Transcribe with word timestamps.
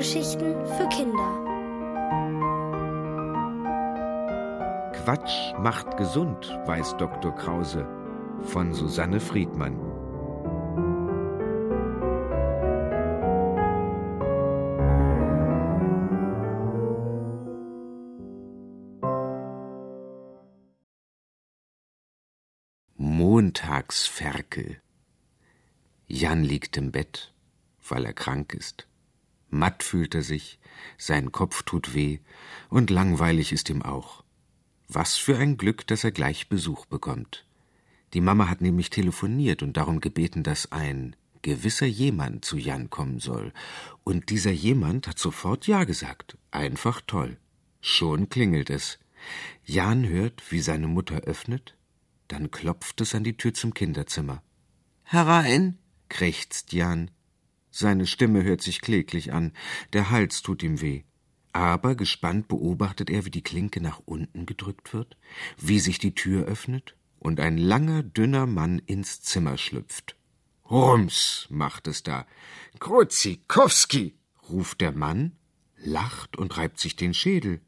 Hörgeschichten 0.00 0.54
für 0.64 0.88
Kinder. 0.88 1.30
Quatsch 4.94 5.52
macht 5.58 5.98
gesund, 5.98 6.58
weiß 6.64 6.96
Dr. 6.96 7.34
Krause 7.34 7.86
von 8.44 8.72
Susanne 8.72 9.20
Friedmann. 9.20 9.76
Montagsferkel. 22.96 24.80
Jan 26.06 26.42
liegt 26.42 26.78
im 26.78 26.90
Bett, 26.90 27.34
weil 27.86 28.06
er 28.06 28.14
krank 28.14 28.54
ist. 28.54 28.89
Matt 29.50 29.82
fühlt 29.82 30.14
er 30.14 30.22
sich, 30.22 30.58
sein 30.96 31.32
Kopf 31.32 31.62
tut 31.62 31.94
weh 31.94 32.18
und 32.68 32.90
langweilig 32.90 33.52
ist 33.52 33.68
ihm 33.70 33.82
auch. 33.82 34.24
Was 34.88 35.16
für 35.16 35.36
ein 35.38 35.56
Glück, 35.56 35.86
dass 35.86 36.04
er 36.04 36.10
gleich 36.10 36.48
Besuch 36.48 36.86
bekommt. 36.86 37.46
Die 38.12 38.20
Mama 38.20 38.48
hat 38.48 38.60
nämlich 38.60 38.90
telefoniert 38.90 39.62
und 39.62 39.76
darum 39.76 40.00
gebeten, 40.00 40.42
dass 40.42 40.72
ein 40.72 41.14
gewisser 41.42 41.86
jemand 41.86 42.44
zu 42.44 42.56
Jan 42.56 42.90
kommen 42.90 43.20
soll. 43.20 43.52
Und 44.04 44.30
dieser 44.30 44.50
jemand 44.50 45.06
hat 45.06 45.18
sofort 45.18 45.66
Ja 45.66 45.84
gesagt. 45.84 46.36
Einfach 46.50 47.00
toll. 47.06 47.38
Schon 47.80 48.28
klingelt 48.28 48.68
es. 48.68 48.98
Jan 49.64 50.08
hört, 50.08 50.50
wie 50.50 50.60
seine 50.60 50.88
Mutter 50.88 51.20
öffnet, 51.20 51.76
dann 52.28 52.50
klopft 52.50 53.00
es 53.00 53.14
an 53.14 53.24
die 53.24 53.36
Tür 53.36 53.54
zum 53.54 53.74
Kinderzimmer. 53.74 54.42
Herein, 55.04 55.78
krächzt 56.08 56.72
Jan. 56.72 57.10
Seine 57.70 58.06
Stimme 58.06 58.42
hört 58.42 58.62
sich 58.62 58.80
kläglich 58.80 59.32
an, 59.32 59.52
der 59.92 60.10
Hals 60.10 60.42
tut 60.42 60.62
ihm 60.62 60.80
weh. 60.80 61.02
Aber 61.52 61.94
gespannt 61.94 62.48
beobachtet 62.48 63.10
er, 63.10 63.24
wie 63.24 63.30
die 63.30 63.42
Klinke 63.42 63.80
nach 63.80 64.00
unten 64.04 64.46
gedrückt 64.46 64.92
wird, 64.92 65.16
wie 65.58 65.80
sich 65.80 65.98
die 65.98 66.14
Tür 66.14 66.46
öffnet 66.46 66.96
und 67.18 67.40
ein 67.40 67.58
langer, 67.58 68.02
dünner 68.02 68.46
Mann 68.46 68.78
ins 68.78 69.20
Zimmer 69.20 69.58
schlüpft. 69.58 70.16
Rums, 70.70 71.46
macht 71.50 71.88
es 71.88 72.02
da. 72.02 72.26
Kruzikowski, 72.78 74.14
ruft 74.48 74.80
der 74.80 74.92
Mann, 74.92 75.32
lacht 75.76 76.36
und 76.36 76.56
reibt 76.56 76.78
sich 76.78 76.94
den 76.94 77.14
Schädel. 77.14 77.60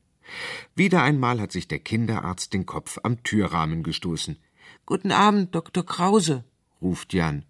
Wieder 0.77 1.03
einmal 1.03 1.41
hat 1.41 1.53
sich 1.53 1.67
der 1.67 1.81
Kinderarzt 1.81 2.55
den 2.55 2.65
Kopf 2.65 2.99
am 3.03 3.23
Türrahmen 3.25 3.83
gestoßen. 3.83 4.39
Guten 4.87 5.11
Abend, 5.11 5.55
Dr. 5.55 5.85
Krause, 5.85 6.45
ruft 6.81 7.13
Jan. 7.13 7.45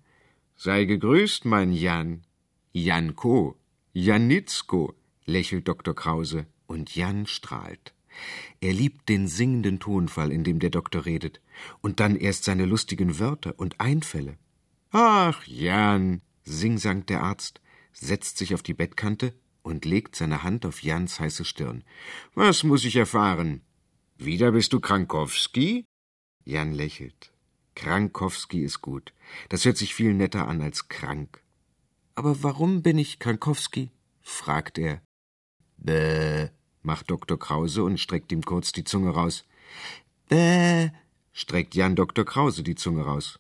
Sei 0.57 0.85
gegrüßt, 0.85 1.45
mein 1.45 1.73
Jan. 1.73 2.23
Janko, 2.75 3.59
Janitzko, 3.93 4.95
lächelt 5.27 5.69
Dr. 5.69 5.95
Krause, 5.95 6.47
und 6.67 6.95
Jan 6.97 7.27
strahlt. 7.27 7.93
Er 8.61 8.73
liebt 8.73 9.11
den 9.11 9.29
singenden 9.29 9.79
Tonfall, 9.79 10.33
in 10.33 10.43
dem 10.43 10.59
der 10.59 10.71
Doktor 10.71 11.05
redet, 11.05 11.43
und 11.83 12.01
dann 12.01 12.17
erst 12.17 12.45
seine 12.45 12.65
lustigen 12.65 13.19
Wörter 13.19 13.59
und 13.59 13.79
Einfälle. 13.79 14.39
Ach, 14.91 15.47
Jan, 15.47 16.23
singsangt 16.45 17.11
der 17.11 17.23
Arzt, 17.23 17.61
setzt 17.93 18.39
sich 18.39 18.55
auf 18.55 18.63
die 18.63 18.75
Bettkante 18.75 19.35
und 19.63 19.85
legt 19.85 20.17
seine 20.17 20.43
Hand 20.43 20.65
auf 20.65 20.83
Jans 20.83 21.21
heiße 21.21 21.45
Stirn. 21.45 21.85
Was 22.35 22.65
muss 22.65 22.87
ich 22.87 22.97
erfahren? 22.97 23.61
Wieder 24.17 24.53
bist 24.53 24.73
du 24.73 24.81
Krankowski? 24.81 25.85
Jan 26.45 26.73
lächelt. 26.73 27.33
Krankowski 27.75 28.63
ist 28.63 28.81
gut. 28.81 29.13
Das 29.51 29.65
hört 29.65 29.77
sich 29.77 29.95
viel 29.95 30.15
netter 30.15 30.49
an 30.49 30.63
als 30.63 30.89
krank. 30.89 31.42
Aber 32.15 32.43
warum 32.43 32.83
bin 32.83 32.99
ich 32.99 33.19
Krankowski? 33.19 33.91
fragt 34.21 34.79
er. 34.79 35.01
Bäh, 35.77 36.49
macht 36.83 37.11
Dr. 37.11 37.39
Krause 37.39 37.85
und 37.85 37.99
streckt 37.99 38.31
ihm 38.33 38.43
kurz 38.43 38.73
die 38.73 38.85
Zunge 38.85 39.11
raus. 39.11 39.45
Bäh, 40.29 40.91
streckt 41.33 41.75
Jan 41.75 41.97
Dr. 41.97 42.25
Krause 42.25 42.63
die 42.63 42.75
Zunge 42.75 43.05
raus. 43.05 43.39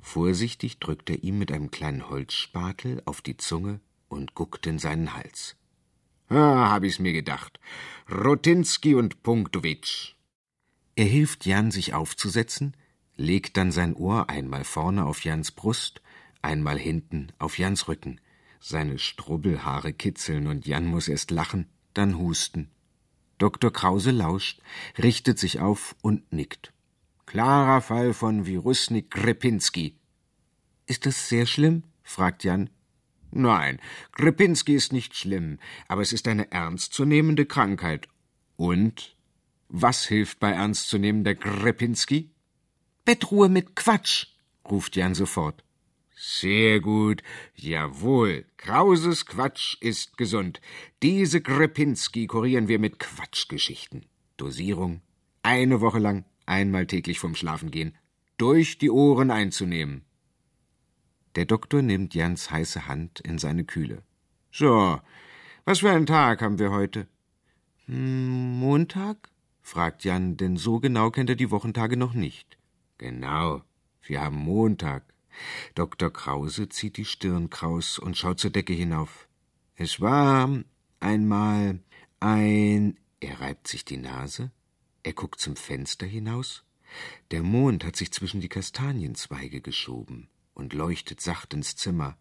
Vorsichtig 0.00 0.78
drückt 0.78 1.10
er 1.10 1.22
ihm 1.22 1.38
mit 1.38 1.52
einem 1.52 1.70
kleinen 1.70 2.08
Holzspatel 2.08 3.02
auf 3.04 3.20
die 3.20 3.36
Zunge 3.36 3.80
und 4.08 4.34
guckt 4.34 4.66
in 4.66 4.78
seinen 4.78 5.14
Hals. 5.14 5.56
Ah, 6.28 6.70
hab 6.70 6.82
ich's 6.82 6.98
mir 6.98 7.12
gedacht. 7.12 7.60
Rotinski 8.10 8.94
und 8.94 9.22
Punktowitsch. 9.22 10.14
Er 10.96 11.04
hilft 11.04 11.46
Jan, 11.46 11.70
sich 11.70 11.94
aufzusetzen, 11.94 12.76
legt 13.16 13.56
dann 13.56 13.70
sein 13.70 13.94
Ohr 13.94 14.28
einmal 14.28 14.64
vorne 14.64 15.04
auf 15.04 15.24
Jans 15.24 15.52
Brust, 15.52 16.02
einmal 16.42 16.78
hinten 16.78 17.32
auf 17.38 17.58
Jans 17.58 17.88
Rücken. 17.88 18.20
Seine 18.60 18.98
Strubbelhaare 18.98 19.92
kitzeln 19.92 20.46
und 20.46 20.66
Jan 20.66 20.86
muss 20.86 21.08
erst 21.08 21.30
lachen, 21.30 21.66
dann 21.94 22.18
husten. 22.18 22.70
Dr. 23.38 23.72
Krause 23.72 24.12
lauscht, 24.12 24.60
richtet 25.02 25.38
sich 25.38 25.60
auf 25.60 25.96
und 26.00 26.32
nickt. 26.32 26.72
Klarer 27.26 27.80
Fall 27.80 28.14
von 28.14 28.46
Virusnik 28.46 29.10
Krepinski. 29.10 29.96
Ist 30.86 31.06
das 31.06 31.28
sehr 31.28 31.46
schlimm? 31.46 31.84
fragt 32.02 32.44
Jan. 32.44 32.70
Nein, 33.30 33.80
Krepinski 34.12 34.74
ist 34.74 34.92
nicht 34.92 35.16
schlimm, 35.16 35.58
aber 35.88 36.02
es 36.02 36.12
ist 36.12 36.28
eine 36.28 36.52
ernstzunehmende 36.52 37.46
Krankheit. 37.46 38.06
Und 38.56 39.16
was 39.68 40.04
hilft 40.04 40.38
bei 40.38 40.50
ernstzunehmender 40.50 41.34
Krepinski? 41.34 42.30
Bettruhe 43.06 43.48
mit 43.48 43.74
Quatsch, 43.74 44.26
ruft 44.70 44.96
Jan 44.96 45.14
sofort. 45.14 45.64
Sehr 46.24 46.78
gut. 46.78 47.20
Jawohl. 47.56 48.44
Krauses 48.56 49.26
Quatsch 49.26 49.76
ist 49.80 50.16
gesund. 50.16 50.60
Diese 51.02 51.40
Krepinski 51.40 52.28
kurieren 52.28 52.68
wir 52.68 52.78
mit 52.78 53.00
Quatschgeschichten. 53.00 54.06
Dosierung. 54.36 55.00
Eine 55.42 55.80
Woche 55.80 55.98
lang, 55.98 56.24
einmal 56.46 56.86
täglich 56.86 57.18
vom 57.18 57.34
Schlafengehen. 57.34 57.96
Durch 58.38 58.78
die 58.78 58.90
Ohren 58.90 59.32
einzunehmen. 59.32 60.04
Der 61.34 61.44
Doktor 61.44 61.82
nimmt 61.82 62.14
Jans 62.14 62.52
heiße 62.52 62.86
Hand 62.86 63.18
in 63.18 63.38
seine 63.38 63.64
kühle. 63.64 64.04
So, 64.52 65.00
was 65.64 65.80
für 65.80 65.90
einen 65.90 66.06
Tag 66.06 66.40
haben 66.40 66.60
wir 66.60 66.70
heute? 66.70 67.08
Hm, 67.86 68.60
Montag? 68.60 69.28
fragt 69.60 70.04
Jan, 70.04 70.36
denn 70.36 70.56
so 70.56 70.78
genau 70.78 71.10
kennt 71.10 71.30
er 71.30 71.36
die 71.36 71.50
Wochentage 71.50 71.96
noch 71.96 72.14
nicht. 72.14 72.58
Genau, 72.98 73.62
wir 74.02 74.20
haben 74.20 74.36
Montag. 74.36 75.11
Dr. 75.74 76.12
Krause 76.12 76.68
zieht 76.68 76.96
die 76.96 77.04
Stirn 77.04 77.50
kraus 77.50 77.98
und 77.98 78.16
schaut 78.16 78.40
zur 78.40 78.50
Decke 78.50 78.72
hinauf. 78.72 79.28
Es 79.74 80.00
war 80.00 80.48
einmal 81.00 81.80
ein. 82.20 82.98
Er 83.20 83.40
reibt 83.40 83.68
sich 83.68 83.84
die 83.84 83.96
Nase, 83.96 84.50
er 85.02 85.12
guckt 85.12 85.40
zum 85.40 85.56
Fenster 85.56 86.06
hinaus. 86.06 86.64
Der 87.30 87.42
Mond 87.42 87.84
hat 87.84 87.96
sich 87.96 88.12
zwischen 88.12 88.40
die 88.40 88.48
Kastanienzweige 88.48 89.60
geschoben 89.60 90.28
und 90.54 90.72
leuchtet 90.72 91.20
sacht 91.20 91.54
ins 91.54 91.76
Zimmer. 91.76 92.16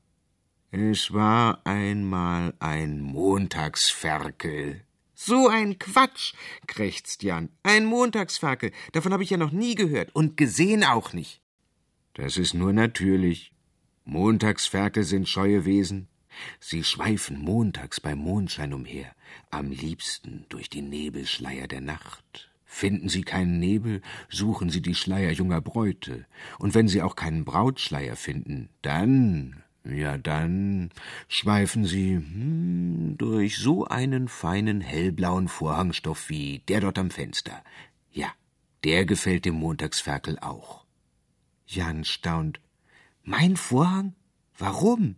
Es 0.71 1.11
war 1.11 1.61
einmal 1.65 2.53
ein 2.59 3.01
Montagsferkel. 3.01 4.85
So 5.13 5.49
ein 5.49 5.77
Quatsch, 5.77 6.33
krächzt 6.65 7.23
Jan. 7.23 7.49
Ein 7.61 7.85
Montagsferkel. 7.85 8.71
Davon 8.93 9.11
habe 9.11 9.23
ich 9.23 9.29
ja 9.29 9.37
noch 9.37 9.51
nie 9.51 9.75
gehört 9.75 10.15
und 10.15 10.37
gesehen 10.37 10.83
auch 10.83 11.13
nicht. 11.13 11.40
Das 12.21 12.37
ist 12.37 12.53
nur 12.53 12.71
natürlich. 12.71 13.51
Montagsferkel 14.05 15.03
sind 15.03 15.27
scheue 15.27 15.65
Wesen. 15.65 16.07
Sie 16.59 16.83
schweifen 16.83 17.39
montags 17.39 17.99
beim 17.99 18.19
Mondschein 18.19 18.75
umher, 18.75 19.15
am 19.49 19.71
liebsten 19.71 20.45
durch 20.47 20.69
die 20.69 20.83
Nebelschleier 20.83 21.67
der 21.67 21.81
Nacht. 21.81 22.51
Finden 22.63 23.09
sie 23.09 23.23
keinen 23.23 23.59
Nebel, 23.59 24.03
suchen 24.29 24.69
sie 24.69 24.83
die 24.83 24.93
Schleier 24.93 25.31
junger 25.31 25.61
Bräute, 25.61 26.27
und 26.59 26.75
wenn 26.75 26.87
sie 26.87 27.01
auch 27.01 27.15
keinen 27.15 27.43
Brautschleier 27.43 28.15
finden, 28.15 28.69
dann, 28.83 29.63
ja 29.83 30.19
dann, 30.19 30.91
schweifen 31.27 31.85
sie 31.85 32.17
hm, 32.17 33.15
durch 33.17 33.57
so 33.57 33.85
einen 33.85 34.27
feinen 34.27 34.79
hellblauen 34.79 35.47
Vorhangstoff 35.47 36.29
wie 36.29 36.59
der 36.67 36.81
dort 36.81 36.99
am 36.99 37.09
Fenster. 37.09 37.63
Ja, 38.11 38.27
der 38.83 39.07
gefällt 39.07 39.45
dem 39.45 39.55
Montagsferkel 39.55 40.37
auch. 40.37 40.80
Jan 41.71 42.03
staunt. 42.03 42.59
Mein 43.23 43.55
Vorhang? 43.55 44.15
Warum? 44.57 45.15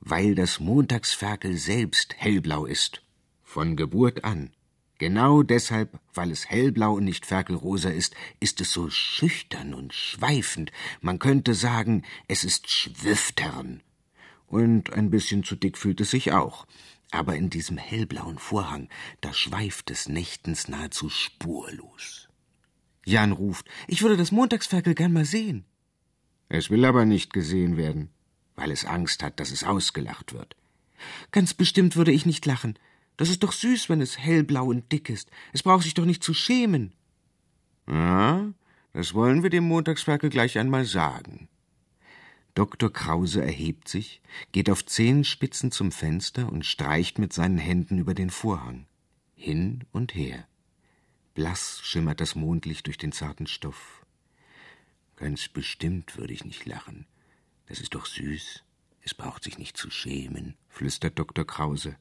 Weil 0.00 0.34
das 0.34 0.60
Montagsferkel 0.60 1.56
selbst 1.56 2.14
hellblau 2.16 2.66
ist. 2.66 3.02
Von 3.42 3.76
Geburt 3.76 4.24
an. 4.24 4.50
Genau 4.98 5.42
deshalb, 5.42 5.98
weil 6.12 6.30
es 6.30 6.50
hellblau 6.50 6.92
und 6.94 7.04
nicht 7.04 7.24
ferkelrosa 7.24 7.88
ist, 7.88 8.14
ist 8.38 8.60
es 8.60 8.70
so 8.70 8.90
schüchtern 8.90 9.72
und 9.72 9.94
schweifend. 9.94 10.72
Man 11.00 11.18
könnte 11.18 11.54
sagen, 11.54 12.04
es 12.28 12.44
ist 12.44 12.70
schwüftern. 12.70 13.82
Und 14.46 14.92
ein 14.92 15.10
bisschen 15.10 15.42
zu 15.42 15.56
dick 15.56 15.78
fühlt 15.78 16.00
es 16.02 16.10
sich 16.10 16.32
auch. 16.32 16.66
Aber 17.12 17.34
in 17.34 17.50
diesem 17.50 17.78
hellblauen 17.78 18.38
Vorhang, 18.38 18.88
da 19.20 19.32
schweift 19.32 19.90
es 19.90 20.08
nächtens 20.08 20.68
nahezu 20.68 21.08
spurlos. 21.08 22.29
Jan 23.04 23.32
ruft, 23.32 23.66
ich 23.88 24.02
würde 24.02 24.16
das 24.16 24.32
Montagsferkel 24.32 24.94
gern 24.94 25.12
mal 25.12 25.24
sehen. 25.24 25.64
Es 26.48 26.70
will 26.70 26.84
aber 26.84 27.04
nicht 27.04 27.32
gesehen 27.32 27.76
werden, 27.76 28.10
weil 28.56 28.70
es 28.70 28.84
Angst 28.84 29.22
hat, 29.22 29.40
dass 29.40 29.50
es 29.50 29.64
ausgelacht 29.64 30.32
wird. 30.32 30.56
Ganz 31.30 31.54
bestimmt 31.54 31.96
würde 31.96 32.12
ich 32.12 32.26
nicht 32.26 32.44
lachen. 32.44 32.78
Das 33.16 33.30
ist 33.30 33.42
doch 33.42 33.52
süß, 33.52 33.88
wenn 33.88 34.00
es 34.00 34.18
hellblau 34.18 34.66
und 34.66 34.90
dick 34.92 35.08
ist. 35.10 35.30
Es 35.52 35.62
braucht 35.62 35.84
sich 35.84 35.94
doch 35.94 36.04
nicht 36.04 36.24
zu 36.24 36.34
schämen. 36.34 36.92
Ja, 37.88 38.52
das 38.92 39.14
wollen 39.14 39.42
wir 39.42 39.50
dem 39.50 39.64
Montagsferkel 39.64 40.30
gleich 40.30 40.58
einmal 40.58 40.84
sagen. 40.84 41.48
Dr. 42.54 42.92
Krause 42.92 43.42
erhebt 43.42 43.88
sich, 43.88 44.20
geht 44.52 44.68
auf 44.70 44.84
Zehenspitzen 44.84 45.70
zum 45.70 45.92
Fenster 45.92 46.50
und 46.50 46.66
streicht 46.66 47.18
mit 47.18 47.32
seinen 47.32 47.58
Händen 47.58 47.98
über 47.98 48.14
den 48.14 48.30
Vorhang. 48.30 48.86
Hin 49.34 49.84
und 49.92 50.14
her. 50.14 50.46
Blass 51.40 51.80
schimmert 51.82 52.20
das 52.20 52.34
Mondlicht 52.34 52.86
durch 52.86 52.98
den 52.98 53.12
zarten 53.12 53.46
Stoff. 53.46 54.04
Ganz 55.16 55.48
bestimmt 55.48 56.18
würde 56.18 56.34
ich 56.34 56.44
nicht 56.44 56.66
lachen. 56.66 57.06
Das 57.64 57.80
ist 57.80 57.94
doch 57.94 58.04
süß. 58.04 58.62
Es 59.00 59.14
braucht 59.14 59.44
sich 59.44 59.56
nicht 59.56 59.78
zu 59.78 59.90
schämen, 59.90 60.58
flüstert 60.68 61.18
Dr. 61.18 61.46
Krause. 61.46 61.96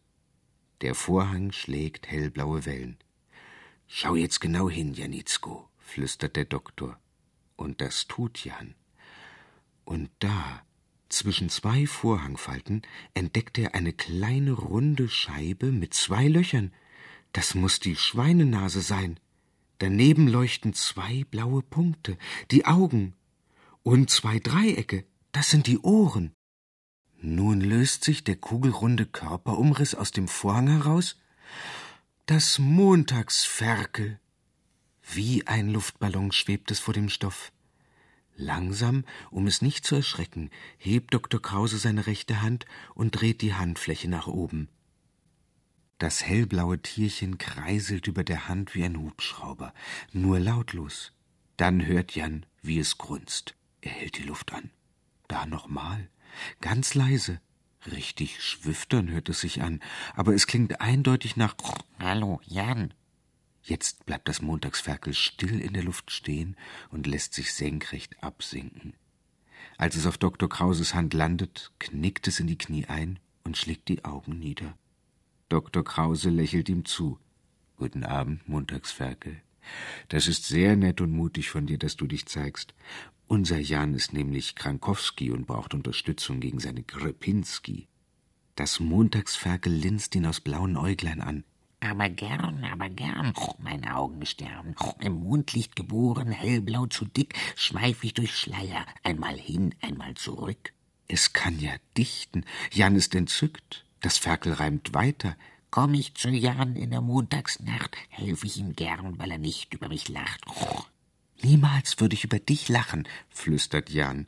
Der 0.81 0.93
Vorhang 0.93 1.53
schlägt 1.53 2.07
hellblaue 2.07 2.65
Wellen. 2.65 2.97
Schau 3.87 4.15
jetzt 4.15 4.41
genau 4.41 4.69
hin, 4.69 4.93
Janitzko, 4.93 5.69
flüstert 5.77 6.35
der 6.35 6.43
Doktor. 6.43 6.99
Und 7.55 7.79
das 7.79 8.07
tut 8.07 8.43
Jan. 8.43 8.75
Und 9.85 10.09
da, 10.19 10.65
zwischen 11.07 11.47
zwei 11.47 11.87
Vorhangfalten, 11.87 12.81
entdeckt 13.13 13.57
er 13.57 13.73
eine 13.73 13.93
kleine 13.93 14.51
runde 14.51 15.07
Scheibe 15.07 15.71
mit 15.71 15.93
zwei 15.93 16.27
Löchern. 16.27 16.73
Das 17.31 17.55
muss 17.55 17.79
die 17.79 17.95
Schweinenase 17.95 18.81
sein. 18.81 19.17
Daneben 19.79 20.27
leuchten 20.27 20.73
zwei 20.73 21.25
blaue 21.31 21.61
Punkte, 21.63 22.17
die 22.51 22.65
Augen. 22.65 23.15
Und 23.81 24.09
zwei 24.09 24.39
Dreiecke, 24.39 25.05
das 25.31 25.49
sind 25.49 25.67
die 25.67 25.79
Ohren. 25.79 26.33
Nun 27.21 27.61
löst 27.61 28.03
sich 28.03 28.23
der 28.23 28.35
kugelrunde 28.35 29.05
Körperumriss 29.05 29.95
aus 29.95 30.11
dem 30.11 30.27
Vorhang 30.27 30.67
heraus. 30.67 31.17
Das 32.25 32.59
Montagsferkel. 32.59 34.19
Wie 35.01 35.47
ein 35.47 35.69
Luftballon 35.69 36.31
schwebt 36.31 36.71
es 36.71 36.79
vor 36.79 36.93
dem 36.93 37.09
Stoff. 37.09 37.51
Langsam, 38.35 39.05
um 39.31 39.47
es 39.47 39.61
nicht 39.61 39.85
zu 39.85 39.95
erschrecken, 39.95 40.49
hebt 40.77 41.13
Dr. 41.13 41.41
Krause 41.41 41.77
seine 41.77 42.05
rechte 42.05 42.41
Hand 42.41 42.65
und 42.95 43.11
dreht 43.11 43.41
die 43.41 43.53
Handfläche 43.53 44.09
nach 44.09 44.27
oben. 44.27 44.69
Das 45.99 46.23
hellblaue 46.23 46.81
Tierchen 46.81 47.37
kreiselt 47.37 48.07
über 48.07 48.23
der 48.23 48.47
Hand 48.47 48.73
wie 48.73 48.85
ein 48.85 48.97
Hubschrauber, 48.97 49.73
nur 50.13 50.39
lautlos. 50.39 51.11
Dann 51.57 51.85
hört 51.85 52.15
Jan, 52.15 52.45
wie 52.61 52.79
es 52.79 52.97
grunzt. 52.97 53.55
Er 53.81 53.91
hält 53.91 54.17
die 54.17 54.23
Luft 54.23 54.53
an. 54.53 54.71
Da 55.27 55.45
nochmal, 55.45 56.09
ganz 56.61 56.95
leise. 56.95 57.41
Richtig 57.85 58.41
schwüftern 58.41 59.09
hört 59.09 59.27
es 59.27 59.41
sich 59.41 59.61
an, 59.61 59.81
aber 60.15 60.33
es 60.33 60.47
klingt 60.47 60.79
eindeutig 60.79 61.35
nach 61.35 61.55
Hallo, 61.99 62.39
Jan. 62.45 62.93
Jetzt 63.61 64.05
bleibt 64.05 64.29
das 64.29 64.41
Montagsferkel 64.41 65.13
still 65.13 65.59
in 65.59 65.73
der 65.73 65.83
Luft 65.83 66.11
stehen 66.11 66.55
und 66.91 67.07
lässt 67.07 67.33
sich 67.33 67.53
senkrecht 67.53 68.23
absinken. 68.23 68.93
Als 69.77 69.97
es 69.97 70.05
auf 70.05 70.17
Dr. 70.17 70.47
Krauses 70.47 70.93
Hand 70.93 71.13
landet, 71.13 71.73
knickt 71.77 72.27
es 72.29 72.39
in 72.39 72.47
die 72.47 72.57
Knie 72.57 72.85
ein 72.85 73.19
und 73.43 73.57
schlägt 73.57 73.89
die 73.89 74.05
Augen 74.05 74.39
nieder. 74.39 74.77
Dr. 75.49 75.83
Krause 75.83 76.29
lächelt 76.29 76.69
ihm 76.69 76.85
zu. 76.85 77.17
Guten 77.75 78.03
Abend, 78.03 78.47
Montagsferkel. 78.47 79.41
Das 80.07 80.27
ist 80.27 80.45
sehr 80.45 80.75
nett 80.75 81.01
und 81.01 81.11
mutig 81.11 81.49
von 81.49 81.65
dir, 81.65 81.77
dass 81.77 81.95
du 81.95 82.05
dich 82.07 82.27
zeigst. 82.27 82.73
Unser 83.27 83.59
Jan 83.59 83.93
ist 83.93 84.13
nämlich 84.13 84.55
Krankowski 84.55 85.31
und 85.31 85.47
braucht 85.47 85.73
Unterstützung 85.73 86.39
gegen 86.39 86.59
seine 86.59 86.83
Grepinski. 86.83 87.87
Das 88.55 88.79
Montagsferkel 88.79 89.73
linst 89.73 90.15
ihn 90.15 90.25
aus 90.25 90.39
blauen 90.39 90.77
Äuglein 90.77 91.21
an. 91.21 91.43
Aber 91.79 92.09
gern, 92.09 92.63
aber 92.65 92.89
gern, 92.89 93.33
mein 93.59 93.87
Augenstern. 93.87 94.75
Im 94.99 95.13
Mondlicht 95.13 95.75
geboren, 95.75 96.31
hellblau 96.31 96.87
zu 96.87 97.05
dick, 97.05 97.33
schweif 97.55 98.03
ich 98.03 98.13
durch 98.13 98.35
Schleier, 98.35 98.85
einmal 99.03 99.37
hin, 99.37 99.73
einmal 99.81 100.13
zurück. 100.15 100.73
Es 101.07 101.33
kann 101.33 101.59
ja 101.59 101.71
dichten. 101.97 102.43
Jan 102.71 102.95
ist 102.95 103.15
entzückt. 103.15 103.85
Das 104.01 104.17
Ferkel 104.17 104.53
reimt 104.53 104.93
weiter. 104.93 105.35
Komm 105.71 105.93
ich 105.93 106.15
zu 106.15 106.29
Jan 106.29 106.75
in 106.75 106.91
der 106.91 107.01
Montagsnacht, 107.01 107.95
helfe 108.09 108.47
ich 108.47 108.57
ihm 108.57 108.75
gern, 108.75 109.19
weil 109.19 109.31
er 109.31 109.37
nicht 109.37 109.73
über 109.73 109.87
mich 109.87 110.09
lacht. 110.09 110.45
Niemals 111.41 111.99
würde 111.99 112.15
ich 112.15 112.23
über 112.23 112.39
dich 112.39 112.69
lachen, 112.69 113.07
flüstert 113.29 113.89
Jan. 113.89 114.27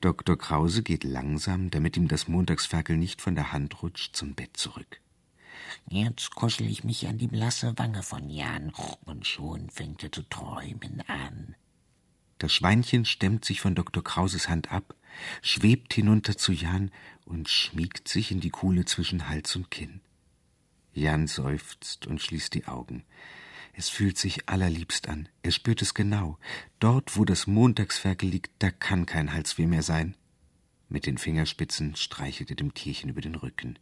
Dr. 0.00 0.38
Krause 0.38 0.82
geht 0.82 1.04
langsam, 1.04 1.70
damit 1.70 1.96
ihm 1.96 2.08
das 2.08 2.28
Montagsferkel 2.28 2.96
nicht 2.96 3.20
von 3.20 3.34
der 3.34 3.52
Hand 3.52 3.82
rutscht, 3.82 4.16
zum 4.16 4.34
Bett 4.34 4.56
zurück. 4.56 5.00
Jetzt 5.90 6.34
kuschel 6.34 6.70
ich 6.70 6.84
mich 6.84 7.06
an 7.08 7.18
die 7.18 7.26
blasse 7.26 7.76
Wange 7.76 8.02
von 8.02 8.30
Jan, 8.30 8.72
und 9.04 9.26
schon 9.26 9.68
fängt 9.70 10.02
er 10.02 10.12
zu 10.12 10.22
träumen 10.22 11.02
an. 11.06 11.56
Das 12.38 12.52
Schweinchen 12.52 13.04
stemmt 13.04 13.44
sich 13.44 13.60
von 13.60 13.74
Dr. 13.74 14.02
Krauses 14.02 14.48
Hand 14.48 14.72
ab, 14.72 14.94
schwebt 15.42 15.94
hinunter 15.94 16.36
zu 16.36 16.52
Jan 16.52 16.90
und 17.24 17.48
schmiegt 17.48 18.08
sich 18.08 18.30
in 18.30 18.40
die 18.40 18.50
Kuhle 18.50 18.84
zwischen 18.84 19.28
Hals 19.28 19.56
und 19.56 19.70
Kinn. 19.70 20.00
Jan 20.92 21.26
seufzt 21.26 22.06
und 22.06 22.22
schließt 22.22 22.54
die 22.54 22.66
Augen. 22.66 23.04
Es 23.72 23.88
fühlt 23.88 24.16
sich 24.18 24.48
allerliebst 24.48 25.08
an. 25.08 25.28
Er 25.42 25.50
spürt 25.50 25.82
es 25.82 25.94
genau. 25.94 26.38
Dort, 26.78 27.16
wo 27.16 27.24
das 27.24 27.48
Montagsferkel 27.48 28.28
liegt, 28.28 28.52
da 28.60 28.70
kann 28.70 29.04
kein 29.04 29.32
Halsweh 29.32 29.66
mehr 29.66 29.82
sein. 29.82 30.16
Mit 30.88 31.06
den 31.06 31.18
Fingerspitzen 31.18 31.96
streichelt 31.96 32.50
er 32.50 32.56
dem 32.56 32.72
Tierchen 32.72 33.10
über 33.10 33.20
den 33.20 33.34
Rücken. 33.34 33.78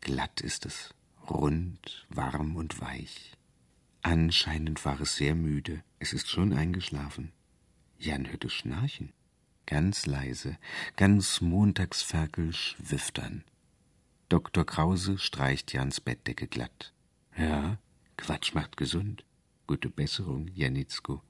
Glatt 0.00 0.40
ist 0.40 0.66
es, 0.66 0.94
rund, 1.28 2.06
warm 2.08 2.56
und 2.56 2.80
weich. 2.80 3.32
Anscheinend 4.02 4.84
war 4.84 5.00
es 5.00 5.14
sehr 5.14 5.34
müde. 5.34 5.84
Es 5.98 6.12
ist 6.12 6.28
schon 6.28 6.52
eingeschlafen. 6.52 7.32
Jan 7.98 8.28
hörte 8.28 8.48
Schnarchen. 8.50 9.12
Ganz 9.66 10.06
leise, 10.06 10.58
ganz 10.96 11.40
Montagsferkel 11.40 12.52
schwiftern. 12.52 13.44
Dr. 14.28 14.64
Krause 14.64 15.18
streicht 15.18 15.72
Jans 15.72 16.00
Bettdecke 16.00 16.46
glatt. 16.46 16.92
Ja, 17.36 17.78
Quatsch 18.16 18.54
macht 18.54 18.76
gesund. 18.76 19.24
Gute 19.66 19.88
Besserung, 19.88 20.48
Janitzko. 20.54 21.22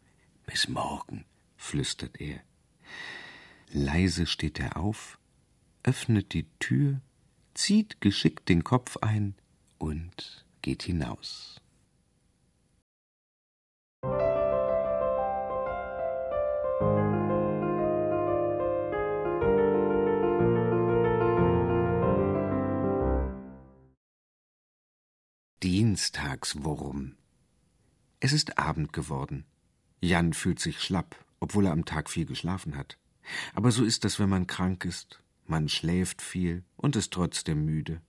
Bis 0.47 0.69
morgen, 0.69 1.25
flüstert 1.56 2.20
er. 2.20 2.41
Leise 3.72 4.27
steht 4.27 4.58
er 4.58 4.77
auf, 4.77 5.19
öffnet 5.82 6.32
die 6.32 6.46
Tür, 6.58 7.01
zieht 7.55 8.01
geschickt 8.01 8.49
den 8.49 8.65
Kopf 8.65 8.96
ein 8.99 9.34
und 9.79 10.44
geht 10.63 10.82
hinaus. 10.82 11.60
Dienstagswurm. 25.62 27.17
Es 28.19 28.32
ist 28.32 28.56
Abend 28.58 28.94
geworden. 28.94 29.44
Jan 30.00 30.32
fühlt 30.32 30.58
sich 30.58 30.81
schlapp, 30.81 31.22
obwohl 31.38 31.67
er 31.67 31.72
am 31.72 31.84
Tag 31.84 32.08
viel 32.08 32.24
geschlafen 32.24 32.79
hat. 32.79 32.96
Aber 33.52 33.70
so 33.70 33.84
ist 33.84 34.05
das, 34.05 34.19
wenn 34.19 34.31
man 34.31 34.46
krank 34.46 34.86
ist. 34.86 35.22
Man 35.46 35.69
schläft 35.69 36.22
viel 36.22 36.64
und 36.76 36.96
ist 36.96 37.12
trotzdem 37.12 37.67
müde. 37.67 38.00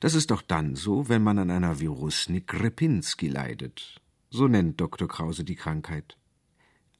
Das 0.00 0.12
ist 0.12 0.30
auch 0.32 0.42
dann 0.42 0.76
so, 0.76 1.08
wenn 1.08 1.22
man 1.22 1.38
an 1.38 1.50
einer 1.50 1.80
Virusnik 1.80 2.52
Repinski 2.60 3.28
leidet. 3.28 4.02
So 4.28 4.46
nennt 4.46 4.78
Dr. 4.78 5.08
Krause 5.08 5.44
die 5.44 5.56
Krankheit. 5.56 6.18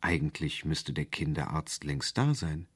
Eigentlich 0.01 0.65
müsste 0.65 0.95
der 0.95 1.05
Kinderarzt 1.05 1.85
längst 1.85 2.17
da 2.17 2.33
sein. 2.33 2.67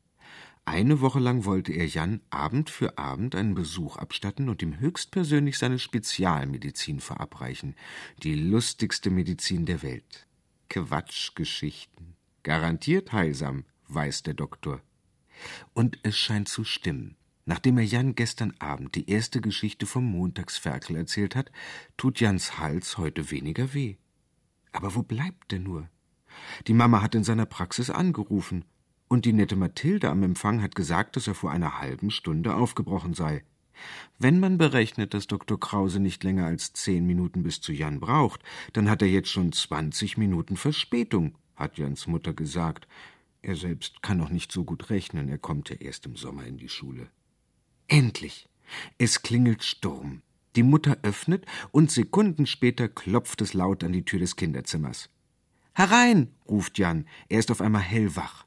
Eine 0.68 1.00
Woche 1.00 1.20
lang 1.20 1.44
wollte 1.44 1.72
er 1.72 1.86
Jan 1.86 2.20
Abend 2.28 2.70
für 2.70 2.98
Abend 2.98 3.36
einen 3.36 3.54
Besuch 3.54 3.98
abstatten 3.98 4.48
und 4.48 4.62
ihm 4.62 4.80
höchstpersönlich 4.80 5.58
seine 5.58 5.78
Spezialmedizin 5.78 6.98
verabreichen, 6.98 7.76
die 8.24 8.34
lustigste 8.34 9.10
Medizin 9.10 9.64
der 9.64 9.84
Welt. 9.84 10.26
Quatschgeschichten. 10.68 12.16
Garantiert 12.42 13.12
heilsam, 13.12 13.64
weiß 13.86 14.24
der 14.24 14.34
Doktor. 14.34 14.82
Und 15.72 16.00
es 16.02 16.18
scheint 16.18 16.48
zu 16.48 16.64
stimmen. 16.64 17.16
Nachdem 17.44 17.78
er 17.78 17.84
Jan 17.84 18.16
gestern 18.16 18.52
Abend 18.58 18.96
die 18.96 19.08
erste 19.08 19.40
Geschichte 19.40 19.86
vom 19.86 20.04
Montagsferkel 20.04 20.96
erzählt 20.96 21.36
hat, 21.36 21.52
tut 21.96 22.18
Jans 22.18 22.58
Hals 22.58 22.98
heute 22.98 23.30
weniger 23.30 23.72
weh. 23.72 23.98
Aber 24.72 24.96
wo 24.96 25.04
bleibt 25.04 25.52
er 25.52 25.60
nur? 25.60 25.88
Die 26.66 26.74
Mama 26.74 27.02
hat 27.02 27.14
in 27.14 27.22
seiner 27.22 27.46
Praxis 27.46 27.88
angerufen 27.88 28.64
und 29.08 29.24
die 29.24 29.32
nette 29.32 29.56
Mathilde 29.56 30.10
am 30.10 30.22
Empfang 30.22 30.62
hat 30.62 30.74
gesagt, 30.74 31.16
dass 31.16 31.26
er 31.26 31.34
vor 31.34 31.50
einer 31.50 31.78
halben 31.80 32.10
Stunde 32.10 32.54
aufgebrochen 32.54 33.14
sei. 33.14 33.44
Wenn 34.18 34.40
man 34.40 34.58
berechnet, 34.58 35.12
dass 35.14 35.26
Dr. 35.26 35.60
Krause 35.60 36.00
nicht 36.00 36.24
länger 36.24 36.46
als 36.46 36.72
zehn 36.72 37.06
Minuten 37.06 37.42
bis 37.42 37.60
zu 37.60 37.72
Jan 37.72 38.00
braucht, 38.00 38.42
dann 38.72 38.88
hat 38.88 39.02
er 39.02 39.08
jetzt 39.08 39.28
schon 39.28 39.52
zwanzig 39.52 40.16
Minuten 40.16 40.56
Verspätung, 40.56 41.36
hat 41.54 41.78
Jans 41.78 42.06
Mutter 42.06 42.32
gesagt. 42.32 42.88
Er 43.42 43.54
selbst 43.54 44.02
kann 44.02 44.18
noch 44.18 44.30
nicht 44.30 44.50
so 44.50 44.64
gut 44.64 44.90
rechnen, 44.90 45.28
er 45.28 45.38
kommt 45.38 45.68
ja 45.68 45.76
erst 45.76 46.06
im 46.06 46.16
Sommer 46.16 46.44
in 46.46 46.56
die 46.56 46.68
Schule. 46.68 47.08
Endlich! 47.88 48.48
Es 48.98 49.22
klingelt 49.22 49.62
Sturm. 49.62 50.22
Die 50.56 50.62
Mutter 50.62 50.96
öffnet 51.02 51.44
und 51.70 51.90
Sekunden 51.90 52.46
später 52.46 52.88
klopft 52.88 53.42
es 53.42 53.52
laut 53.52 53.84
an 53.84 53.92
die 53.92 54.04
Tür 54.04 54.18
des 54.18 54.36
Kinderzimmers. 54.36 55.10
Herein, 55.74 56.34
ruft 56.48 56.78
Jan. 56.78 57.06
Er 57.28 57.38
ist 57.38 57.50
auf 57.50 57.60
einmal 57.60 57.82
hellwach. 57.82 58.45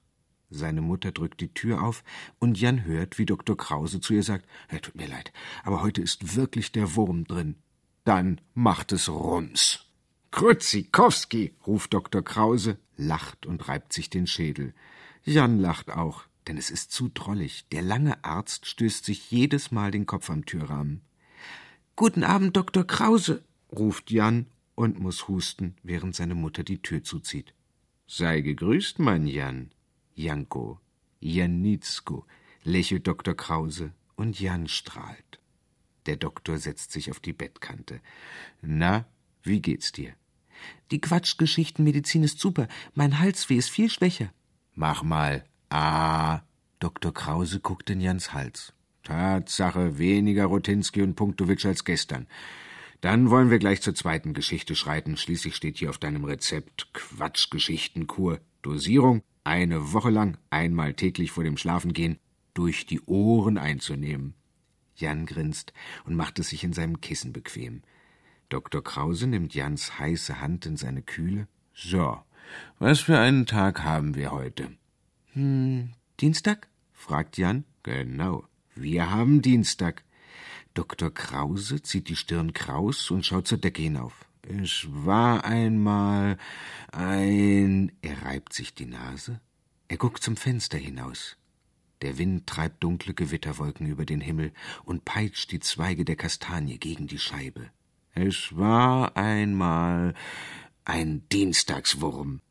Seine 0.49 0.81
Mutter 0.81 1.11
drückt 1.11 1.41
die 1.41 1.53
Tür 1.53 1.83
auf 1.83 2.03
und 2.39 2.59
Jan 2.59 2.83
hört, 2.83 3.19
wie 3.19 3.25
Dr. 3.25 3.55
Krause 3.55 4.01
zu 4.01 4.13
ihr 4.13 4.23
sagt: 4.23 4.47
Er 4.67 4.81
tut 4.81 4.95
mir 4.95 5.07
leid, 5.07 5.31
aber 5.63 5.81
heute 5.81 6.01
ist 6.01 6.35
wirklich 6.35 6.71
der 6.71 6.95
Wurm 6.95 7.25
drin. 7.25 7.55
Dann 8.03 8.41
macht 8.55 8.91
es 8.91 9.09
Rums. 9.09 9.85
Kruzikowski, 10.31 11.55
ruft 11.65 11.93
Dr. 11.93 12.23
Krause, 12.23 12.79
lacht 12.97 13.45
und 13.45 13.67
reibt 13.67 13.93
sich 13.93 14.09
den 14.09 14.27
Schädel. 14.27 14.73
Jan 15.23 15.59
lacht 15.59 15.91
auch, 15.91 16.23
denn 16.47 16.57
es 16.57 16.69
ist 16.69 16.91
zu 16.91 17.09
drollig. 17.09 17.67
Der 17.71 17.81
lange 17.81 18.23
Arzt 18.23 18.65
stößt 18.65 19.05
sich 19.05 19.29
jedes 19.31 19.71
Mal 19.71 19.91
den 19.91 20.05
Kopf 20.05 20.29
am 20.29 20.45
Türrahmen. 20.45 21.01
Guten 21.95 22.23
Abend, 22.23 22.55
Dr. 22.55 22.85
Krause, 22.85 23.43
ruft 23.71 24.09
Jan 24.09 24.47
und 24.75 24.99
muss 24.99 25.27
husten, 25.27 25.75
während 25.83 26.15
seine 26.15 26.35
Mutter 26.35 26.63
die 26.63 26.81
Tür 26.81 27.03
zuzieht. 27.03 27.53
Sei 28.07 28.41
gegrüßt, 28.41 28.99
mein 28.99 29.27
Jan. 29.27 29.71
Janko, 30.19 30.81
Janitzko, 31.21 32.25
lächelt 32.63 33.07
Dr. 33.07 33.35
Krause 33.35 33.93
und 34.17 34.37
Jan 34.37 34.67
strahlt. 34.67 35.39
Der 36.07 36.17
Doktor 36.17 36.57
setzt 36.57 36.91
sich 36.91 37.09
auf 37.09 37.21
die 37.21 37.31
Bettkante. 37.31 38.01
Na, 38.61 39.05
wie 39.43 39.61
geht's 39.61 39.93
dir? 39.93 40.13
Die 40.91 40.99
Quatschgeschichtenmedizin 40.99 42.23
ist 42.23 42.39
super. 42.41 42.67
Mein 42.93 43.19
Halsweh 43.19 43.55
ist 43.55 43.69
viel 43.69 43.89
schwächer. 43.89 44.33
Mach 44.75 45.03
mal. 45.03 45.45
Ah. 45.69 46.41
Dr. 46.79 47.13
Krause 47.13 47.61
guckt 47.61 47.89
in 47.89 48.01
Jans 48.01 48.33
Hals. 48.33 48.73
Tatsache, 49.03 49.97
weniger 49.97 50.45
Rotinski 50.45 51.01
und 51.01 51.15
Punktowitsch 51.15 51.65
als 51.65 51.85
gestern. 51.85 52.27
Dann 52.99 53.29
wollen 53.29 53.49
wir 53.49 53.59
gleich 53.59 53.81
zur 53.81 53.95
zweiten 53.95 54.33
Geschichte 54.33 54.75
schreiten. 54.75 55.15
Schließlich 55.15 55.55
steht 55.55 55.77
hier 55.77 55.89
auf 55.89 55.97
deinem 55.97 56.25
Rezept 56.25 56.93
Quatschgeschichtenkur. 56.93 58.41
Dosierung 58.61 59.23
eine 59.49 59.93
Woche 59.93 60.11
lang, 60.11 60.37
einmal 60.51 60.93
täglich 60.93 61.31
vor 61.31 61.43
dem 61.43 61.57
Schlafengehen, 61.57 62.19
durch 62.53 62.85
die 62.85 63.01
Ohren 63.01 63.57
einzunehmen. 63.57 64.35
Jan 64.95 65.25
grinst 65.25 65.73
und 66.05 66.15
macht 66.15 66.37
es 66.37 66.49
sich 66.49 66.63
in 66.63 66.71
seinem 66.71 67.01
Kissen 67.01 67.33
bequem. 67.33 67.81
Dr. 68.49 68.83
Krause 68.83 69.25
nimmt 69.25 69.55
Jans 69.55 69.97
heiße 69.97 70.39
Hand 70.39 70.67
in 70.67 70.77
seine 70.77 71.01
kühle. 71.01 71.47
So, 71.73 72.19
was 72.77 72.99
für 72.99 73.17
einen 73.17 73.47
Tag 73.47 73.83
haben 73.83 74.15
wir 74.15 74.31
heute? 74.31 74.71
Hm, 75.33 75.93
Dienstag? 76.19 76.67
fragt 76.93 77.37
Jan. 77.37 77.63
Genau, 77.81 78.45
wir 78.75 79.09
haben 79.09 79.41
Dienstag. 79.41 80.03
Dr. 80.75 81.11
Krause 81.11 81.81
zieht 81.81 82.07
die 82.07 82.15
Stirn 82.15 82.53
kraus 82.53 83.09
und 83.09 83.25
schaut 83.25 83.47
zur 83.47 83.57
Decke 83.57 83.81
hinauf. 83.81 84.28
Es 84.57 84.87
war 84.89 85.45
einmal 85.45 86.37
ein. 86.91 87.91
Er 88.01 88.23
reibt 88.23 88.51
sich 88.51 88.73
die 88.73 88.87
Nase. 88.87 89.39
Er 89.87 89.97
guckt 89.97 90.23
zum 90.23 90.37
Fenster 90.37 90.77
hinaus. 90.79 91.37
Der 92.01 92.17
Wind 92.17 92.47
treibt 92.47 92.83
dunkle 92.83 93.13
Gewitterwolken 93.13 93.85
über 93.85 94.05
den 94.05 94.21
Himmel 94.21 94.51
und 94.85 95.05
peitscht 95.05 95.51
die 95.51 95.59
Zweige 95.59 96.03
der 96.03 96.15
Kastanie 96.15 96.79
gegen 96.79 97.05
die 97.05 97.19
Scheibe. 97.19 97.69
Es 98.15 98.57
war 98.57 99.15
einmal 99.15 100.15
ein 100.83 101.27
Dienstagswurm. 101.31 102.41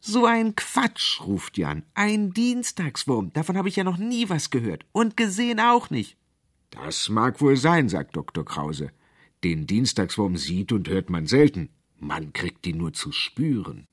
So 0.00 0.24
ein 0.24 0.56
Quatsch, 0.56 1.20
ruft 1.20 1.58
Jan. 1.58 1.84
Ein 1.92 2.32
Dienstagswurm. 2.32 3.30
Davon 3.34 3.58
habe 3.58 3.68
ich 3.68 3.76
ja 3.76 3.84
noch 3.84 3.98
nie 3.98 4.30
was 4.30 4.48
gehört. 4.48 4.86
Und 4.92 5.18
gesehen 5.18 5.60
auch 5.60 5.90
nicht. 5.90 6.16
Das 6.70 7.10
mag 7.10 7.42
wohl 7.42 7.58
sein, 7.58 7.90
sagt 7.90 8.16
Dr. 8.16 8.44
Krause. 8.44 8.90
Den 9.44 9.66
Dienstagswurm 9.66 10.36
sieht 10.36 10.72
und 10.72 10.88
hört 10.88 11.10
man 11.10 11.26
selten. 11.26 11.70
Man 11.98 12.32
kriegt 12.32 12.66
ihn 12.66 12.78
nur 12.78 12.92
zu 12.92 13.12
spüren. 13.12 13.86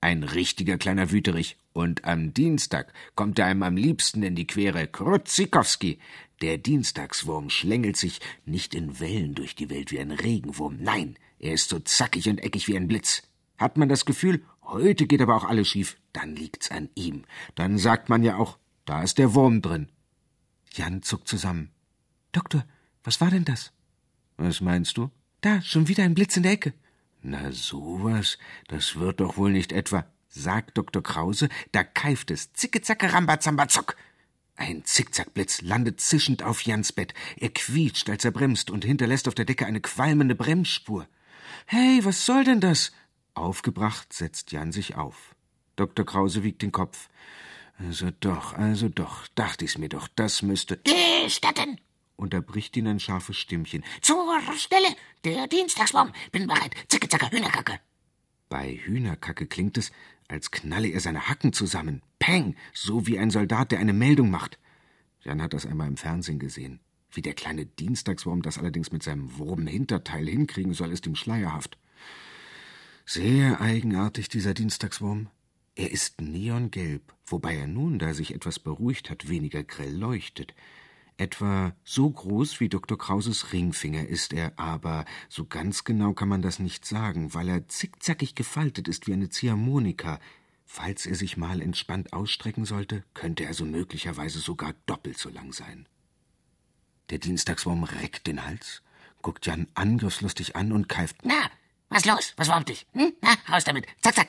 Ein 0.00 0.24
richtiger 0.24 0.78
kleiner 0.78 1.10
Wüterich. 1.10 1.56
Und 1.72 2.04
am 2.04 2.34
Dienstag 2.34 2.92
kommt 3.14 3.38
er 3.38 3.46
einem 3.46 3.62
am 3.62 3.76
liebsten 3.76 4.22
in 4.22 4.34
die 4.34 4.46
Quere. 4.46 4.86
Krutzikowski. 4.86 5.98
Der 6.42 6.58
Dienstagswurm 6.58 7.50
schlängelt 7.50 7.96
sich 7.96 8.20
nicht 8.44 8.74
in 8.74 8.98
Wellen 8.98 9.34
durch 9.34 9.54
die 9.54 9.70
Welt 9.70 9.92
wie 9.92 10.00
ein 10.00 10.10
Regenwurm. 10.10 10.78
Nein, 10.80 11.16
er 11.38 11.54
ist 11.54 11.68
so 11.68 11.78
zackig 11.78 12.28
und 12.28 12.38
eckig 12.42 12.66
wie 12.68 12.76
ein 12.76 12.88
Blitz. 12.88 13.22
Hat 13.58 13.76
man 13.76 13.88
das 13.88 14.04
Gefühl, 14.04 14.42
heute 14.64 15.06
geht 15.06 15.22
aber 15.22 15.36
auch 15.36 15.44
alles 15.44 15.68
schief, 15.68 15.96
dann 16.12 16.34
liegt's 16.34 16.70
an 16.70 16.88
ihm. 16.94 17.24
Dann 17.54 17.78
sagt 17.78 18.08
man 18.08 18.22
ja 18.22 18.36
auch, 18.36 18.58
da 18.84 19.02
ist 19.02 19.18
der 19.18 19.34
Wurm 19.34 19.62
drin. 19.62 19.88
Jan 20.72 21.02
zuckt 21.02 21.28
zusammen. 21.28 21.70
Doktor, 22.32 22.66
was 23.04 23.20
war 23.20 23.30
denn 23.30 23.44
das? 23.44 23.72
Was 24.42 24.60
meinst 24.60 24.96
du? 24.96 25.08
Da, 25.40 25.62
schon 25.62 25.86
wieder 25.86 26.02
ein 26.02 26.14
Blitz 26.14 26.36
in 26.36 26.42
der 26.42 26.50
Ecke. 26.50 26.74
Na 27.22 27.52
sowas, 27.52 28.38
das 28.66 28.96
wird 28.96 29.20
doch 29.20 29.36
wohl 29.36 29.52
nicht 29.52 29.70
etwa, 29.70 30.04
sagt 30.28 30.76
Dr. 30.76 31.00
Krause, 31.00 31.48
da 31.70 31.84
keift 31.84 32.32
es, 32.32 32.52
zicke 32.52 32.82
zacke 32.82 33.12
rambazamba 33.12 33.68
zock. 33.68 33.94
Ein 34.56 34.84
Zickzackblitz 34.84 35.62
landet 35.62 36.00
zischend 36.00 36.42
auf 36.42 36.62
Jans 36.62 36.92
Bett. 36.92 37.14
Er 37.36 37.50
quietscht, 37.50 38.10
als 38.10 38.24
er 38.24 38.32
bremst 38.32 38.68
und 38.68 38.84
hinterlässt 38.84 39.28
auf 39.28 39.36
der 39.36 39.44
Decke 39.44 39.64
eine 39.64 39.80
qualmende 39.80 40.34
Bremsspur. 40.34 41.06
Hey, 41.66 42.04
was 42.04 42.26
soll 42.26 42.42
denn 42.42 42.60
das? 42.60 42.90
Aufgebracht 43.34 44.12
setzt 44.12 44.50
Jan 44.50 44.72
sich 44.72 44.96
auf. 44.96 45.36
Dr. 45.76 46.04
Krause 46.04 46.42
wiegt 46.42 46.62
den 46.62 46.72
Kopf. 46.72 47.08
Also 47.78 48.10
doch, 48.18 48.54
also 48.54 48.88
doch, 48.88 49.28
dachte 49.36 49.64
ich's 49.64 49.78
mir 49.78 49.88
doch, 49.88 50.08
das 50.08 50.42
müsste. 50.42 50.78
Gestatten! 50.78 51.78
Unterbricht 52.22 52.76
ihn 52.76 52.86
ein 52.86 53.00
scharfes 53.00 53.36
Stimmchen. 53.36 53.84
Zur 54.00 54.40
Stelle! 54.56 54.96
Der 55.24 55.46
Dienstagsbaum! 55.48 56.12
Bin 56.30 56.46
bereit! 56.46 56.74
Zicke, 56.88 57.08
zacke, 57.08 57.30
Hühnerkacke! 57.30 57.78
Bei 58.48 58.76
Hühnerkacke 58.76 59.46
klingt 59.46 59.76
es, 59.76 59.92
als 60.28 60.50
knalle 60.50 60.88
er 60.88 61.00
seine 61.00 61.28
Hacken 61.28 61.52
zusammen. 61.52 62.02
Peng! 62.18 62.56
So 62.72 63.06
wie 63.06 63.18
ein 63.18 63.30
Soldat, 63.30 63.72
der 63.72 63.80
eine 63.80 63.92
Meldung 63.92 64.30
macht. 64.30 64.58
Jan 65.22 65.42
hat 65.42 65.52
das 65.52 65.66
einmal 65.66 65.88
im 65.88 65.96
Fernsehen 65.96 66.38
gesehen. 66.38 66.80
Wie 67.10 67.22
der 67.22 67.34
kleine 67.34 67.66
Dienstagswurm 67.66 68.40
das 68.42 68.58
allerdings 68.58 68.90
mit 68.90 69.02
seinem 69.02 69.36
Wurmhinterteil 69.36 70.26
hinkriegen 70.26 70.72
soll, 70.72 70.92
ist 70.92 71.06
ihm 71.06 71.14
schleierhaft. 71.14 71.76
Sehr 73.04 73.60
eigenartig, 73.60 74.28
dieser 74.28 74.54
Dienstagswurm. 74.54 75.28
Er 75.74 75.90
ist 75.90 76.20
neongelb, 76.20 77.14
wobei 77.26 77.56
er 77.56 77.66
nun, 77.66 77.98
da 77.98 78.08
er 78.08 78.14
sich 78.14 78.34
etwas 78.34 78.58
beruhigt 78.58 79.10
hat, 79.10 79.28
weniger 79.28 79.62
grell 79.62 79.94
leuchtet. 79.94 80.54
Etwa 81.22 81.72
so 81.84 82.10
groß 82.10 82.58
wie 82.58 82.68
Dr. 82.68 82.98
Krauses 82.98 83.52
Ringfinger 83.52 84.08
ist 84.08 84.32
er, 84.32 84.58
aber 84.58 85.04
so 85.28 85.44
ganz 85.44 85.84
genau 85.84 86.14
kann 86.14 86.28
man 86.28 86.42
das 86.42 86.58
nicht 86.58 86.84
sagen, 86.84 87.32
weil 87.32 87.48
er 87.48 87.68
zickzackig 87.68 88.34
gefaltet 88.34 88.88
ist 88.88 89.06
wie 89.06 89.12
eine 89.12 89.28
Ziehharmonika. 89.28 90.18
Falls 90.64 91.06
er 91.06 91.14
sich 91.14 91.36
mal 91.36 91.62
entspannt 91.62 92.12
ausstrecken 92.12 92.64
sollte, 92.64 93.04
könnte 93.14 93.44
er 93.44 93.54
so 93.54 93.64
möglicherweise 93.64 94.40
sogar 94.40 94.74
doppelt 94.86 95.16
so 95.16 95.28
lang 95.28 95.52
sein. 95.52 95.86
Der 97.10 97.18
Dienstagswurm 97.18 97.84
reckt 97.84 98.26
den 98.26 98.44
Hals, 98.44 98.82
guckt 99.22 99.46
Jan 99.46 99.68
angriffslustig 99.74 100.56
an 100.56 100.72
und 100.72 100.88
keift. 100.88 101.18
Na, 101.22 101.52
was 101.88 102.04
los? 102.04 102.32
Was 102.36 102.48
wurmt 102.48 102.68
dich? 102.68 102.84
Hm? 102.94 103.12
Na, 103.20 103.36
raus 103.48 103.62
damit. 103.62 103.86
Zack, 104.00 104.16
zack. 104.16 104.28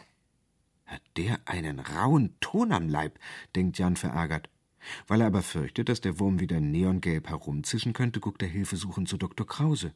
Hat 0.86 1.02
der 1.18 1.40
einen 1.46 1.80
rauen 1.80 2.36
Ton 2.40 2.72
am 2.72 2.88
Leib, 2.88 3.18
denkt 3.56 3.80
Jan 3.80 3.96
verärgert. 3.96 4.48
Weil 5.08 5.22
er 5.22 5.28
aber 5.28 5.42
fürchtet, 5.42 5.90
dass 5.90 6.02
der 6.02 6.20
Wurm 6.20 6.40
wieder 6.40 6.60
neongelb 6.60 7.30
herumzischen 7.30 7.94
könnte, 7.94 8.20
guckt 8.20 8.42
er 8.42 8.50
hilfesuchend 8.50 9.10
zu 9.10 9.18
Dr. 9.18 9.46
Krause. 9.46 9.94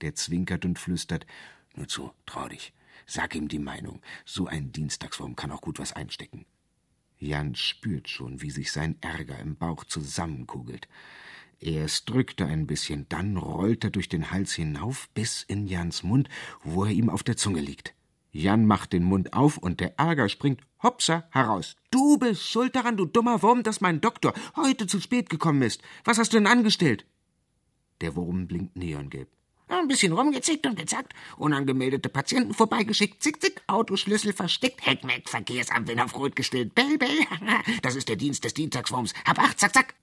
Der 0.00 0.14
zwinkert 0.14 0.64
und 0.64 0.78
flüstert: 0.78 1.26
Nur 1.74 1.88
zu, 1.88 2.12
trau 2.26 2.48
dich. 2.48 2.72
Sag 3.06 3.34
ihm 3.34 3.48
die 3.48 3.58
Meinung. 3.58 4.00
So 4.24 4.46
ein 4.46 4.72
Dienstagswurm 4.72 5.36
kann 5.36 5.52
auch 5.52 5.60
gut 5.60 5.78
was 5.78 5.92
einstecken. 5.92 6.44
Jan 7.18 7.54
spürt 7.54 8.08
schon, 8.08 8.42
wie 8.42 8.50
sich 8.50 8.72
sein 8.72 8.96
Ärger 9.00 9.38
im 9.38 9.56
Bauch 9.56 9.84
zusammenkugelt. 9.84 10.88
Erst 11.60 12.10
drückt 12.10 12.40
er 12.40 12.48
ein 12.48 12.66
bisschen, 12.66 13.08
dann 13.08 13.38
rollt 13.38 13.84
er 13.84 13.90
durch 13.90 14.10
den 14.10 14.30
Hals 14.30 14.52
hinauf 14.52 15.08
bis 15.14 15.42
in 15.42 15.66
Jans 15.66 16.02
Mund, 16.02 16.28
wo 16.62 16.84
er 16.84 16.90
ihm 16.90 17.08
auf 17.08 17.22
der 17.22 17.36
Zunge 17.36 17.60
liegt. 17.60 17.94
Jan 18.30 18.66
macht 18.66 18.92
den 18.92 19.04
Mund 19.04 19.32
auf 19.32 19.56
und 19.56 19.80
der 19.80 19.98
Ärger 19.98 20.28
springt 20.28 20.60
hopsa 20.86 21.24
heraus. 21.30 21.76
Du 21.90 22.16
bist 22.16 22.48
schuld 22.48 22.76
daran, 22.76 22.96
du 22.96 23.04
dummer 23.04 23.42
Wurm, 23.42 23.62
dass 23.62 23.80
mein 23.80 24.00
Doktor 24.00 24.32
heute 24.54 24.86
zu 24.86 25.00
spät 25.00 25.28
gekommen 25.28 25.62
ist. 25.62 25.82
Was 26.04 26.18
hast 26.18 26.32
du 26.32 26.38
denn 26.38 26.46
angestellt? 26.46 27.04
Der 28.00 28.14
Wurm 28.14 28.46
blinkt 28.46 28.76
neongelb. 28.76 29.28
Ein 29.68 29.88
bisschen 29.88 30.12
rumgezickt 30.12 30.64
und 30.66 30.78
gezackt, 30.78 31.12
unangemeldete 31.36 32.08
Patienten 32.08 32.54
vorbeigeschickt, 32.54 33.20
zick, 33.20 33.42
zick, 33.42 33.62
Autoschlüssel 33.66 34.32
versteckt, 34.32 34.86
Heckmeck, 34.86 35.28
Verkehrsamt 35.28 35.90
auf 36.00 36.16
Rot 36.16 36.36
gestellt, 36.36 36.74
bell. 36.74 36.98
Das 37.82 37.96
ist 37.96 38.08
der 38.08 38.14
Dienst 38.14 38.44
des 38.44 38.54
Dienstagswurms. 38.54 39.12
Hab 39.24 39.40
acht, 39.40 39.58
zack, 39.58 39.74
zack. 39.74 39.94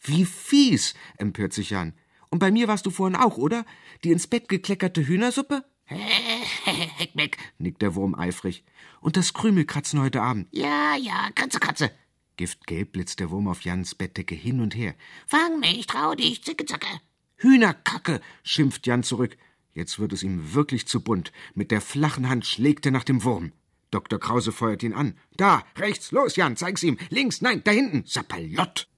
Wie 0.00 0.24
fies, 0.24 0.94
empört 1.18 1.52
sich 1.52 1.70
Jan. 1.70 1.92
Und 2.30 2.38
bei 2.38 2.50
mir 2.50 2.66
warst 2.66 2.86
du 2.86 2.90
vorhin 2.90 3.16
auch, 3.16 3.36
oder? 3.36 3.66
Die 4.04 4.10
ins 4.10 4.26
Bett 4.26 4.48
gekleckerte 4.48 5.06
Hühnersuppe? 5.06 5.64
Heckmeck, 6.98 7.38
nickt 7.58 7.82
der 7.82 7.94
Wurm 7.94 8.14
eifrig. 8.14 8.64
Und 9.00 9.16
das 9.16 9.32
Krümelkratzen 9.32 10.00
heute 10.00 10.22
Abend. 10.22 10.48
Ja, 10.52 10.96
ja, 10.96 11.30
Kratze, 11.34 11.60
Kratze. 11.60 11.90
Giftgelb 12.36 12.92
blitzt 12.92 13.20
der 13.20 13.30
Wurm 13.30 13.48
auf 13.48 13.62
Jans 13.62 13.94
Bettdecke 13.94 14.34
hin 14.34 14.60
und 14.60 14.76
her. 14.76 14.94
Fang 15.26 15.60
mich, 15.60 15.86
trau 15.86 16.14
dich, 16.14 16.44
zicke, 16.44 16.66
zacke. 16.66 17.00
Hühnerkacke, 17.36 18.20
schimpft 18.42 18.86
Jan 18.86 19.02
zurück. 19.02 19.36
Jetzt 19.74 19.98
wird 19.98 20.12
es 20.12 20.22
ihm 20.22 20.54
wirklich 20.54 20.86
zu 20.86 21.00
bunt. 21.02 21.32
Mit 21.54 21.70
der 21.70 21.80
flachen 21.80 22.28
Hand 22.28 22.46
schlägt 22.46 22.84
er 22.86 22.92
nach 22.92 23.04
dem 23.04 23.24
Wurm. 23.24 23.52
Dr. 23.90 24.20
Krause 24.20 24.52
feuert 24.52 24.82
ihn 24.82 24.92
an. 24.92 25.16
Da, 25.36 25.64
rechts, 25.76 26.12
los, 26.12 26.36
Jan, 26.36 26.56
zeig's 26.56 26.82
ihm. 26.82 26.98
Links, 27.08 27.40
nein, 27.40 27.62
da 27.64 27.70
hinten, 27.70 28.04
Sapalott. 28.04 28.88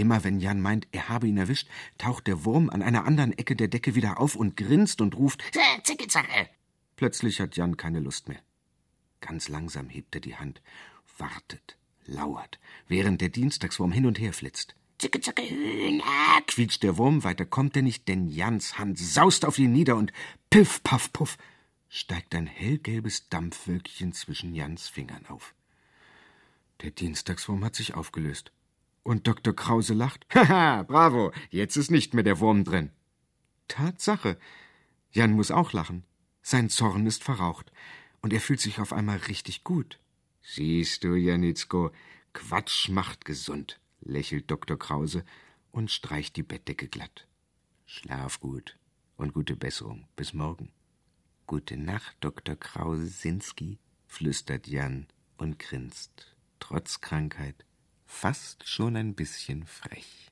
Immer 0.00 0.24
wenn 0.24 0.40
Jan 0.40 0.62
meint, 0.62 0.88
er 0.92 1.10
habe 1.10 1.28
ihn 1.28 1.36
erwischt, 1.36 1.68
taucht 1.98 2.26
der 2.26 2.46
Wurm 2.46 2.70
an 2.70 2.80
einer 2.80 3.04
anderen 3.04 3.36
Ecke 3.36 3.54
der 3.54 3.68
Decke 3.68 3.94
wieder 3.94 4.18
auf 4.18 4.34
und 4.34 4.56
grinst 4.56 5.02
und 5.02 5.14
ruft 5.14 5.42
Zicke, 5.84 6.06
zacke. 6.08 6.48
Plötzlich 6.96 7.38
hat 7.38 7.54
Jan 7.56 7.76
keine 7.76 8.00
Lust 8.00 8.26
mehr. 8.26 8.40
Ganz 9.20 9.50
langsam 9.50 9.90
hebt 9.90 10.14
er 10.14 10.22
die 10.22 10.36
Hand, 10.36 10.62
wartet, 11.18 11.76
lauert, 12.06 12.58
während 12.88 13.20
der 13.20 13.28
Dienstagswurm 13.28 13.92
hin 13.92 14.06
und 14.06 14.18
her 14.18 14.32
flitzt. 14.32 14.74
Zicke, 14.96 15.20
zacke, 15.20 15.42
Hühner, 15.42 16.02
quietscht 16.46 16.82
der 16.82 16.96
Wurm, 16.96 17.22
weiter 17.22 17.44
kommt 17.44 17.76
er 17.76 17.82
nicht, 17.82 18.08
denn 18.08 18.26
Jans 18.26 18.78
Hand 18.78 18.98
saust 18.98 19.44
auf 19.44 19.58
ihn 19.58 19.72
nieder 19.72 19.96
und 19.96 20.14
piff, 20.48 20.82
paff, 20.82 21.12
puff, 21.12 21.36
steigt 21.90 22.34
ein 22.34 22.46
hellgelbes 22.46 23.28
Dampfwölkchen 23.28 24.14
zwischen 24.14 24.54
Jans 24.54 24.88
Fingern 24.88 25.26
auf. 25.26 25.54
Der 26.80 26.90
Dienstagswurm 26.90 27.62
hat 27.66 27.74
sich 27.74 27.92
aufgelöst. 27.92 28.50
Und 29.02 29.26
Dr. 29.26 29.54
Krause 29.54 29.94
lacht. 29.94 30.26
Haha, 30.34 30.82
bravo, 30.82 31.32
jetzt 31.50 31.76
ist 31.76 31.90
nicht 31.90 32.14
mehr 32.14 32.24
der 32.24 32.40
Wurm 32.40 32.64
drin. 32.64 32.90
Tatsache. 33.68 34.38
Jan 35.10 35.32
muss 35.32 35.50
auch 35.50 35.72
lachen. 35.72 36.04
Sein 36.42 36.68
Zorn 36.68 37.06
ist 37.06 37.24
verraucht. 37.24 37.72
Und 38.22 38.32
er 38.32 38.40
fühlt 38.40 38.60
sich 38.60 38.78
auf 38.78 38.92
einmal 38.92 39.16
richtig 39.16 39.64
gut. 39.64 39.98
Siehst 40.42 41.04
du, 41.04 41.14
Janitzko, 41.14 41.90
Quatsch 42.32 42.88
macht 42.88 43.24
gesund, 43.24 43.80
lächelt 44.00 44.50
Dr. 44.50 44.78
Krause 44.78 45.24
und 45.70 45.90
streicht 45.90 46.36
die 46.36 46.42
Bettdecke 46.42 46.88
glatt. 46.88 47.26
Schlaf 47.86 48.40
gut 48.40 48.78
und 49.16 49.34
gute 49.34 49.56
Besserung. 49.56 50.06
Bis 50.16 50.32
morgen. 50.32 50.72
Gute 51.46 51.76
Nacht, 51.76 52.16
Dr. 52.20 52.56
Krause-Sinski, 52.56 53.78
flüstert 54.06 54.66
Jan 54.68 55.08
und 55.36 55.58
grinst, 55.58 56.36
trotz 56.60 57.00
Krankheit, 57.00 57.64
fast 58.10 58.68
schon 58.68 58.96
ein 58.96 59.14
bisschen 59.14 59.64
frech. 59.64 60.28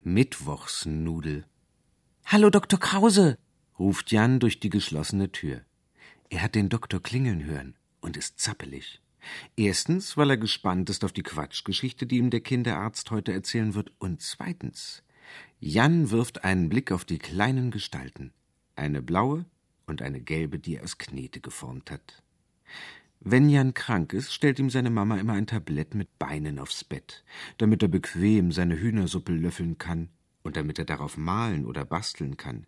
Mittwochsnudel. 0.00 1.46
Hallo, 2.26 2.50
Dr. 2.50 2.78
Krause, 2.78 3.38
ruft 3.78 4.10
Jan 4.12 4.38
durch 4.38 4.60
die 4.60 4.70
geschlossene 4.70 5.30
Tür. 5.32 5.62
Er 6.28 6.42
hat 6.42 6.56
den 6.56 6.68
Doktor 6.68 7.02
klingeln 7.02 7.44
hören 7.44 7.76
und 8.00 8.16
ist 8.16 8.38
zappelig. 8.38 9.00
Erstens, 9.56 10.16
weil 10.16 10.30
er 10.30 10.36
gespannt 10.36 10.90
ist 10.90 11.04
auf 11.04 11.12
die 11.12 11.22
Quatschgeschichte, 11.22 12.06
die 12.06 12.18
ihm 12.18 12.30
der 12.30 12.40
Kinderarzt 12.40 13.10
heute 13.10 13.32
erzählen 13.32 13.74
wird, 13.74 13.92
und 13.98 14.20
zweitens, 14.20 15.02
Jan 15.60 16.10
wirft 16.10 16.44
einen 16.44 16.68
Blick 16.68 16.92
auf 16.92 17.04
die 17.04 17.18
kleinen 17.18 17.70
Gestalten, 17.70 18.32
eine 18.76 19.02
blaue 19.02 19.46
und 19.86 20.02
eine 20.02 20.20
gelbe, 20.20 20.58
die 20.58 20.76
er 20.76 20.84
aus 20.84 20.98
Knete 20.98 21.40
geformt 21.40 21.90
hat. 21.90 22.22
Wenn 23.20 23.48
Jan 23.48 23.72
krank 23.72 24.12
ist, 24.12 24.34
stellt 24.34 24.58
ihm 24.58 24.68
seine 24.68 24.90
Mama 24.90 25.16
immer 25.16 25.32
ein 25.32 25.46
Tablett 25.46 25.94
mit 25.94 26.18
Beinen 26.18 26.58
aufs 26.58 26.84
Bett, 26.84 27.24
damit 27.56 27.82
er 27.82 27.88
bequem 27.88 28.52
seine 28.52 28.78
Hühnersuppe 28.78 29.32
löffeln 29.32 29.78
kann 29.78 30.10
und 30.42 30.56
damit 30.56 30.78
er 30.78 30.84
darauf 30.84 31.16
malen 31.16 31.64
oder 31.64 31.86
basteln 31.86 32.36
kann. 32.36 32.66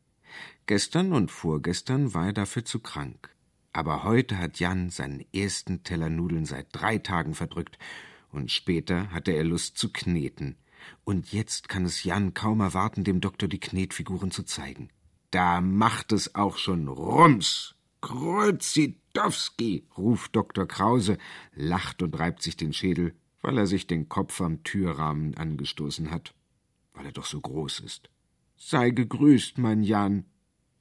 Gestern 0.64 1.12
und 1.12 1.30
vorgestern 1.30 2.14
war 2.14 2.26
er 2.26 2.32
dafür 2.32 2.64
zu 2.64 2.80
krank. 2.80 3.35
Aber 3.76 4.04
heute 4.04 4.38
hat 4.38 4.58
Jan 4.58 4.88
seinen 4.88 5.22
ersten 5.34 5.82
Teller 5.82 6.08
Nudeln 6.08 6.46
seit 6.46 6.68
drei 6.72 6.96
Tagen 6.96 7.34
verdrückt, 7.34 7.78
und 8.32 8.50
später 8.50 9.10
hatte 9.10 9.32
er 9.32 9.44
Lust 9.44 9.76
zu 9.76 9.92
kneten. 9.92 10.56
Und 11.04 11.30
jetzt 11.30 11.68
kann 11.68 11.84
es 11.84 12.02
Jan 12.02 12.32
kaum 12.32 12.60
erwarten, 12.60 13.04
dem 13.04 13.20
Doktor 13.20 13.48
die 13.48 13.60
Knetfiguren 13.60 14.30
zu 14.30 14.44
zeigen. 14.44 14.88
Da 15.30 15.60
macht 15.60 16.12
es 16.12 16.34
auch 16.34 16.56
schon 16.56 16.88
Rums. 16.88 17.74
Kruzidowski, 18.00 19.86
ruft 19.98 20.34
Dr. 20.34 20.66
Krause, 20.66 21.18
lacht 21.54 22.00
und 22.00 22.18
reibt 22.18 22.40
sich 22.40 22.56
den 22.56 22.72
Schädel, 22.72 23.14
weil 23.42 23.58
er 23.58 23.66
sich 23.66 23.86
den 23.86 24.08
Kopf 24.08 24.40
am 24.40 24.62
Türrahmen 24.62 25.36
angestoßen 25.36 26.10
hat, 26.10 26.32
weil 26.94 27.04
er 27.04 27.12
doch 27.12 27.26
so 27.26 27.42
groß 27.42 27.80
ist. 27.80 28.08
Sei 28.56 28.88
gegrüßt, 28.88 29.58
mein 29.58 29.82
Jan. 29.82 30.24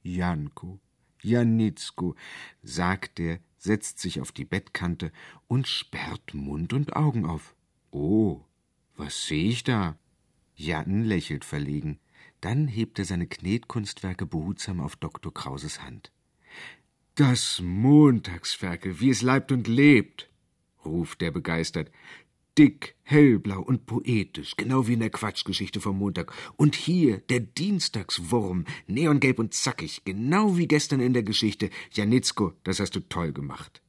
Janko. 0.02 0.80
Janitzko, 1.22 2.14
sagt 2.62 3.20
er, 3.20 3.40
setzt 3.58 3.98
sich 3.98 4.20
auf 4.20 4.32
die 4.32 4.44
Bettkante 4.44 5.12
und 5.48 5.66
sperrt 5.66 6.34
Mund 6.34 6.72
und 6.72 6.94
Augen 6.94 7.26
auf. 7.26 7.54
Oh, 7.90 8.44
was 8.96 9.26
sehe 9.26 9.48
ich 9.48 9.64
da? 9.64 9.98
Jan 10.54 11.02
lächelt 11.02 11.44
verlegen. 11.44 11.98
Dann 12.40 12.68
hebt 12.68 12.98
er 12.98 13.04
seine 13.04 13.26
Knetkunstwerke 13.26 14.26
behutsam 14.26 14.80
auf 14.80 14.96
Dr. 14.96 15.32
Krauses 15.32 15.82
Hand. 15.82 16.12
Das 17.14 17.60
Montagsferkel, 17.62 19.00
wie 19.00 19.10
es 19.10 19.22
leibt 19.22 19.50
und 19.52 19.68
lebt, 19.68 20.30
ruft 20.84 21.22
er 21.22 21.30
begeistert 21.30 21.90
dick, 22.56 22.96
hellblau 23.02 23.60
und 23.60 23.86
poetisch, 23.86 24.56
genau 24.56 24.86
wie 24.86 24.94
in 24.94 25.00
der 25.00 25.10
Quatschgeschichte 25.10 25.80
vom 25.80 25.98
Montag. 25.98 26.32
Und 26.56 26.74
hier 26.74 27.18
der 27.18 27.40
Dienstagswurm, 27.40 28.64
neongelb 28.86 29.38
und 29.38 29.54
zackig, 29.54 30.04
genau 30.04 30.56
wie 30.56 30.66
gestern 30.66 31.00
in 31.00 31.12
der 31.12 31.22
Geschichte. 31.22 31.70
Janitzko, 31.92 32.52
das 32.64 32.80
hast 32.80 32.96
du 32.96 33.00
toll 33.00 33.32
gemacht. 33.32 33.82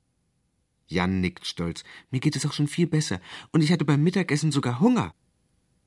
Jan 0.88 1.20
nickt 1.20 1.46
stolz. 1.46 1.84
Mir 2.12 2.20
geht 2.20 2.36
es 2.36 2.46
auch 2.46 2.54
schon 2.54 2.68
viel 2.68 2.88
besser. 2.88 3.20
Und 3.52 3.62
ich 3.62 3.72
hatte 3.72 3.86
beim 3.86 4.04
Mittagessen 4.04 4.52
sogar 4.52 4.80
Hunger. 4.80 5.14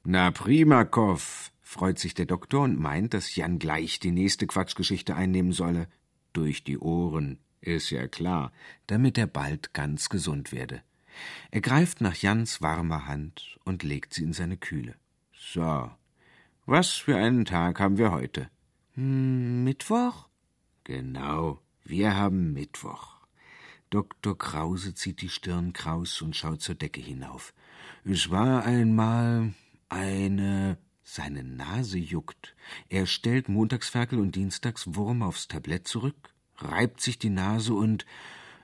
Na 0.05 0.31
prima, 0.31 0.85
Koff, 0.85 1.53
freut 1.63 1.99
sich 1.99 2.15
der 2.15 2.27
Doktor 2.27 2.63
und 2.63 2.79
meint, 2.79 3.15
dass 3.15 3.35
Jan 3.35 3.59
gleich 3.59 3.99
die 3.99 4.11
nächste 4.11 4.47
Quatschgeschichte 4.47 5.15
einnehmen 5.15 5.53
solle. 5.53 5.89
Durch 6.33 6.65
die 6.65 6.79
Ohren, 6.79 7.39
ist 7.61 7.91
ja 7.91 8.09
klar, 8.09 8.53
damit 8.87 9.19
er 9.19 9.27
bald 9.27 9.73
ganz 9.75 10.09
gesund 10.09 10.53
werde. 10.53 10.83
Er 11.51 11.61
greift 11.61 12.01
nach 12.01 12.15
Jans 12.15 12.63
warmer 12.63 13.07
Hand 13.07 13.59
und 13.65 13.83
legt 13.83 14.15
sie 14.15 14.25
in 14.25 14.33
seine 14.33 14.57
kühle. 14.57 14.95
So, 15.33 15.91
was 16.67 16.91
für 16.93 17.17
einen 17.17 17.45
Tag 17.45 17.81
haben 17.81 17.99
wir 17.99 18.13
heute? 18.13 18.51
Hm, 18.95 19.65
Mittwoch? 19.65 20.29
Genau, 20.85 21.61
wir 21.85 22.17
haben 22.17 22.53
Mittwoch. 22.53 23.17
Dr. 23.91 24.39
Krause 24.39 24.95
zieht 24.95 25.21
die 25.21 25.29
Stirn 25.29 25.73
kraus 25.73 26.23
und 26.23 26.37
schaut 26.37 26.63
zur 26.63 26.77
Decke 26.77 27.01
hinauf. 27.01 27.53
Es 28.05 28.31
war 28.31 28.65
einmal 28.65 29.53
eine. 29.89 30.79
Seine 31.03 31.43
Nase 31.43 31.99
juckt. 31.99 32.55
Er 32.89 33.05
stellt 33.05 33.49
Montagsferkel 33.49 34.21
und 34.21 34.37
Dienstags 34.37 34.95
Wurm 34.95 35.25
aufs 35.25 35.49
Tablett 35.49 35.89
zurück, 35.89 36.33
reibt 36.59 37.01
sich 37.01 37.19
die 37.19 37.31
Nase 37.31 37.75
und 37.75 38.07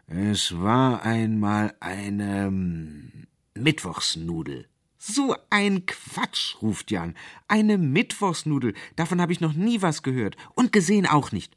es 0.07 0.61
war 0.61 1.03
einmal 1.03 1.75
eine 1.81 2.47
hm, 2.47 3.27
Mittwochsnudel. 3.55 4.69
So 4.99 5.37
ein 5.51 5.87
Quatsch, 5.87 6.57
ruft 6.63 6.91
Jan. 6.91 7.15
Eine 7.49 7.77
Mittwochsnudel. 7.77 8.75
Davon 8.95 9.21
habe 9.21 9.33
ich 9.33 9.41
noch 9.41 9.53
nie 9.53 9.83
was 9.83 10.03
gehört. 10.03 10.37
Und 10.55 10.73
gesehen 10.73 11.07
auch 11.07 11.33
nicht. 11.33 11.57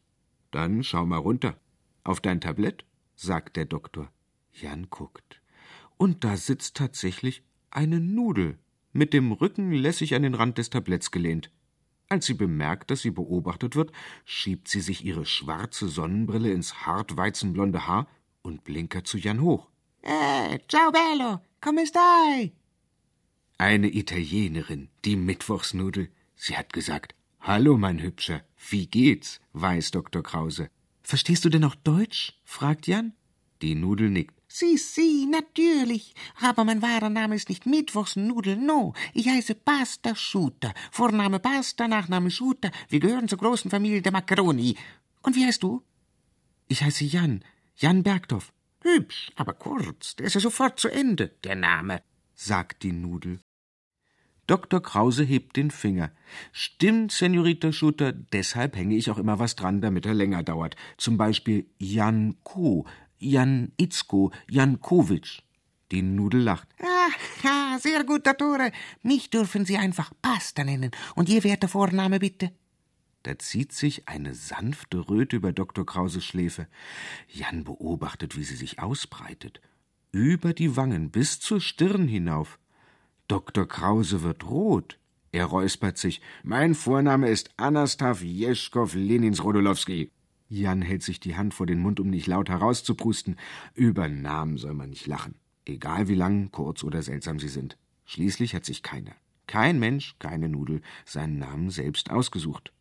Dann 0.52 0.84
schau 0.84 1.06
mal 1.06 1.18
runter. 1.18 1.60
Auf 2.04 2.22
dein 2.22 2.42
Tablett, 2.42 2.86
sagt 3.16 3.56
der 3.56 3.66
Doktor. 3.66 4.12
Jan 4.52 4.88
guckt. 4.90 5.42
Und 5.98 6.24
da 6.24 6.38
sitzt 6.38 6.76
tatsächlich 6.76 7.44
eine 7.70 8.00
Nudel, 8.00 8.58
mit 8.94 9.14
dem 9.14 9.32
Rücken 9.32 9.72
lässig 9.72 10.16
an 10.16 10.24
den 10.24 10.34
Rand 10.34 10.58
des 10.58 10.70
Tabletts 10.70 11.12
gelehnt. 11.12 11.52
Als 12.08 12.26
sie 12.26 12.34
bemerkt, 12.34 12.90
dass 12.90 13.02
sie 13.02 13.12
beobachtet 13.12 13.76
wird, 13.76 13.92
schiebt 14.26 14.68
sie 14.68 14.82
sich 14.82 15.06
ihre 15.06 15.26
schwarze 15.26 15.88
Sonnenbrille 15.88 16.52
ins 16.52 16.88
hartweizenblonde 16.88 17.86
Haar 17.86 18.08
und 18.42 18.64
blinkert 18.64 19.08
zu 19.08 19.18
Jan 19.18 19.42
hoch. 19.42 19.68
Eh, 20.02 20.60
ciao 20.68 20.92
bello, 20.92 21.42
come 21.62 21.86
stai? 21.86 22.52
Eine 23.58 23.94
Italienerin, 23.94 24.90
die 25.06 25.16
Mittwochsnudel. 25.16 26.10
Sie 26.36 26.56
hat 26.56 26.72
gesagt, 26.74 27.16
Hallo, 27.42 27.78
mein 27.78 28.00
Hübscher, 28.02 28.42
wie 28.70 28.88
geht's? 28.88 29.40
weiß 29.54 29.92
Dr. 29.92 30.24
Krause. 30.24 30.70
Verstehst 31.04 31.44
du 31.46 31.50
denn 31.50 31.64
auch 31.64 31.76
Deutsch? 31.76 32.34
fragt 32.44 32.88
Jan. 32.88 33.14
Die 33.62 33.76
Nudel 33.76 34.10
nickt. 34.10 34.36
Si, 34.48 34.78
si, 34.78 35.28
natürlich. 35.30 36.16
Aber 36.42 36.64
mein 36.64 36.82
wahrer 36.82 37.10
Name 37.10 37.36
ist 37.36 37.50
nicht 37.50 37.66
Mittwochsnudel, 37.66 38.56
no. 38.58 38.94
Ich 39.14 39.28
heiße 39.28 39.56
Pasta 39.56 40.16
Schuter. 40.16 40.74
Vorname 40.92 41.40
Pasta, 41.40 41.88
Nachname 41.88 42.32
Schuter. 42.32 42.72
Wir 42.88 43.00
gehören 43.00 43.28
zur 43.28 43.38
großen 43.38 43.70
Familie 43.70 44.02
der 44.02 44.12
Macaroni. 44.12 44.76
Und 45.22 45.36
wie 45.36 45.46
heißt 45.46 45.62
du? 45.62 45.84
Ich 46.68 46.82
heiße 46.82 47.06
Jan. 47.06 47.44
Jan 47.82 48.04
Bergdorf. 48.04 48.52
Hübsch, 48.82 49.32
aber 49.38 49.54
kurz. 49.54 50.18
Der 50.18 50.26
ist 50.26 50.34
ja 50.34 50.42
sofort 50.42 50.82
zu 50.82 50.90
Ende, 50.90 51.30
der 51.46 51.56
Name, 51.56 52.02
sagt 52.36 52.84
die 52.84 52.92
Nudel. 52.92 53.40
Dr. 54.48 54.82
Krause 54.84 55.24
hebt 55.24 55.56
den 55.56 55.72
Finger. 55.72 56.12
Stimmt, 56.52 57.14
Senorita 57.14 57.72
Schutter, 57.72 58.12
deshalb 58.12 58.76
hänge 58.76 58.98
ich 58.98 59.10
auch 59.10 59.18
immer 59.18 59.40
was 59.40 59.56
dran, 59.56 59.80
damit 59.80 60.06
er 60.06 60.14
länger 60.14 60.44
dauert. 60.44 60.76
Zum 60.98 61.16
Beispiel 61.16 61.68
Jan 61.78 62.36
Ko, 62.44 62.86
Jan 63.18 63.72
Itzko, 63.78 64.34
Jankowitsch. 64.50 65.40
Die 65.94 66.02
Nudel 66.02 66.42
lacht. 66.42 66.68
Ah, 67.46 67.80
sehr 67.80 68.04
gut, 68.04 68.28
Dottore. 68.28 68.74
Mich 69.04 69.30
dürfen 69.30 69.64
Sie 69.64 69.78
einfach 69.78 70.12
Pasta 70.22 70.66
nennen. 70.66 70.92
Und 71.16 71.30
Ihr 71.30 71.46
werter 71.46 71.70
Vorname 71.70 72.20
bitte? 72.20 72.52
Da 73.24 73.38
zieht 73.38 73.74
sich 73.74 74.08
eine 74.08 74.34
sanfte 74.34 75.10
Röte 75.10 75.36
über 75.36 75.52
Dr. 75.52 75.86
Krauses 75.86 76.24
Schläfe. 76.24 76.68
Jan 77.28 77.66
beobachtet, 77.66 78.38
wie 78.38 78.44
sie 78.44 78.56
sich 78.56 78.80
ausbreitet. 78.80 79.62
Über 80.12 80.54
die 80.54 80.76
Wangen 80.76 81.12
bis 81.12 81.40
zur 81.40 81.60
Stirn 81.60 82.08
hinauf. 82.08 82.60
Dr. 83.28 83.68
Krause 83.68 84.24
wird 84.24 84.46
rot. 84.46 84.98
Er 85.32 85.46
räuspert 85.46 85.98
sich. 85.98 86.22
Mein 86.44 86.74
Vorname 86.74 87.30
ist 87.30 87.52
Anastav 87.58 88.24
Jeschkow 88.24 88.94
Lenins 88.96 89.44
Rodolowski. 89.44 90.12
Jan 90.48 90.82
hält 90.82 91.04
sich 91.04 91.20
die 91.20 91.36
Hand 91.36 91.54
vor 91.54 91.68
den 91.68 91.80
Mund, 91.80 92.00
um 92.00 92.10
nicht 92.10 92.26
laut 92.26 92.50
herauszuprusten. 92.50 93.36
Über 93.76 94.08
Namen 94.08 94.58
soll 94.58 94.74
man 94.74 94.90
nicht 94.90 95.06
lachen. 95.06 95.36
Egal 95.66 96.08
wie 96.08 96.16
lang, 96.16 96.52
kurz 96.52 96.84
oder 96.84 97.04
seltsam 97.04 97.40
sie 97.40 97.50
sind. 97.50 97.78
Schließlich 98.06 98.56
hat 98.56 98.66
sich 98.66 98.82
keiner, 98.82 99.14
kein 99.46 99.78
Mensch, 99.78 100.16
keine 100.18 100.50
Nudel, 100.50 100.82
seinen 101.06 101.38
Namen 101.38 101.70
selbst 101.70 102.10
ausgesucht. 102.10 102.74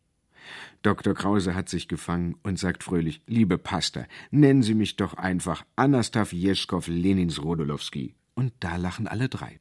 Dr. 0.81 1.13
Krause 1.13 1.55
hat 1.55 1.69
sich 1.69 1.87
gefangen 1.87 2.35
und 2.43 2.59
sagt 2.59 2.83
fröhlich: 2.83 3.21
Liebe 3.27 3.57
Pastor, 3.57 4.05
nennen 4.31 4.63
Sie 4.63 4.75
mich 4.75 4.95
doch 4.95 5.13
einfach 5.13 5.65
Anastav 5.75 6.33
Jeschkow 6.33 6.87
Lenins 6.87 7.41
Rodolowski. 7.43 8.15
Und 8.33 8.53
da 8.59 8.77
lachen 8.77 9.07
alle 9.07 9.27
drei. 9.27 9.59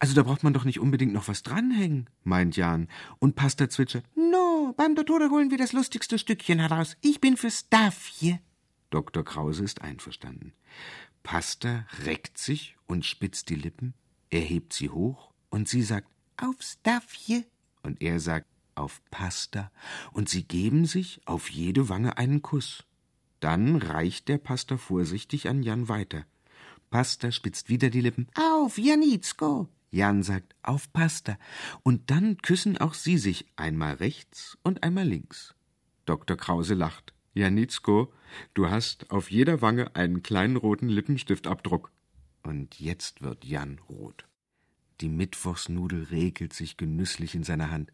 Also 0.00 0.14
da 0.14 0.24
braucht 0.24 0.42
man 0.42 0.52
doch 0.52 0.64
nicht 0.64 0.80
unbedingt 0.80 1.12
noch 1.12 1.28
was 1.28 1.44
dranhängen, 1.44 2.10
meint 2.24 2.56
Jan. 2.56 2.88
Und 3.20 3.36
Pastor 3.36 3.68
zwitschert: 3.68 4.04
No, 4.16 4.74
beim 4.76 4.96
Dottore 4.96 5.30
holen 5.30 5.52
wir 5.52 5.58
das 5.58 5.72
lustigste 5.72 6.18
Stückchen 6.18 6.58
heraus. 6.58 6.96
Ich 7.02 7.20
bin 7.20 7.36
für 7.36 7.52
Staffje. 7.52 8.40
Dr. 8.90 9.24
Krause 9.24 9.62
ist 9.62 9.80
einverstanden. 9.80 10.52
Pastor 11.22 11.86
reckt 12.04 12.36
sich 12.36 12.76
und 12.86 13.06
spitzt 13.06 13.48
die 13.48 13.54
Lippen. 13.54 13.94
Er 14.30 14.40
hebt 14.40 14.72
sie 14.72 14.90
hoch 14.90 15.32
und 15.50 15.68
sie 15.68 15.82
sagt: 15.82 16.08
Auf 16.36 16.56
Staffje. 16.60 17.44
Und 17.84 18.02
er 18.02 18.18
sagt: 18.18 18.48
auf 18.74 19.00
Pasta, 19.10 19.70
und 20.12 20.28
sie 20.28 20.44
geben 20.44 20.84
sich 20.86 21.20
auf 21.26 21.50
jede 21.50 21.88
Wange 21.88 22.18
einen 22.18 22.42
Kuss. 22.42 22.84
Dann 23.40 23.76
reicht 23.76 24.28
der 24.28 24.38
Pastor 24.38 24.78
vorsichtig 24.78 25.48
an 25.48 25.62
Jan 25.62 25.88
weiter. 25.88 26.24
Pasta 26.90 27.32
spitzt 27.32 27.68
wieder 27.68 27.90
die 27.90 28.00
Lippen. 28.00 28.28
Auf, 28.34 28.78
Janitzko! 28.78 29.68
Jan 29.90 30.22
sagt 30.22 30.56
auf 30.62 30.92
Pasta. 30.92 31.38
Und 31.82 32.10
dann 32.10 32.38
küssen 32.38 32.78
auch 32.78 32.94
sie 32.94 33.18
sich 33.18 33.46
einmal 33.56 33.94
rechts 33.94 34.56
und 34.62 34.82
einmal 34.82 35.06
links. 35.06 35.54
Dr. 36.06 36.36
Krause 36.36 36.74
lacht. 36.74 37.12
Janitzko, 37.34 38.12
du 38.54 38.68
hast 38.68 39.10
auf 39.10 39.30
jeder 39.30 39.62
Wange 39.62 39.94
einen 39.94 40.22
kleinen 40.22 40.56
roten 40.56 40.88
Lippenstiftabdruck. 40.88 41.92
Und 42.42 42.80
jetzt 42.80 43.22
wird 43.22 43.44
Jan 43.44 43.78
rot. 43.88 44.26
Die 45.00 45.08
Mittwochsnudel 45.08 46.04
regelt 46.04 46.52
sich 46.52 46.76
genüsslich 46.76 47.34
in 47.34 47.44
seiner 47.44 47.70
Hand. 47.70 47.92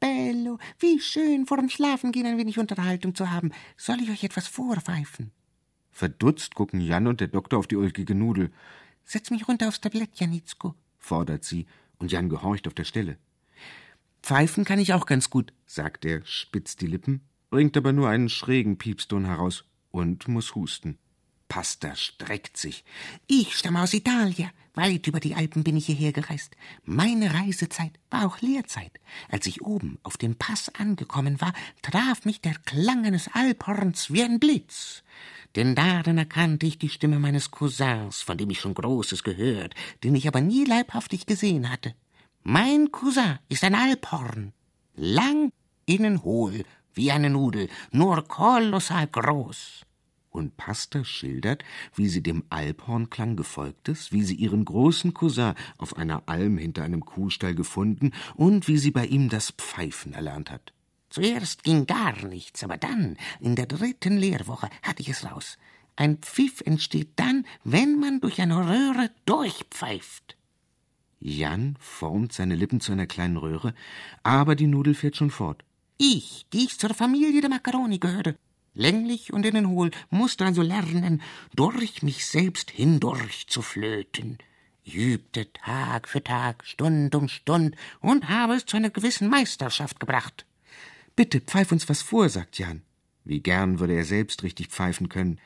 Bello, 0.00 0.58
wie 0.78 1.00
schön, 1.00 1.46
vor 1.46 1.56
dem 1.56 1.68
Schlafengehen 1.68 2.26
ein 2.26 2.38
wenig 2.38 2.58
Unterhaltung 2.58 3.14
zu 3.14 3.30
haben. 3.30 3.52
Soll 3.76 4.00
ich 4.02 4.10
euch 4.10 4.24
etwas 4.24 4.46
vorpfeifen? 4.46 5.30
Verdutzt 5.90 6.54
gucken 6.54 6.80
Jan 6.80 7.06
und 7.06 7.20
der 7.20 7.28
Doktor 7.28 7.58
auf 7.58 7.66
die 7.66 7.76
ulkige 7.76 8.14
Nudel. 8.14 8.50
Setz 9.04 9.30
mich 9.30 9.48
runter 9.48 9.68
aufs 9.68 9.80
Tablett, 9.80 10.18
Janitzko, 10.18 10.74
fordert 10.98 11.44
sie, 11.44 11.66
und 11.98 12.12
Jan 12.12 12.28
gehorcht 12.28 12.66
auf 12.66 12.74
der 12.74 12.84
Stelle. 12.84 13.18
Pfeifen 14.22 14.64
kann 14.64 14.78
ich 14.78 14.92
auch 14.92 15.06
ganz 15.06 15.30
gut, 15.30 15.52
sagt 15.66 16.04
er, 16.04 16.24
spitzt 16.24 16.80
die 16.80 16.86
Lippen, 16.86 17.20
bringt 17.50 17.76
aber 17.76 17.92
nur 17.92 18.08
einen 18.08 18.28
schrägen 18.28 18.78
Piepston 18.78 19.26
heraus 19.26 19.64
und 19.90 20.28
muss 20.28 20.54
husten. 20.54 20.98
Pasta 21.48 21.94
streckt 21.94 22.56
sich. 22.56 22.84
Ich 23.26 23.56
stamme 23.56 23.82
aus 23.82 23.94
Italien. 23.94 24.50
Weit 24.76 25.06
über 25.06 25.20
die 25.20 25.36
Alpen 25.36 25.62
bin 25.62 25.76
ich 25.76 25.86
hierher 25.86 26.12
gereist. 26.12 26.56
Meine 26.84 27.32
Reisezeit 27.32 27.92
war 28.10 28.26
auch 28.26 28.40
Lehrzeit. 28.40 28.90
Als 29.30 29.46
ich 29.46 29.62
oben 29.62 29.98
auf 30.02 30.16
dem 30.16 30.34
Pass 30.34 30.68
angekommen 30.74 31.40
war, 31.40 31.52
traf 31.82 32.24
mich 32.24 32.40
der 32.40 32.54
Klang 32.64 33.06
eines 33.06 33.28
Alphorns 33.32 34.12
wie 34.12 34.24
ein 34.24 34.40
Blitz. 34.40 35.04
Denn 35.54 35.76
darin 35.76 36.18
erkannte 36.18 36.66
ich 36.66 36.78
die 36.78 36.88
Stimme 36.88 37.20
meines 37.20 37.52
Cousins, 37.52 38.20
von 38.20 38.36
dem 38.36 38.50
ich 38.50 38.58
schon 38.58 38.74
Großes 38.74 39.22
gehört, 39.22 39.74
den 40.02 40.16
ich 40.16 40.26
aber 40.26 40.40
nie 40.40 40.64
leibhaftig 40.64 41.26
gesehen 41.26 41.70
hatte. 41.70 41.94
Mein 42.42 42.90
Cousin 42.90 43.38
ist 43.48 43.62
ein 43.62 43.76
Alphorn. 43.76 44.52
Lang, 44.96 45.52
innen 45.86 46.24
hohl, 46.24 46.64
wie 46.94 47.12
eine 47.12 47.30
Nudel, 47.30 47.68
nur 47.92 48.26
kolossal 48.26 49.06
groß 49.06 49.84
und 50.34 50.56
Pastor 50.56 51.04
schildert, 51.04 51.64
wie 51.94 52.08
sie 52.08 52.22
dem 52.22 52.44
Alphornklang 52.50 53.36
gefolgt 53.36 53.88
ist, 53.88 54.12
wie 54.12 54.24
sie 54.24 54.34
ihren 54.34 54.64
großen 54.64 55.14
Cousin 55.14 55.54
auf 55.78 55.96
einer 55.96 56.24
Alm 56.26 56.58
hinter 56.58 56.82
einem 56.82 57.04
Kuhstall 57.04 57.54
gefunden 57.54 58.12
und 58.34 58.66
wie 58.68 58.78
sie 58.78 58.90
bei 58.90 59.06
ihm 59.06 59.28
das 59.28 59.52
Pfeifen 59.52 60.12
erlernt 60.12 60.50
hat. 60.50 60.72
Zuerst 61.08 61.62
ging 61.62 61.86
gar 61.86 62.26
nichts, 62.26 62.64
aber 62.64 62.76
dann, 62.76 63.16
in 63.38 63.54
der 63.54 63.66
dritten 63.66 64.16
Lehrwoche, 64.16 64.68
hatte 64.82 65.00
ich 65.00 65.08
es 65.08 65.24
raus. 65.24 65.58
Ein 65.94 66.18
Pfiff 66.18 66.60
entsteht 66.62 67.10
dann, 67.16 67.46
wenn 67.62 68.00
man 68.00 68.20
durch 68.20 68.40
eine 68.40 68.56
Röhre 68.56 69.10
durchpfeift. 69.24 70.36
Jan 71.20 71.76
formt 71.78 72.32
seine 72.32 72.56
Lippen 72.56 72.80
zu 72.80 72.90
einer 72.90 73.06
kleinen 73.06 73.36
Röhre, 73.36 73.74
aber 74.24 74.56
die 74.56 74.66
Nudel 74.66 74.94
fährt 74.94 75.16
schon 75.16 75.30
fort. 75.30 75.64
Ich, 75.96 76.46
die 76.52 76.64
ich 76.64 76.78
zur 76.78 76.92
Familie 76.92 77.40
der 77.40 77.48
Macaroni 77.48 77.98
gehöre, 77.98 78.34
länglich 78.74 79.32
und 79.32 79.46
innenhohl, 79.46 79.90
musste 80.10 80.44
also 80.44 80.62
lernen, 80.62 81.22
durch 81.54 82.02
mich 82.02 82.26
selbst 82.26 82.70
hindurch 82.70 83.46
zu 83.46 83.62
flöten. 83.62 84.38
Ich 84.82 84.96
übte 84.96 85.50
Tag 85.52 86.08
für 86.08 86.22
Tag, 86.22 86.64
Stund 86.66 87.14
um 87.14 87.28
Stund 87.28 87.74
und 88.00 88.28
habe 88.28 88.54
es 88.54 88.66
zu 88.66 88.76
einer 88.76 88.90
gewissen 88.90 89.28
Meisterschaft 89.28 89.98
gebracht. 89.98 90.44
Bitte 91.16 91.40
pfeif 91.40 91.72
uns 91.72 91.88
was 91.88 92.02
vor, 92.02 92.28
sagt 92.28 92.58
Jan. 92.58 92.82
Wie 93.24 93.40
gern 93.40 93.78
würde 93.78 93.94
er 93.94 94.04
selbst 94.04 94.42
richtig 94.42 94.68
pfeifen 94.68 95.08
können. 95.08 95.40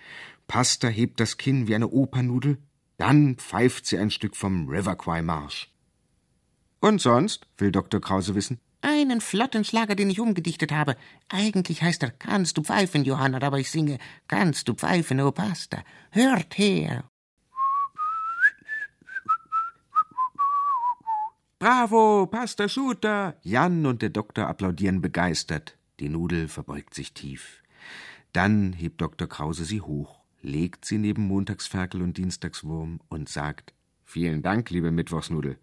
Pasta 0.49 0.89
hebt 0.89 1.21
das 1.21 1.37
Kinn 1.37 1.69
wie 1.69 1.75
eine 1.75 1.89
Opernudel, 1.89 2.59
dann 2.97 3.37
pfeift 3.37 3.87
sie 3.87 3.99
ein 3.99 4.11
Stück 4.11 4.35
vom 4.35 4.69
River 4.69 4.97
Quay 4.97 5.23
Marsch. 5.23 5.71
Und 6.81 7.01
sonst, 7.01 7.47
will 7.59 7.71
Dr. 7.71 8.01
Krause 8.01 8.35
wissen. 8.35 8.59
Einen 8.81 9.21
flotten 9.21 9.65
Schlager, 9.65 9.97
den 9.97 10.11
ich 10.11 10.21
umgedichtet 10.21 10.71
habe. 10.71 10.97
Eigentlich 11.29 11.83
heißt 11.83 12.03
er 12.05 12.13
Kannst 12.13 12.57
du 12.57 12.63
pfeifen, 12.63 13.05
Johanna, 13.05 13.43
aber 13.43 13.59
ich 13.59 13.71
singe 13.71 13.99
Kannst 14.29 14.69
du 14.69 14.75
pfeifen, 14.75 15.21
o 15.21 15.33
Pasta. 15.33 15.79
Hört 16.13 16.57
her. 16.59 17.05
Bravo, 21.59 22.29
Pasta 22.31 22.69
Shooter! 22.69 23.37
Jan 23.43 23.85
und 23.85 24.01
der 24.01 24.11
Doktor 24.11 24.47
applaudieren 24.47 25.01
begeistert. 25.01 25.77
Die 25.99 26.09
Nudel 26.09 26.47
verbeugt 26.47 26.95
sich 26.95 27.15
tief. 27.15 27.65
Dann 28.33 28.73
hebt 28.73 29.01
Dr. 29.01 29.29
Krause 29.29 29.65
sie 29.65 29.81
hoch, 29.81 30.21
legt 30.41 30.85
sie 30.85 30.99
neben 30.99 31.27
Montagsferkel 31.27 32.01
und 32.01 32.17
Dienstagswurm 32.17 33.01
und 33.09 33.29
sagt 33.29 33.75
Vielen 34.05 34.43
Dank, 34.43 34.71
liebe 34.71 34.93
Mittwochsnudel. 34.93 35.59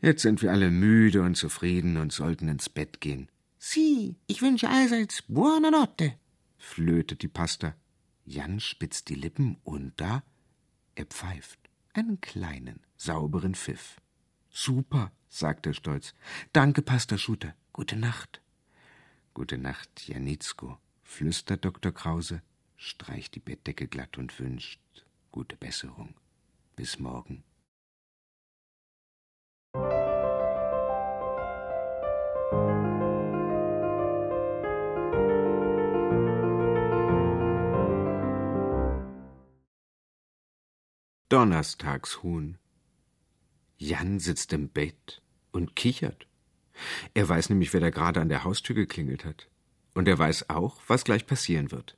Jetzt 0.00 0.22
sind 0.22 0.40
wir 0.40 0.50
alle 0.50 0.70
müde 0.70 1.22
und 1.22 1.36
zufrieden 1.36 1.98
und 1.98 2.12
sollten 2.12 2.48
ins 2.48 2.68
Bett 2.68 3.00
gehen. 3.00 3.28
Sie, 3.58 4.16
ich 4.26 4.40
wünsche 4.40 4.70
allseits 4.70 5.22
buona 5.28 5.70
notte, 5.70 6.14
flötet 6.56 7.22
die 7.22 7.28
Pasta. 7.28 7.74
Jan 8.24 8.60
spitzt 8.60 9.10
die 9.10 9.14
Lippen 9.14 9.58
und 9.64 9.92
da, 9.98 10.22
er 10.94 11.04
pfeift 11.04 11.58
einen 11.92 12.20
kleinen, 12.20 12.80
sauberen 12.96 13.54
Pfiff. 13.54 14.00
Super, 14.48 15.12
sagt 15.28 15.66
er 15.66 15.74
stolz. 15.74 16.14
Danke, 16.52 16.82
Pasta 16.82 17.18
Schuter. 17.18 17.54
Gute 17.72 17.96
Nacht. 17.96 18.40
Gute 19.34 19.58
Nacht, 19.58 20.08
Janitzko, 20.08 20.78
flüstert 21.02 21.64
Dr. 21.64 21.92
Krause, 21.92 22.42
streicht 22.76 23.34
die 23.34 23.40
Bettdecke 23.40 23.86
glatt 23.86 24.18
und 24.18 24.38
wünscht 24.40 24.80
gute 25.30 25.56
Besserung. 25.56 26.14
Bis 26.74 26.98
morgen. 26.98 27.44
Donnerstagshuhn. 41.30 42.58
Jan 43.78 44.18
sitzt 44.18 44.52
im 44.52 44.68
Bett 44.68 45.22
und 45.52 45.76
kichert. 45.76 46.26
Er 47.14 47.28
weiß 47.28 47.50
nämlich, 47.50 47.72
wer 47.72 47.80
da 47.80 47.90
gerade 47.90 48.20
an 48.20 48.28
der 48.28 48.42
Haustür 48.42 48.74
geklingelt 48.74 49.24
hat. 49.24 49.48
Und 49.94 50.08
er 50.08 50.18
weiß 50.18 50.50
auch, 50.50 50.80
was 50.88 51.04
gleich 51.04 51.26
passieren 51.26 51.70
wird. 51.70 51.96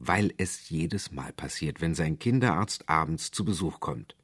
Weil 0.00 0.34
es 0.36 0.68
jedes 0.68 1.12
Mal 1.12 1.32
passiert, 1.32 1.80
wenn 1.80 1.94
sein 1.94 2.18
Kinderarzt 2.18 2.88
abends 2.88 3.30
zu 3.30 3.44
Besuch 3.44 3.78
kommt. 3.78 4.16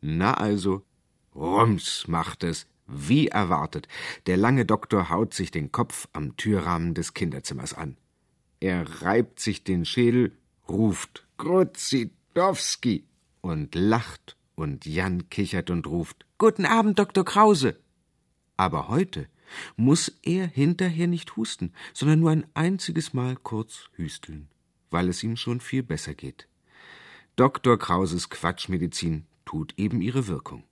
Na 0.00 0.34
also, 0.34 0.86
Rums 1.34 2.06
macht 2.08 2.44
es, 2.44 2.66
Wie 2.86 3.28
erwartet, 3.28 3.88
der 4.26 4.36
lange 4.36 4.66
Doktor 4.66 5.08
haut 5.08 5.32
sich 5.32 5.50
den 5.50 5.72
Kopf 5.72 6.08
am 6.12 6.36
Türrahmen 6.36 6.94
des 6.94 7.14
Kinderzimmers 7.14 7.74
an. 7.74 7.96
Er 8.60 9.02
reibt 9.02 9.40
sich 9.40 9.64
den 9.64 9.84
Schädel, 9.84 10.36
ruft 10.68 11.26
Gruzidowski 11.38 13.04
und 13.40 13.74
lacht, 13.74 14.36
und 14.54 14.84
Jan 14.84 15.30
kichert 15.30 15.70
und 15.70 15.86
ruft 15.86 16.26
Guten 16.38 16.66
Abend, 16.66 16.98
Dr. 16.98 17.24
Krause. 17.24 17.78
Aber 18.56 18.88
heute 18.88 19.28
muss 19.76 20.12
er 20.22 20.46
hinterher 20.46 21.06
nicht 21.06 21.36
husten, 21.36 21.72
sondern 21.92 22.20
nur 22.20 22.30
ein 22.30 22.46
einziges 22.54 23.14
Mal 23.14 23.36
kurz 23.36 23.88
hüsteln, 23.94 24.48
weil 24.90 25.08
es 25.08 25.22
ihm 25.22 25.36
schon 25.36 25.60
viel 25.60 25.82
besser 25.82 26.14
geht. 26.14 26.48
Dr. 27.36 27.78
Krauses 27.78 28.28
Quatschmedizin 28.28 29.24
tut 29.44 29.74
eben 29.78 30.02
ihre 30.02 30.26
Wirkung. 30.26 30.64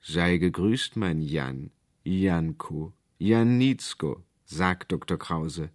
Sei 0.00 0.38
gegrüßt, 0.38 0.96
mein 0.96 1.20
Jan, 1.20 1.70
Janko, 2.04 2.92
Janitzko, 3.18 4.22
sagt 4.44 4.92
Dr. 4.92 5.18
Krause. 5.18 5.70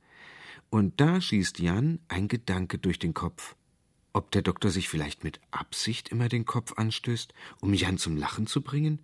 Und 0.70 1.00
da 1.00 1.22
schießt 1.22 1.60
Jan 1.60 2.00
ein 2.08 2.28
Gedanke 2.28 2.80
durch 2.80 2.98
den 2.98 3.14
Kopf. 3.14 3.56
Ob 4.14 4.32
der 4.32 4.42
Doktor 4.42 4.72
sich 4.72 4.90
vielleicht 4.90 5.24
mit 5.24 5.40
Absicht 5.52 6.10
immer 6.10 6.30
den 6.30 6.46
Kopf 6.46 6.74
anstößt, 6.78 7.34
um 7.62 7.74
Jan 7.74 7.98
zum 7.98 8.16
Lachen 8.16 8.48
zu 8.48 8.62
bringen? 8.62 9.00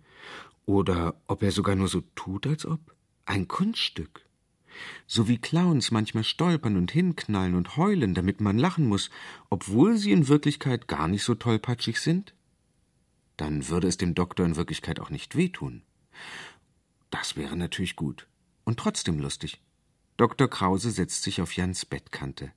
Oder 0.66 1.20
ob 1.26 1.42
er 1.42 1.52
sogar 1.52 1.76
nur 1.76 1.88
so 1.88 2.00
tut, 2.14 2.46
als 2.46 2.64
ob? 2.64 2.80
Ein 3.26 3.46
Kunststück. 3.46 4.24
So 5.06 5.28
wie 5.28 5.38
Clowns 5.38 5.90
manchmal 5.90 6.24
stolpern 6.24 6.76
und 6.76 6.92
hinknallen 6.92 7.54
und 7.54 7.76
heulen, 7.76 8.14
damit 8.14 8.40
man 8.40 8.58
lachen 8.58 8.86
muss, 8.86 9.10
obwohl 9.50 9.96
sie 9.96 10.12
in 10.12 10.28
Wirklichkeit 10.28 10.88
gar 10.88 11.08
nicht 11.08 11.24
so 11.24 11.34
tollpatschig 11.34 12.00
sind? 12.00 12.34
Dann 13.40 13.68
würde 13.68 13.88
es 13.88 13.96
dem 13.96 14.14
Doktor 14.14 14.44
in 14.44 14.56
Wirklichkeit 14.56 15.00
auch 15.00 15.08
nicht 15.08 15.34
wehtun. 15.34 15.80
Das 17.08 17.36
wäre 17.36 17.56
natürlich 17.56 17.96
gut 17.96 18.28
und 18.64 18.78
trotzdem 18.78 19.18
lustig. 19.18 19.62
Dr. 20.18 20.46
Krause 20.46 20.90
setzt 20.90 21.22
sich 21.22 21.40
auf 21.40 21.56
Jans 21.56 21.86
Bettkante. 21.86 22.52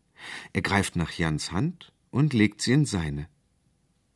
Er 0.52 0.62
greift 0.62 0.98
nach 0.98 1.13
Jans 1.13 1.54
Hand 1.54 1.93
und 2.12 2.34
legt 2.34 2.62
sie 2.62 2.74
in 2.74 2.84
seine. 2.86 3.30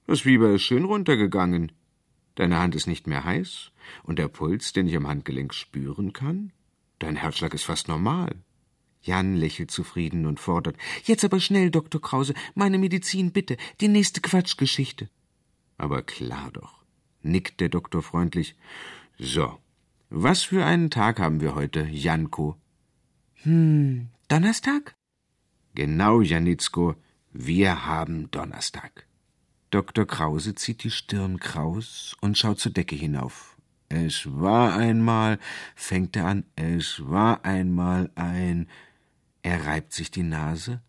Das 0.07 0.21
Fieber 0.21 0.51
ist 0.55 0.63
schön 0.63 0.83
runtergegangen. 0.83 1.71
Deine 2.35 2.59
Hand 2.59 2.75
ist 2.75 2.85
nicht 2.85 3.07
mehr 3.07 3.23
heiß 3.23 3.71
und 4.03 4.19
der 4.19 4.27
Puls, 4.27 4.73
den 4.73 4.89
ich 4.89 4.97
am 4.97 5.07
Handgelenk 5.07 5.53
spüren 5.53 6.11
kann, 6.11 6.51
dein 6.99 7.15
Herzschlag 7.15 7.53
ist 7.53 7.63
fast 7.63 7.87
normal. 7.87 8.43
Jan 9.01 9.37
lächelt 9.37 9.71
zufrieden 9.71 10.25
und 10.25 10.41
fordert 10.41 10.75
Jetzt 11.05 11.23
aber 11.23 11.39
schnell, 11.39 11.71
Dr. 11.71 12.01
Krause, 12.01 12.33
meine 12.55 12.77
Medizin 12.77 13.31
bitte, 13.31 13.55
die 13.79 13.87
nächste 13.87 14.19
Quatschgeschichte. 14.19 15.09
Aber 15.77 16.01
klar 16.01 16.51
doch, 16.51 16.83
nickt 17.21 17.59
der 17.59 17.69
Doktor 17.69 18.01
freundlich. 18.01 18.55
So, 19.17 19.59
was 20.09 20.43
für 20.43 20.65
einen 20.65 20.89
Tag 20.89 21.19
haben 21.19 21.41
wir 21.41 21.55
heute, 21.55 21.87
Janko? 21.87 22.57
Hm, 23.43 24.09
Donnerstag? 24.27 24.95
Genau, 25.75 26.21
Janitzko, 26.21 26.95
wir 27.31 27.85
haben 27.85 28.31
Donnerstag. 28.31 29.07
Dr. 29.69 30.07
Krause 30.07 30.55
zieht 30.55 30.83
die 30.83 30.91
Stirn 30.91 31.39
kraus 31.39 32.15
und 32.21 32.37
schaut 32.37 32.59
zur 32.59 32.71
Decke 32.71 32.95
hinauf. 32.95 33.57
Es 33.89 34.25
war 34.25 34.75
einmal, 34.75 35.39
fängt 35.75 36.15
er 36.15 36.25
an, 36.25 36.45
es 36.55 37.01
war 37.05 37.45
einmal 37.45 38.09
ein. 38.15 38.69
Er 39.43 39.65
reibt 39.65 39.93
sich 39.93 40.09
die 40.09 40.23
Nase, 40.23 40.81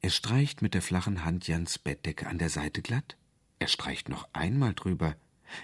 er 0.00 0.10
streicht 0.10 0.62
mit 0.62 0.74
der 0.74 0.82
flachen 0.82 1.24
Hand 1.24 1.48
Jans 1.48 1.78
Bettdecke 1.78 2.26
an 2.26 2.38
der 2.38 2.50
Seite 2.50 2.82
glatt, 2.82 3.16
er 3.58 3.68
streicht 3.68 4.08
noch 4.08 4.28
einmal 4.32 4.74
drüber, 4.74 5.16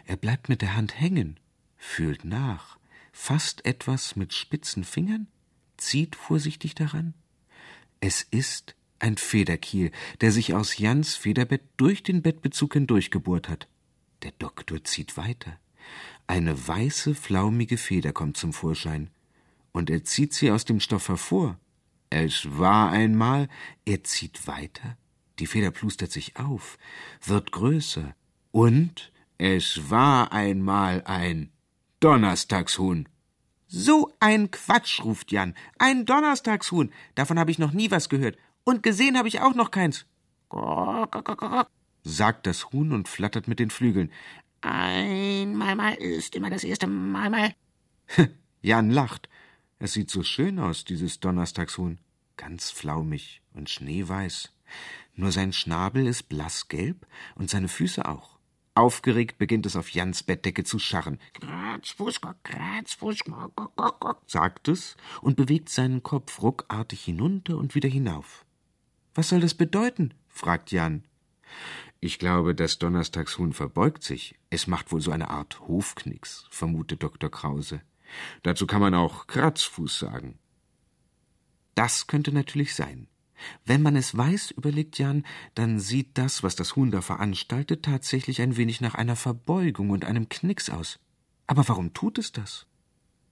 er 0.06 0.16
bleibt 0.16 0.48
mit 0.48 0.62
der 0.62 0.76
Hand 0.76 0.98
hängen, 0.98 1.38
fühlt 1.76 2.24
nach, 2.24 2.78
fasst 3.12 3.64
etwas 3.64 4.16
mit 4.16 4.32
spitzen 4.32 4.84
Fingern, 4.84 5.26
zieht 5.76 6.16
vorsichtig 6.16 6.74
daran. 6.74 7.14
Es 8.00 8.22
ist 8.22 8.74
ein 8.98 9.16
Federkiel, 9.16 9.90
der 10.20 10.32
sich 10.32 10.54
aus 10.54 10.78
Jans 10.78 11.16
Federbett 11.16 11.62
durch 11.76 12.02
den 12.02 12.22
Bettbezug 12.22 12.74
hindurchgebohrt 12.74 13.48
hat. 13.48 13.68
Der 14.22 14.32
Doktor 14.32 14.84
zieht 14.84 15.16
weiter. 15.16 15.58
Eine 16.26 16.68
weiße, 16.68 17.14
flaumige 17.14 17.76
Feder 17.76 18.12
kommt 18.12 18.36
zum 18.36 18.52
Vorschein, 18.52 19.10
und 19.72 19.90
er 19.90 20.04
zieht 20.04 20.32
sie 20.32 20.50
aus 20.50 20.64
dem 20.64 20.80
Stoff 20.80 21.08
hervor. 21.08 21.58
Es 22.10 22.58
war 22.58 22.90
einmal, 22.90 23.48
er 23.84 24.04
zieht 24.04 24.46
weiter, 24.46 24.96
die 25.38 25.46
Feder 25.46 25.70
plustert 25.70 26.12
sich 26.12 26.36
auf, 26.36 26.78
wird 27.24 27.52
größer, 27.52 28.14
und 28.52 29.12
es 29.38 29.90
war 29.90 30.32
einmal 30.32 31.02
ein 31.04 31.50
Donnerstagshuhn. 32.00 33.08
So 33.66 34.12
ein 34.20 34.50
Quatsch, 34.50 35.02
ruft 35.02 35.32
Jan. 35.32 35.54
Ein 35.78 36.04
Donnerstagshuhn. 36.04 36.92
Davon 37.14 37.38
habe 37.38 37.50
ich 37.50 37.58
noch 37.58 37.72
nie 37.72 37.90
was 37.90 38.10
gehört. 38.10 38.36
Und 38.64 38.82
gesehen 38.82 39.16
habe 39.16 39.28
ich 39.28 39.40
auch 39.40 39.54
noch 39.54 39.70
keins. 39.70 40.04
sagt 42.04 42.46
das 42.46 42.70
Huhn 42.72 42.92
und 42.92 43.08
flattert 43.08 43.48
mit 43.48 43.58
den 43.58 43.70
Flügeln. 43.70 44.12
Einmal 44.60 45.74
mal 45.74 45.94
ist 45.94 46.36
immer 46.36 46.50
das 46.50 46.64
erste 46.64 46.86
Mal 46.86 47.30
mal. 47.30 47.54
Jan 48.60 48.90
lacht. 48.90 49.28
Es 49.78 49.94
sieht 49.94 50.10
so 50.10 50.22
schön 50.22 50.58
aus, 50.58 50.84
dieses 50.84 51.20
Donnerstagshuhn. 51.20 51.98
Ganz 52.36 52.70
flaumig 52.70 53.40
und 53.54 53.70
schneeweiß. 53.70 54.52
Nur 55.14 55.32
sein 55.32 55.52
Schnabel 55.52 56.06
ist 56.06 56.28
blassgelb 56.28 57.06
und 57.34 57.50
seine 57.50 57.68
Füße 57.68 58.06
auch. 58.06 58.38
Aufgeregt 58.74 59.36
beginnt 59.36 59.66
es 59.66 59.76
auf 59.76 59.90
Jans 59.90 60.22
Bettdecke 60.22 60.64
zu 60.64 60.78
scharren. 60.78 61.18
sagt 64.26 64.68
es 64.68 64.96
und 65.20 65.36
bewegt 65.36 65.68
seinen 65.68 66.02
Kopf 66.02 66.40
ruckartig 66.40 67.04
hinunter 67.04 67.58
und 67.58 67.74
wieder 67.74 67.90
hinauf. 67.90 68.46
Was 69.14 69.28
soll 69.28 69.40
das 69.40 69.54
bedeuten? 69.54 70.14
fragt 70.28 70.72
Jan. 70.72 71.04
Ich 72.00 72.18
glaube, 72.18 72.54
das 72.54 72.78
Donnerstagshuhn 72.78 73.52
verbeugt 73.52 74.02
sich. 74.02 74.36
Es 74.48 74.66
macht 74.66 74.90
wohl 74.90 75.02
so 75.02 75.10
eine 75.10 75.28
Art 75.28 75.60
Hofknicks, 75.60 76.46
vermutet 76.50 77.02
Dr. 77.02 77.30
Krause. 77.30 77.82
Dazu 78.42 78.66
kann 78.66 78.80
man 78.80 78.94
auch 78.94 79.26
Kratzfuß 79.26 79.98
sagen. 79.98 80.38
Das 81.74 82.06
könnte 82.06 82.32
natürlich 82.32 82.74
sein. 82.74 83.06
Wenn 83.64 83.82
man 83.82 83.96
es 83.96 84.16
weiß, 84.16 84.52
überlegt 84.52 84.98
Jan, 84.98 85.24
dann 85.54 85.80
sieht 85.80 86.18
das, 86.18 86.42
was 86.42 86.56
das 86.56 86.76
Huhn 86.76 86.90
da 86.90 87.00
veranstaltet, 87.00 87.84
tatsächlich 87.84 88.40
ein 88.42 88.56
wenig 88.56 88.80
nach 88.80 88.94
einer 88.94 89.16
Verbeugung 89.16 89.90
und 89.90 90.04
einem 90.04 90.28
Knicks 90.28 90.70
aus. 90.70 90.98
Aber 91.46 91.66
warum 91.68 91.92
tut 91.92 92.18
es 92.18 92.32
das? 92.32 92.66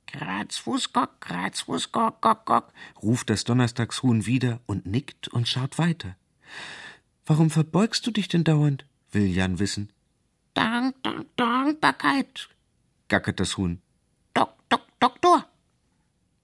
Kratzfußgock, 0.06 1.20
Kratzfußgock, 1.20 2.20
gock, 2.20 2.44
gock, 2.44 2.72
ruft 3.02 3.30
das 3.30 3.44
Donnerstagshuhn 3.44 4.26
wieder 4.26 4.60
und 4.66 4.86
nickt 4.86 5.28
und 5.28 5.46
schaut 5.46 5.78
weiter. 5.78 6.16
Warum 7.26 7.50
verbeugst 7.50 8.06
du 8.06 8.10
dich 8.10 8.28
denn 8.28 8.44
dauernd? 8.44 8.86
will 9.12 9.26
Jan 9.26 9.58
wissen. 9.58 9.92
Dank, 10.54 11.00
Dank, 11.02 11.26
Dankbarkeit, 11.36 12.48
gackert 13.08 13.38
das 13.40 13.56
Huhn. 13.56 13.80
Dok, 14.34 14.54
Dok, 14.68 14.82
Doktor. 14.98 15.46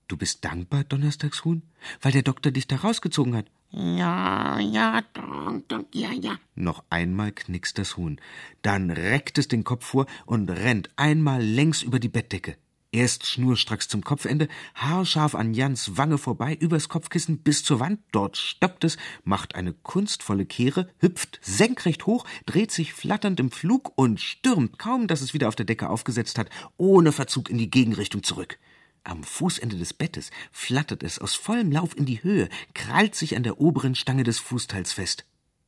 Du 0.09 0.17
bist 0.17 0.45
dankbar, 0.45 0.85
Donnerstagshuhn, 0.85 1.63
weil 2.01 2.13
der 2.13 2.23
Doktor 2.23 2.53
dich 2.53 2.69
da 2.69 2.77
rausgezogen 2.77 3.35
hat. 3.35 3.51
Ja, 3.71 4.59
ja, 4.59 5.03
ja, 5.93 6.13
ja. 6.13 6.39
Noch 6.55 6.85
einmal 6.89 7.33
knickst 7.33 7.79
das 7.79 7.97
Huhn. 7.97 8.21
Dann 8.63 8.91
reckt 8.91 9.39
es 9.39 9.49
den 9.49 9.65
Kopf 9.65 9.85
vor 9.85 10.07
und 10.25 10.49
rennt 10.49 10.91
einmal 10.97 11.43
längs 11.43 11.83
über 11.83 11.99
die 11.99 12.09
Bettdecke. 12.09 12.57
Erst 12.93 13.27
schnurstracks 13.27 13.89
zum 13.89 14.03
Kopfende, 14.03 14.49
haarscharf 14.75 15.35
an 15.35 15.53
Jans 15.53 15.99
Wange 15.99 16.17
vorbei, 16.17 16.55
übers 16.55 16.89
Kopfkissen 16.89 17.39
bis 17.39 17.63
zur 17.63 17.79
Wand, 17.79 18.01
dort 18.11 18.39
stoppt 18.39 18.85
es, 18.85 18.97
macht 19.23 19.55
eine 19.55 19.75
kunstvolle 19.75 20.47
Kehre, 20.47 20.89
hüpft 21.01 21.39
senkrecht 21.43 22.07
hoch, 22.07 22.25
dreht 22.47 22.71
sich 22.71 22.95
flatternd 22.95 23.39
im 23.41 23.51
Flug 23.51 23.93
und 23.97 24.21
stürmt, 24.21 24.79
kaum 24.79 25.09
dass 25.09 25.21
es 25.21 25.35
wieder 25.35 25.49
auf 25.49 25.57
der 25.57 25.67
Decke 25.67 25.91
aufgesetzt 25.91 26.39
hat, 26.39 26.49
ohne 26.79 27.13
Verzug 27.13 27.51
in 27.51 27.59
die 27.59 27.71
Gegenrichtung 27.71 28.23
zurück. 28.23 28.59
Am 29.07 29.23
Fußende 29.23 29.77
des 29.77 29.95
Bettes 29.95 30.33
flattert 30.51 31.05
es 31.05 31.21
aus 31.21 31.37
vollem 31.37 31.71
Lauf 31.71 31.97
in 31.97 32.07
die 32.07 32.25
Höhe, 32.25 32.49
krallt 32.75 33.15
sich 33.15 33.37
an 33.37 33.45
der 33.45 33.61
oberen 33.61 33.95
Stange 33.95 34.25
des 34.25 34.41
Fußteils 34.41 34.93
fest. 34.93 35.25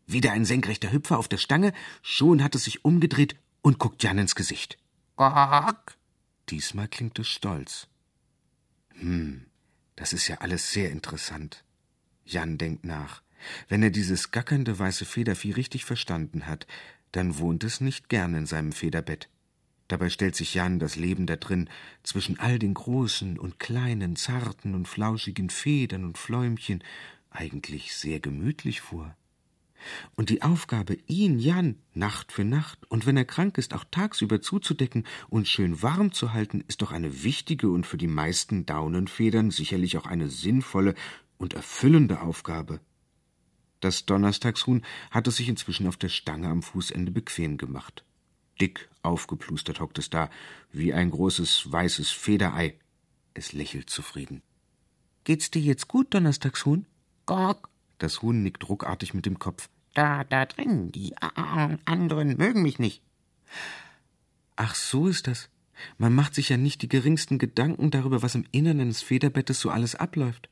Wieder 0.08 0.32
ein 0.32 0.44
senkrechter 0.44 0.90
Hüpfer 0.90 1.20
auf 1.20 1.28
der 1.28 1.36
Stange, 1.36 1.72
schon 2.02 2.42
hat 2.42 2.56
es 2.56 2.64
sich 2.64 2.84
umgedreht 2.84 3.36
und 3.62 3.78
guckt 3.78 4.02
Jan 4.02 4.18
ins 4.18 4.34
Gesicht. 4.34 4.76
Quack. 5.16 5.96
Diesmal 6.48 6.88
klingt 6.88 7.16
es 7.20 7.28
stolz. 7.28 7.86
Hm, 8.94 9.46
das 9.94 10.12
ist 10.12 10.26
ja 10.26 10.38
alles 10.38 10.72
sehr 10.72 10.90
interessant. 10.90 11.62
Jan 12.24 12.58
denkt 12.58 12.84
nach. 12.84 13.22
Wenn 13.68 13.84
er 13.84 13.90
dieses 13.90 14.32
gackernde 14.32 14.76
weiße 14.80 15.04
Federvieh 15.04 15.52
richtig 15.52 15.84
verstanden 15.84 16.48
hat, 16.48 16.66
dann 17.12 17.38
wohnt 17.38 17.62
es 17.62 17.80
nicht 17.80 18.08
gern 18.08 18.34
in 18.34 18.46
seinem 18.46 18.72
Federbett. 18.72 19.28
Dabei 19.88 20.10
stellt 20.10 20.36
sich 20.36 20.54
Jan 20.54 20.78
das 20.78 20.96
Leben 20.96 21.26
da 21.26 21.36
drin 21.36 21.68
zwischen 22.02 22.38
all 22.38 22.58
den 22.58 22.74
großen 22.74 23.38
und 23.38 23.58
kleinen, 23.58 24.16
zarten 24.16 24.74
und 24.74 24.86
flauschigen 24.86 25.48
Federn 25.48 26.04
und 26.04 26.18
Fläumchen 26.18 26.84
eigentlich 27.30 27.94
sehr 27.94 28.20
gemütlich 28.20 28.82
vor. 28.82 29.16
Und 30.16 30.28
die 30.28 30.42
Aufgabe, 30.42 30.98
ihn, 31.06 31.38
Jan, 31.38 31.76
Nacht 31.94 32.32
für 32.32 32.44
Nacht 32.44 32.90
und 32.90 33.06
wenn 33.06 33.16
er 33.16 33.24
krank 33.24 33.58
ist, 33.58 33.72
auch 33.74 33.84
tagsüber 33.90 34.42
zuzudecken 34.42 35.04
und 35.28 35.48
schön 35.48 35.82
warm 35.82 36.12
zu 36.12 36.32
halten, 36.32 36.64
ist 36.66 36.82
doch 36.82 36.92
eine 36.92 37.22
wichtige 37.22 37.70
und 37.70 37.86
für 37.86 37.96
die 37.96 38.08
meisten 38.08 38.66
Daunenfedern 38.66 39.50
sicherlich 39.50 39.96
auch 39.96 40.06
eine 40.06 40.28
sinnvolle 40.28 40.94
und 41.38 41.54
erfüllende 41.54 42.20
Aufgabe. 42.20 42.80
Das 43.80 44.04
Donnerstagshuhn 44.04 44.82
hatte 45.12 45.30
sich 45.30 45.48
inzwischen 45.48 45.86
auf 45.86 45.96
der 45.96 46.08
Stange 46.08 46.48
am 46.48 46.62
Fußende 46.62 47.12
bequem 47.12 47.56
gemacht. 47.56 48.04
Dick 48.60 48.88
aufgeplustert 49.02 49.80
hockt 49.80 49.98
es 49.98 50.10
da, 50.10 50.30
wie 50.72 50.92
ein 50.92 51.10
großes 51.10 51.70
weißes 51.70 52.10
Federei. 52.10 52.78
Es 53.34 53.52
lächelt 53.52 53.90
zufrieden. 53.90 54.42
Geht's 55.24 55.50
dir 55.50 55.62
jetzt 55.62 55.88
gut, 55.88 56.14
Donnerstagshuhn? 56.14 56.86
Gog. 57.26 57.68
Das 57.98 58.22
Huhn 58.22 58.42
nickt 58.42 58.68
ruckartig 58.68 59.14
mit 59.14 59.26
dem 59.26 59.38
Kopf. 59.38 59.68
Da, 59.94 60.24
da 60.24 60.46
drin, 60.46 60.92
die 60.92 61.16
anderen 61.18 62.36
mögen 62.36 62.62
mich 62.62 62.78
nicht. 62.78 63.02
Ach, 64.56 64.74
so 64.74 65.08
ist 65.08 65.26
das. 65.26 65.50
Man 65.96 66.14
macht 66.14 66.34
sich 66.34 66.48
ja 66.48 66.56
nicht 66.56 66.82
die 66.82 66.88
geringsten 66.88 67.38
Gedanken 67.38 67.90
darüber, 67.90 68.22
was 68.22 68.34
im 68.34 68.44
Innern 68.50 68.80
eines 68.80 69.02
Federbettes 69.02 69.60
so 69.60 69.70
alles 69.70 69.94
abläuft. 69.94 70.48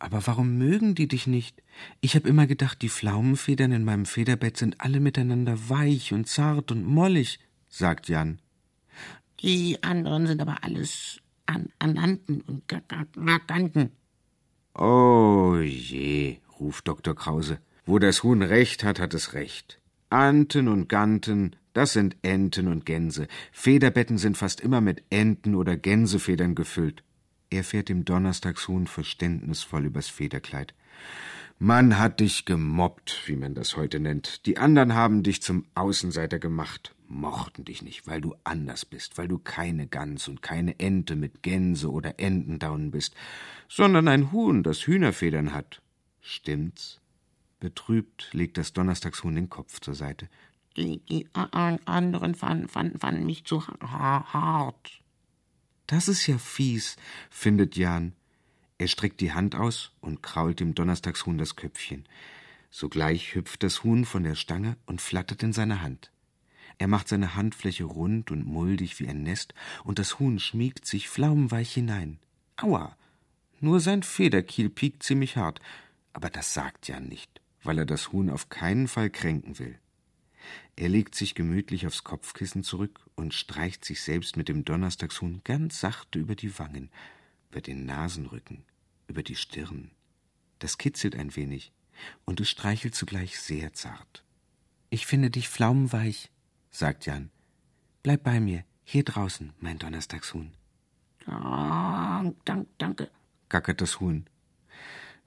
Aber 0.00 0.26
warum 0.26 0.56
mögen 0.56 0.94
die 0.94 1.08
dich 1.08 1.26
nicht? 1.26 1.62
Ich 2.00 2.14
habe 2.16 2.28
immer 2.28 2.46
gedacht, 2.46 2.80
die 2.80 2.88
Pflaumenfedern 2.88 3.70
in 3.70 3.84
meinem 3.84 4.06
Federbett 4.06 4.56
sind 4.56 4.80
alle 4.80 4.98
miteinander 4.98 5.68
weich 5.68 6.12
und 6.14 6.26
zart 6.26 6.72
und 6.72 6.84
mollig, 6.84 7.38
sagt 7.68 8.08
Jan. 8.08 8.40
Die 9.42 9.82
anderen 9.82 10.26
sind 10.26 10.40
aber 10.40 10.64
alles 10.64 11.20
an 11.44 11.68
Ananten 11.78 12.40
und 12.40 12.66
Ganten. 12.66 13.90
Oh 14.74 15.56
je, 15.62 16.38
ruft 16.58 16.88
Dr. 16.88 17.14
Krause. 17.14 17.58
Wo 17.84 17.98
das 17.98 18.22
Huhn 18.22 18.40
recht 18.42 18.84
hat, 18.84 19.00
hat 19.00 19.12
es 19.12 19.34
recht. 19.34 19.80
Anten 20.08 20.66
und 20.68 20.88
Ganten, 20.88 21.56
das 21.74 21.92
sind 21.92 22.16
Enten 22.22 22.68
und 22.68 22.86
Gänse. 22.86 23.28
Federbetten 23.52 24.16
sind 24.16 24.38
fast 24.38 24.62
immer 24.62 24.80
mit 24.80 25.04
Enten 25.10 25.54
oder 25.54 25.76
Gänsefedern 25.76 26.54
gefüllt. 26.54 27.02
Er 27.50 27.64
fährt 27.64 27.88
dem 27.88 28.04
Donnerstagshuhn 28.04 28.86
verständnisvoll 28.86 29.86
übers 29.86 30.08
Federkleid. 30.08 30.72
Man 31.58 31.98
hat 31.98 32.20
dich 32.20 32.44
gemobbt, 32.44 33.24
wie 33.26 33.36
man 33.36 33.54
das 33.54 33.76
heute 33.76 33.98
nennt. 34.00 34.46
Die 34.46 34.56
anderen 34.56 34.94
haben 34.94 35.22
dich 35.22 35.42
zum 35.42 35.66
Außenseiter 35.74 36.38
gemacht, 36.38 36.94
mochten 37.08 37.64
dich 37.64 37.82
nicht, 37.82 38.06
weil 38.06 38.20
du 38.20 38.34
anders 38.44 38.86
bist, 38.86 39.18
weil 39.18 39.28
du 39.28 39.38
keine 39.38 39.88
Gans 39.88 40.28
und 40.28 40.42
keine 40.42 40.78
Ente 40.78 41.16
mit 41.16 41.42
Gänse 41.42 41.90
oder 41.90 42.18
Entendaunen 42.20 42.92
bist, 42.92 43.14
sondern 43.68 44.08
ein 44.08 44.32
Huhn, 44.32 44.62
das 44.62 44.86
Hühnerfedern 44.86 45.52
hat. 45.52 45.82
Stimmt's? 46.20 47.00
Betrübt 47.58 48.30
legt 48.32 48.56
das 48.56 48.72
Donnerstagshuhn 48.72 49.34
den 49.34 49.50
Kopf 49.50 49.80
zur 49.80 49.94
Seite. 49.94 50.28
Die, 50.76 50.98
die 51.10 51.28
anderen 51.34 52.34
fanden, 52.36 52.68
fanden, 52.68 52.98
fanden 52.98 53.26
mich 53.26 53.44
zu 53.44 53.66
hart. 53.66 54.99
Das 55.90 56.06
ist 56.06 56.28
ja 56.28 56.38
fies, 56.38 56.94
findet 57.30 57.74
Jan. 57.74 58.12
Er 58.78 58.86
streckt 58.86 59.20
die 59.20 59.32
Hand 59.32 59.56
aus 59.56 59.90
und 60.00 60.22
krault 60.22 60.60
dem 60.60 60.72
Donnerstagshuhn 60.72 61.36
das 61.36 61.56
Köpfchen. 61.56 62.06
Sogleich 62.70 63.34
hüpft 63.34 63.64
das 63.64 63.82
Huhn 63.82 64.04
von 64.04 64.22
der 64.22 64.36
Stange 64.36 64.76
und 64.86 65.00
flattert 65.00 65.42
in 65.42 65.52
seine 65.52 65.82
Hand. 65.82 66.12
Er 66.78 66.86
macht 66.86 67.08
seine 67.08 67.34
Handfläche 67.34 67.82
rund 67.82 68.30
und 68.30 68.46
muldig 68.46 69.00
wie 69.00 69.08
ein 69.08 69.24
Nest, 69.24 69.52
und 69.82 69.98
das 69.98 70.20
Huhn 70.20 70.38
schmiegt 70.38 70.86
sich 70.86 71.08
pflaumenweich 71.08 71.74
hinein. 71.74 72.20
Aua! 72.56 72.96
Nur 73.58 73.80
sein 73.80 74.04
Federkiel 74.04 74.70
piekt 74.70 75.02
ziemlich 75.02 75.36
hart, 75.36 75.60
aber 76.12 76.30
das 76.30 76.54
sagt 76.54 76.86
Jan 76.86 77.08
nicht, 77.08 77.40
weil 77.64 77.78
er 77.78 77.86
das 77.86 78.12
Huhn 78.12 78.30
auf 78.30 78.48
keinen 78.48 78.86
Fall 78.86 79.10
kränken 79.10 79.58
will. 79.58 79.76
Er 80.76 80.88
legt 80.88 81.14
sich 81.14 81.34
gemütlich 81.34 81.86
aufs 81.86 82.04
Kopfkissen 82.04 82.62
zurück 82.62 83.00
und 83.14 83.34
streicht 83.34 83.84
sich 83.84 84.02
selbst 84.02 84.36
mit 84.36 84.48
dem 84.48 84.64
Donnerstagshuhn 84.64 85.42
ganz 85.44 85.80
sachte 85.80 86.18
über 86.18 86.34
die 86.34 86.58
Wangen, 86.58 86.90
über 87.50 87.60
den 87.60 87.84
Nasenrücken, 87.84 88.64
über 89.06 89.22
die 89.22 89.36
Stirn. 89.36 89.90
Das 90.58 90.78
kitzelt 90.78 91.16
ein 91.16 91.36
wenig, 91.36 91.72
und 92.24 92.40
es 92.40 92.48
streichelt 92.48 92.94
zugleich 92.94 93.38
sehr 93.38 93.72
zart. 93.72 94.24
Ich 94.88 95.06
finde 95.06 95.30
dich 95.30 95.48
pflaumenweich, 95.48 96.30
sagt 96.70 97.06
Jan. 97.06 97.30
Bleib 98.02 98.22
bei 98.22 98.40
mir, 98.40 98.64
hier 98.82 99.04
draußen, 99.04 99.52
mein 99.60 99.78
Donnerstagshuhn. 99.78 100.52
Oh, 101.26 102.34
dank, 102.44 102.68
danke, 102.78 103.10
gackert 103.48 103.80
das 103.80 104.00
Huhn. 104.00 104.26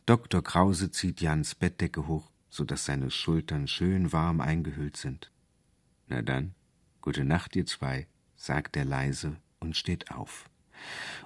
Dr. 0.05 0.43
Krause 0.43 0.91
zieht 0.91 1.21
Jans 1.21 1.55
Bettdecke 1.55 2.07
hoch 2.07 2.32
so 2.53 2.63
dass 2.63 2.85
seine 2.85 3.09
Schultern 3.09 3.67
schön 3.67 4.13
warm 4.13 4.39
eingehüllt 4.39 4.95
sind. 4.95 5.31
Na 6.07 6.21
dann, 6.21 6.53
gute 7.01 7.25
Nacht, 7.25 7.55
ihr 7.55 7.65
zwei, 7.65 8.05
sagt 8.35 8.77
er 8.77 8.85
leise 8.85 9.37
und 9.59 9.75
steht 9.75 10.11
auf. 10.11 10.47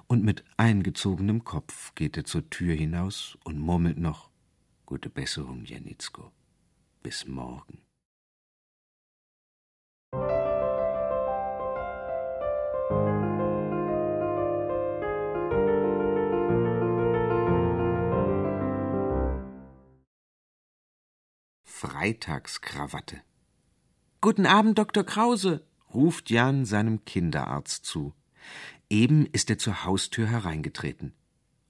Und 0.06 0.24
mit 0.24 0.42
eingezogenem 0.56 1.44
Kopf 1.44 1.94
geht 1.94 2.16
er 2.16 2.24
zur 2.24 2.48
Tür 2.48 2.74
hinaus 2.74 3.36
und 3.44 3.58
murmelt 3.58 3.98
noch 3.98 4.30
Gute 4.86 5.10
Besserung, 5.10 5.66
Janitzko. 5.66 6.32
Bis 7.02 7.26
morgen. 7.26 7.87
Freitagskrawatte. 21.98 23.22
Guten 24.20 24.46
Abend, 24.46 24.78
Dr. 24.78 25.02
Krause, 25.02 25.66
ruft 25.92 26.30
Jan 26.30 26.64
seinem 26.64 27.04
Kinderarzt 27.04 27.84
zu. 27.84 28.14
Eben 28.88 29.26
ist 29.26 29.50
er 29.50 29.58
zur 29.58 29.84
Haustür 29.84 30.28
hereingetreten. 30.28 31.12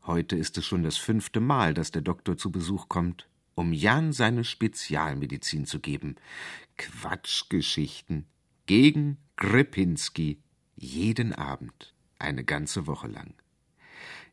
Heute 0.05 0.37
ist 0.37 0.59
es 0.59 0.67
schon 0.67 0.83
das 0.83 0.99
fünfte 0.99 1.41
Mal, 1.41 1.73
dass 1.73 1.93
der 1.93 2.03
Doktor 2.03 2.37
zu 2.37 2.53
Besuch 2.53 2.91
kommt, 2.91 3.27
um 3.55 3.73
Jan 3.73 4.12
seine 4.12 4.45
Spezialmedizin 4.45 5.64
zu 5.64 5.81
geben. 5.81 6.17
Quatschgeschichten 6.77 8.27
gegen 8.67 9.17
Gripinski 9.37 10.43
jeden 10.77 11.33
Abend, 11.33 11.95
eine 12.19 12.45
ganze 12.45 12.87
Woche 12.87 13.09
lang. 13.09 13.33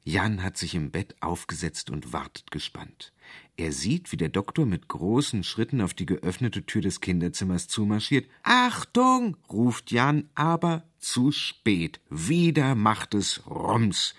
Jan 0.07 0.43
hat 0.43 0.55
sich 0.55 0.75
im 0.75 0.91
Bett 0.91 1.15
aufgesetzt 1.19 1.89
und 1.89 2.13
wartet 2.13 2.51
gespannt. 2.51 3.11
Er 3.57 3.71
sieht, 3.71 4.11
wie 4.11 4.17
der 4.17 4.29
Doktor 4.29 4.67
mit 4.67 4.87
großen 4.87 5.43
Schritten 5.43 5.81
auf 5.81 5.95
die 5.95 6.05
geöffnete 6.05 6.63
Tür 6.63 6.83
des 6.83 7.01
Kinderzimmers 7.01 7.67
zumarschiert. 7.67 8.29
Achtung! 8.43 9.35
ruft 9.51 9.89
Jan, 9.89 10.29
aber 10.35 10.83
zu 10.99 11.31
spät. 11.31 12.01
Wieder 12.11 12.75
macht 12.75 13.15
es 13.15 13.47
Rums. 13.47 14.13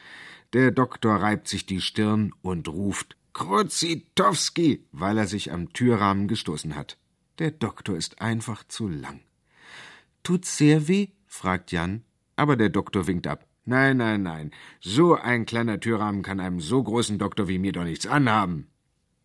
Der 0.54 0.72
Doktor 0.72 1.16
reibt 1.22 1.46
sich 1.46 1.66
die 1.66 1.80
Stirn 1.80 2.32
und 2.42 2.66
ruft 2.66 3.16
Kruzitowski, 3.32 4.84
weil 4.90 5.18
er 5.18 5.28
sich 5.28 5.52
am 5.52 5.72
Türrahmen 5.72 6.26
gestoßen 6.26 6.74
hat. 6.74 6.98
Der 7.38 7.52
Doktor 7.52 7.96
ist 7.96 8.20
einfach 8.20 8.64
zu 8.66 8.88
lang. 8.88 9.20
Tut's 10.24 10.56
sehr 10.56 10.88
weh? 10.88 11.10
fragt 11.26 11.70
Jan, 11.70 12.02
aber 12.34 12.56
der 12.56 12.70
Doktor 12.70 13.06
winkt 13.06 13.28
ab. 13.28 13.46
Nein, 13.68 13.96
nein, 13.96 14.22
nein. 14.22 14.52
So 14.80 15.16
ein 15.16 15.44
kleiner 15.44 15.80
Türrahmen 15.80 16.22
kann 16.22 16.38
einem 16.38 16.60
so 16.60 16.80
großen 16.80 17.18
Doktor 17.18 17.48
wie 17.48 17.58
mir 17.58 17.72
doch 17.72 17.82
nichts 17.82 18.06
anhaben. 18.06 18.68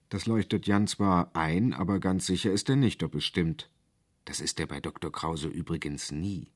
Das 0.10 0.26
leuchtet 0.26 0.66
Jan 0.66 0.88
zwar 0.88 1.36
ein, 1.36 1.74
aber 1.74 2.00
ganz 2.00 2.26
sicher 2.26 2.52
ist 2.52 2.68
er 2.68 2.76
nicht, 2.76 3.04
ob 3.04 3.14
es 3.14 3.24
stimmt. 3.24 3.70
Das 4.26 4.42
ist 4.42 4.60
er 4.60 4.66
bei 4.66 4.80
Dr. 4.80 5.12
Krause 5.12 5.48
übrigens 5.48 6.12
nie. 6.12 6.52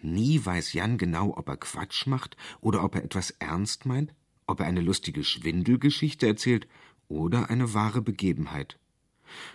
Nie 0.00 0.44
weiß 0.44 0.72
Jan 0.72 0.96
genau, 0.96 1.36
ob 1.36 1.48
er 1.50 1.58
Quatsch 1.58 2.06
macht 2.06 2.38
oder 2.62 2.82
ob 2.82 2.94
er 2.94 3.04
etwas 3.04 3.30
ernst 3.32 3.84
meint, 3.84 4.14
ob 4.46 4.60
er 4.60 4.66
eine 4.66 4.80
lustige 4.80 5.22
Schwindelgeschichte 5.22 6.26
erzählt 6.26 6.66
oder 7.06 7.50
eine 7.50 7.74
wahre 7.74 8.00
Begebenheit. 8.00 8.78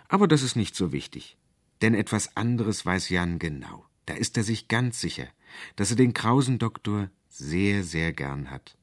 Aber 0.07 0.27
das 0.27 0.43
ist 0.43 0.55
nicht 0.55 0.75
so 0.75 0.91
wichtig. 0.91 1.35
Denn 1.81 1.95
etwas 1.95 2.37
anderes 2.37 2.85
weiß 2.85 3.09
Jan 3.09 3.39
genau. 3.39 3.85
Da 4.05 4.13
ist 4.13 4.37
er 4.37 4.43
sich 4.43 4.67
ganz 4.67 5.01
sicher, 5.01 5.27
dass 5.75 5.89
er 5.89 5.97
den 5.97 6.13
Krausen 6.13 6.59
Doktor 6.59 7.09
sehr, 7.31 7.83
sehr 7.83 8.13
gern 8.13 8.49
hat. 8.49 8.77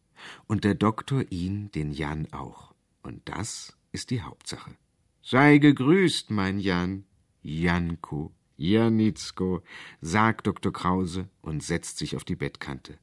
Und 0.47 0.65
der 0.65 0.75
Doktor 0.75 1.25
ihn, 1.31 1.71
den 1.73 1.93
Jan 1.93 2.29
auch. 2.33 2.75
Und 3.03 3.23
das 3.27 3.77
ist 3.93 4.11
die 4.11 4.23
Hauptsache. 4.23 4.77
Sei 5.23 5.59
gegrüßt, 5.59 6.31
mein 6.31 6.59
Jan. 6.59 7.05
Janko, 7.43 8.33
Janitzko, 8.57 9.63
sagt 10.01 10.47
Dr. 10.47 10.73
Krause 10.73 11.29
und 11.41 11.63
setzt 11.63 11.99
sich 11.99 12.17
auf 12.17 12.25
die 12.25 12.37
Bettkante. 12.37 12.99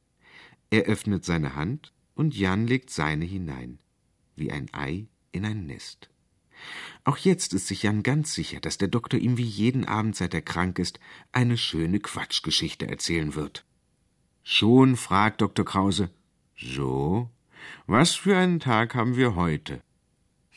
Er 0.70 0.84
öffnet 0.84 1.24
seine 1.24 1.56
Hand 1.56 1.94
und 2.16 2.36
Jan 2.36 2.68
legt 2.68 2.90
seine 2.90 3.26
hinein, 3.26 3.80
wie 4.36 4.52
ein 4.52 4.68
Ei 4.74 5.08
in 5.32 5.46
ein 5.46 5.66
Nest. 5.66 6.10
Auch 7.04 7.18
jetzt 7.18 7.54
ist 7.54 7.68
sich 7.68 7.84
Jan 7.84 8.04
ganz 8.04 8.34
sicher, 8.34 8.60
dass 8.60 8.78
der 8.78 8.88
Doktor 8.88 9.20
ihm 9.20 9.38
wie 9.38 9.44
jeden 9.44 9.86
Abend, 9.86 10.16
seit 10.16 10.34
er 10.34 10.42
krank 10.42 10.80
ist, 10.80 11.00
eine 11.32 11.58
schöne 11.58 12.00
Quatschgeschichte 12.00 12.88
erzählen 12.88 13.36
wird. 13.36 13.65
Schon 14.48 14.96
fragt 14.96 15.42
Dr. 15.42 15.66
Krause 15.66 16.12
So, 16.56 17.32
was 17.88 18.14
für 18.14 18.38
einen 18.38 18.60
Tag 18.60 18.94
haben 18.94 19.16
wir 19.16 19.34
heute? 19.34 19.82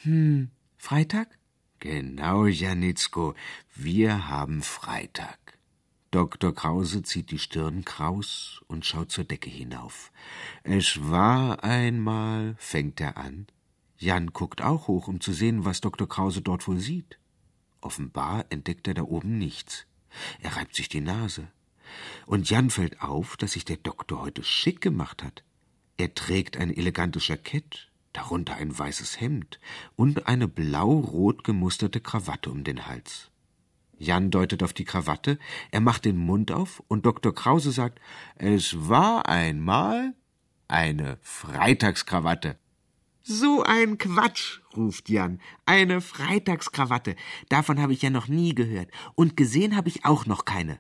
Hm, 0.03 0.51
Freitag? 0.76 1.39
Genau, 1.80 2.45
Janitzko, 2.45 3.34
wir 3.74 4.28
haben 4.28 4.61
Freitag. 4.61 5.39
Dr. 6.11 6.55
Krause 6.55 7.03
zieht 7.03 7.30
die 7.30 7.39
Stirn 7.39 7.86
kraus 7.86 8.61
und 8.66 8.84
schaut 8.84 9.11
zur 9.11 9.24
Decke 9.24 9.49
hinauf. 9.49 10.12
Es 10.64 11.11
war 11.11 11.64
einmal, 11.64 12.57
fängt 12.59 13.01
er 13.01 13.16
an. 13.16 13.47
Jan 13.97 14.34
guckt 14.34 14.61
auch 14.61 14.89
hoch, 14.89 15.09
um 15.09 15.22
zu 15.22 15.32
sehen, 15.32 15.64
was 15.64 15.80
Dr. 15.80 16.07
Krause 16.07 16.43
dort 16.43 16.68
wohl 16.68 16.78
sieht. 16.78 17.18
Offenbar 17.80 18.45
entdeckt 18.51 18.86
er 18.86 18.93
da 18.93 19.03
oben 19.03 19.39
nichts. 19.39 19.86
Er 20.43 20.57
reibt 20.57 20.74
sich 20.74 20.91
die 20.91 21.01
Nase. 21.01 21.49
Und 22.26 22.51
Jan 22.51 22.70
fällt 22.70 23.01
auf, 23.03 23.36
dass 23.36 23.53
sich 23.53 23.64
der 23.64 23.76
Doktor 23.76 24.22
heute 24.22 24.43
schick 24.45 24.80
gemacht 24.80 25.22
hat. 25.22 25.45
Er 25.97 26.14
trägt 26.14 26.57
ein 26.57 26.74
elegantes 26.74 27.28
Jackett, 27.28 27.91
darunter 28.12 28.55
ein 28.55 28.76
weißes 28.76 29.20
Hemd 29.20 29.59
und 29.97 30.26
eine 30.26 30.49
blau-rot 30.49 31.45
gemusterte 31.45 32.01
Krawatte 32.01 32.51
um 32.51 32.64
den 32.64 32.86
Hals. 32.86 33.30
Jan 33.99 34.30
deutet 34.30 34.62
auf 34.62 34.72
die 34.72 34.84
Krawatte, 34.84 35.39
er 35.72 35.80
macht 35.80 36.05
den 36.05 36.16
Mund 36.16 36.53
auf 36.53 36.82
und 36.86 37.05
Dr. 37.05 37.34
Krause 37.34 37.72
sagt, 37.72 38.01
es 38.36 38.89
war 38.89 39.28
einmal 39.28 40.14
eine 40.68 41.18
Freitagskrawatte. 41.22 42.57
So 43.22 43.62
ein 43.62 43.99
Quatsch, 43.99 44.61
ruft 44.74 45.11
Jan. 45.11 45.41
Eine 45.66 46.01
Freitagskrawatte. 46.01 47.14
Davon 47.51 47.78
habe 47.78 47.93
ich 47.93 48.01
ja 48.01 48.09
noch 48.09 48.28
nie 48.28 48.55
gehört. 48.55 48.91
Und 49.16 49.36
gesehen 49.36 49.76
habe 49.76 49.91
ich 49.91 50.07
auch 50.07 50.24
noch 50.24 50.47
keine. 50.47 50.78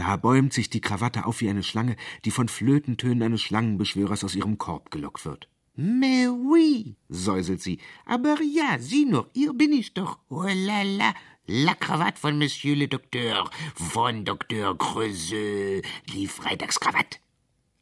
Da 0.00 0.16
bäumt 0.16 0.54
sich 0.54 0.70
die 0.70 0.80
Krawatte 0.80 1.26
auf 1.26 1.42
wie 1.42 1.50
eine 1.50 1.62
Schlange, 1.62 1.94
die 2.24 2.30
von 2.30 2.48
Flötentönen 2.48 3.22
eines 3.22 3.42
Schlangenbeschwörers 3.42 4.24
aus 4.24 4.34
ihrem 4.34 4.56
Korb 4.56 4.90
gelockt 4.90 5.26
wird. 5.26 5.46
Mais 5.76 6.30
oui, 6.30 6.96
säuselt 7.10 7.60
sie. 7.60 7.80
Aber 8.06 8.38
ja, 8.40 8.78
sieh 8.78 9.04
nur, 9.04 9.28
hier 9.34 9.52
bin 9.52 9.74
ich 9.74 9.92
doch. 9.92 10.18
Oh 10.30 10.44
la 10.44 10.82
la, 10.84 11.12
la 11.46 11.74
Krawatte 11.74 12.18
von 12.18 12.38
Monsieur 12.38 12.76
le 12.76 12.88
Docteur, 12.88 13.50
von 13.74 14.24
Dr. 14.24 14.78
Creuseux, 14.78 15.82
die 16.10 16.26
Freitagskrawatte. 16.26 17.18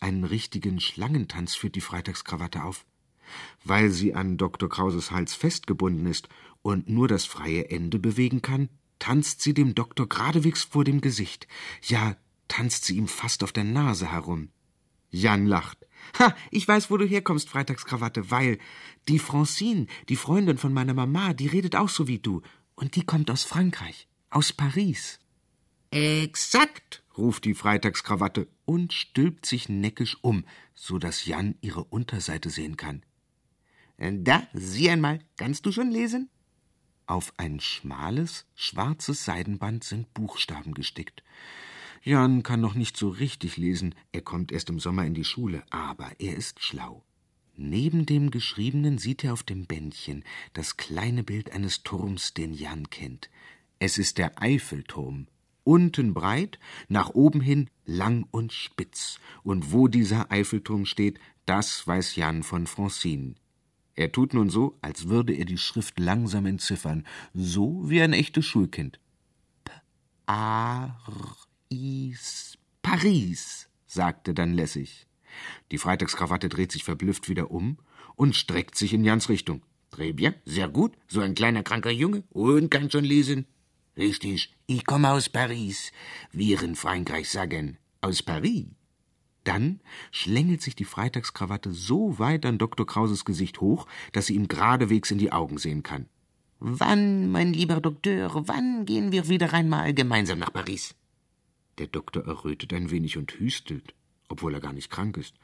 Einen 0.00 0.24
richtigen 0.24 0.80
Schlangentanz 0.80 1.54
führt 1.54 1.76
die 1.76 1.80
Freitagskrawatte 1.80 2.64
auf. 2.64 2.84
Weil 3.62 3.90
sie 3.90 4.16
an 4.16 4.38
Dr. 4.38 4.68
Krauses 4.68 5.12
Hals 5.12 5.34
festgebunden 5.36 6.06
ist 6.06 6.28
und 6.62 6.88
nur 6.88 7.06
das 7.06 7.26
freie 7.26 7.70
Ende 7.70 8.00
bewegen 8.00 8.42
kann, 8.42 8.70
tanzt 8.98 9.42
sie 9.42 9.54
dem 9.54 9.74
Doktor 9.74 10.08
geradewegs 10.08 10.64
vor 10.64 10.84
dem 10.84 11.00
Gesicht. 11.00 11.46
Ja, 11.82 12.16
tanzt 12.48 12.84
sie 12.84 12.96
ihm 12.96 13.08
fast 13.08 13.44
auf 13.44 13.52
der 13.52 13.64
Nase 13.64 14.10
herum. 14.10 14.50
Jan 15.10 15.46
lacht. 15.46 15.86
Ha, 16.18 16.34
ich 16.50 16.66
weiß, 16.66 16.90
wo 16.90 16.96
du 16.96 17.06
herkommst, 17.06 17.48
Freitagskrawatte, 17.48 18.30
weil 18.30 18.58
die 19.08 19.18
Francine, 19.18 19.86
die 20.08 20.16
Freundin 20.16 20.58
von 20.58 20.72
meiner 20.72 20.94
Mama, 20.94 21.32
die 21.32 21.46
redet 21.46 21.76
auch 21.76 21.88
so 21.88 22.08
wie 22.08 22.18
du. 22.18 22.42
Und 22.74 22.96
die 22.96 23.04
kommt 23.04 23.30
aus 23.30 23.44
Frankreich, 23.44 24.08
aus 24.30 24.52
Paris. 24.52 25.18
Exakt, 25.90 27.02
ruft 27.16 27.44
die 27.44 27.54
Freitagskrawatte 27.54 28.48
und 28.64 28.92
stülpt 28.92 29.46
sich 29.46 29.68
neckisch 29.68 30.18
um, 30.22 30.44
so 30.74 30.98
dass 30.98 31.24
Jan 31.24 31.56
ihre 31.60 31.84
Unterseite 31.84 32.50
sehen 32.50 32.76
kann. 32.76 33.02
Da, 33.98 34.46
sieh 34.52 34.90
einmal, 34.90 35.20
kannst 35.36 35.66
du 35.66 35.72
schon 35.72 35.90
lesen? 35.90 36.30
Auf 37.08 37.32
ein 37.38 37.58
schmales, 37.58 38.44
schwarzes 38.54 39.24
Seidenband 39.24 39.82
sind 39.82 40.12
Buchstaben 40.12 40.74
gestickt. 40.74 41.22
Jan 42.02 42.42
kann 42.42 42.60
noch 42.60 42.74
nicht 42.74 42.98
so 42.98 43.08
richtig 43.08 43.56
lesen, 43.56 43.94
er 44.12 44.20
kommt 44.20 44.52
erst 44.52 44.68
im 44.68 44.78
Sommer 44.78 45.06
in 45.06 45.14
die 45.14 45.24
Schule, 45.24 45.62
aber 45.70 46.10
er 46.18 46.36
ist 46.36 46.62
schlau. 46.62 47.02
Neben 47.56 48.04
dem 48.04 48.30
Geschriebenen 48.30 48.98
sieht 48.98 49.24
er 49.24 49.32
auf 49.32 49.42
dem 49.42 49.64
Bändchen 49.64 50.22
das 50.52 50.76
kleine 50.76 51.24
Bild 51.24 51.50
eines 51.50 51.82
Turms, 51.82 52.34
den 52.34 52.52
Jan 52.52 52.90
kennt. 52.90 53.30
Es 53.78 53.96
ist 53.96 54.18
der 54.18 54.42
Eiffelturm, 54.42 55.28
unten 55.64 56.12
breit, 56.12 56.58
nach 56.88 57.08
oben 57.08 57.40
hin 57.40 57.70
lang 57.86 58.26
und 58.30 58.52
spitz. 58.52 59.18
Und 59.42 59.72
wo 59.72 59.88
dieser 59.88 60.30
Eiffelturm 60.30 60.84
steht, 60.84 61.18
das 61.46 61.86
weiß 61.86 62.16
Jan 62.16 62.42
von 62.42 62.66
Francine. 62.66 63.34
Er 63.98 64.12
tut 64.12 64.32
nun 64.32 64.48
so, 64.48 64.78
als 64.80 65.08
würde 65.08 65.32
er 65.32 65.44
die 65.44 65.58
Schrift 65.58 65.98
langsam 65.98 66.46
entziffern, 66.46 67.04
so 67.34 67.82
wie 67.90 68.00
ein 68.00 68.12
echtes 68.12 68.46
Schulkind. 68.46 69.00
Paris, 70.24 70.96
Paris, 72.80 73.68
sagte 73.88 74.34
dann 74.34 74.54
lässig. 74.54 75.08
Die 75.72 75.78
Freitagskrawatte 75.78 76.48
dreht 76.48 76.70
sich 76.70 76.84
verblüfft 76.84 77.28
wieder 77.28 77.50
um 77.50 77.78
und 78.14 78.36
streckt 78.36 78.76
sich 78.76 78.92
in 78.92 79.02
Jans 79.02 79.28
Richtung. 79.28 79.62
Très 79.90 80.12
bien, 80.12 80.36
sehr 80.44 80.68
gut, 80.68 80.92
so 81.08 81.20
ein 81.20 81.34
kleiner 81.34 81.64
kranker 81.64 81.90
Junge 81.90 82.22
und 82.30 82.70
kann 82.70 82.92
schon 82.92 83.02
lesen. 83.04 83.46
Richtig, 83.96 84.54
ich 84.68 84.86
komme 84.86 85.10
aus 85.10 85.28
Paris. 85.28 85.90
Wir 86.30 86.62
in 86.62 86.76
Frankreich 86.76 87.28
sagen 87.28 87.78
aus 88.00 88.22
Paris. 88.22 88.77
Dann 89.48 89.80
schlängelt 90.10 90.60
sich 90.60 90.76
die 90.76 90.84
Freitagskrawatte 90.84 91.72
so 91.72 92.18
weit 92.18 92.44
an 92.44 92.58
Dr. 92.58 92.86
Krauses 92.86 93.24
Gesicht 93.24 93.62
hoch, 93.62 93.86
dass 94.12 94.26
sie 94.26 94.34
ihm 94.34 94.46
geradewegs 94.46 95.10
in 95.10 95.16
die 95.16 95.32
Augen 95.32 95.56
sehen 95.56 95.82
kann. 95.82 96.04
Wann, 96.60 97.30
mein 97.30 97.54
lieber 97.54 97.80
Doktor, 97.80 98.46
wann 98.46 98.84
gehen 98.84 99.10
wir 99.10 99.30
wieder 99.30 99.54
einmal 99.54 99.94
gemeinsam 99.94 100.38
nach 100.38 100.52
Paris? 100.52 100.94
Der 101.78 101.86
Doktor 101.86 102.26
errötet 102.26 102.74
ein 102.74 102.90
wenig 102.90 103.16
und 103.16 103.32
hüstelt 103.38 103.94
obwohl 104.30 104.52
er 104.52 104.60
gar 104.60 104.74
nicht 104.74 104.90
krank 104.90 105.16
ist. 105.16 105.34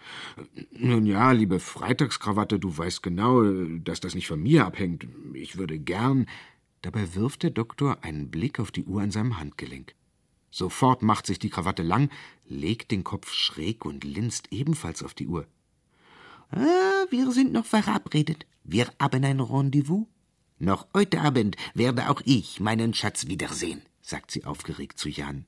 Nun 0.70 1.06
ja, 1.06 1.32
liebe 1.32 1.58
Freitagskrawatte, 1.58 2.58
du 2.58 2.76
weißt 2.76 3.02
genau, 3.02 3.42
dass 3.78 4.00
das 4.00 4.14
nicht 4.14 4.26
von 4.26 4.42
mir 4.42 4.66
abhängt. 4.66 5.06
Ich 5.32 5.56
würde 5.56 5.78
gern. 5.78 6.26
Dabei 6.82 7.14
wirft 7.14 7.44
der 7.44 7.50
Doktor 7.50 8.04
einen 8.04 8.30
Blick 8.30 8.60
auf 8.60 8.70
die 8.70 8.84
Uhr 8.84 9.00
an 9.00 9.10
seinem 9.10 9.38
Handgelenk. 9.40 9.94
Sofort 10.54 11.02
macht 11.02 11.26
sich 11.26 11.40
die 11.40 11.50
Krawatte 11.50 11.82
lang, 11.82 12.10
legt 12.46 12.92
den 12.92 13.02
Kopf 13.02 13.32
schräg 13.32 13.84
und 13.84 14.04
linst 14.04 14.52
ebenfalls 14.52 15.02
auf 15.02 15.12
die 15.12 15.26
Uhr. 15.26 15.48
Ah, 16.50 17.06
wir 17.10 17.32
sind 17.32 17.52
noch 17.52 17.66
verabredet. 17.66 18.46
Wir 18.62 18.86
haben 19.00 19.24
ein 19.24 19.40
Rendezvous. 19.40 20.06
Noch 20.60 20.86
heute 20.94 21.22
Abend 21.22 21.56
werde 21.74 22.08
auch 22.08 22.22
ich 22.24 22.60
meinen 22.60 22.94
Schatz 22.94 23.26
wiedersehen, 23.26 23.82
sagt 24.00 24.30
sie 24.30 24.44
aufgeregt 24.44 24.96
zu 24.96 25.08
Jan. 25.08 25.44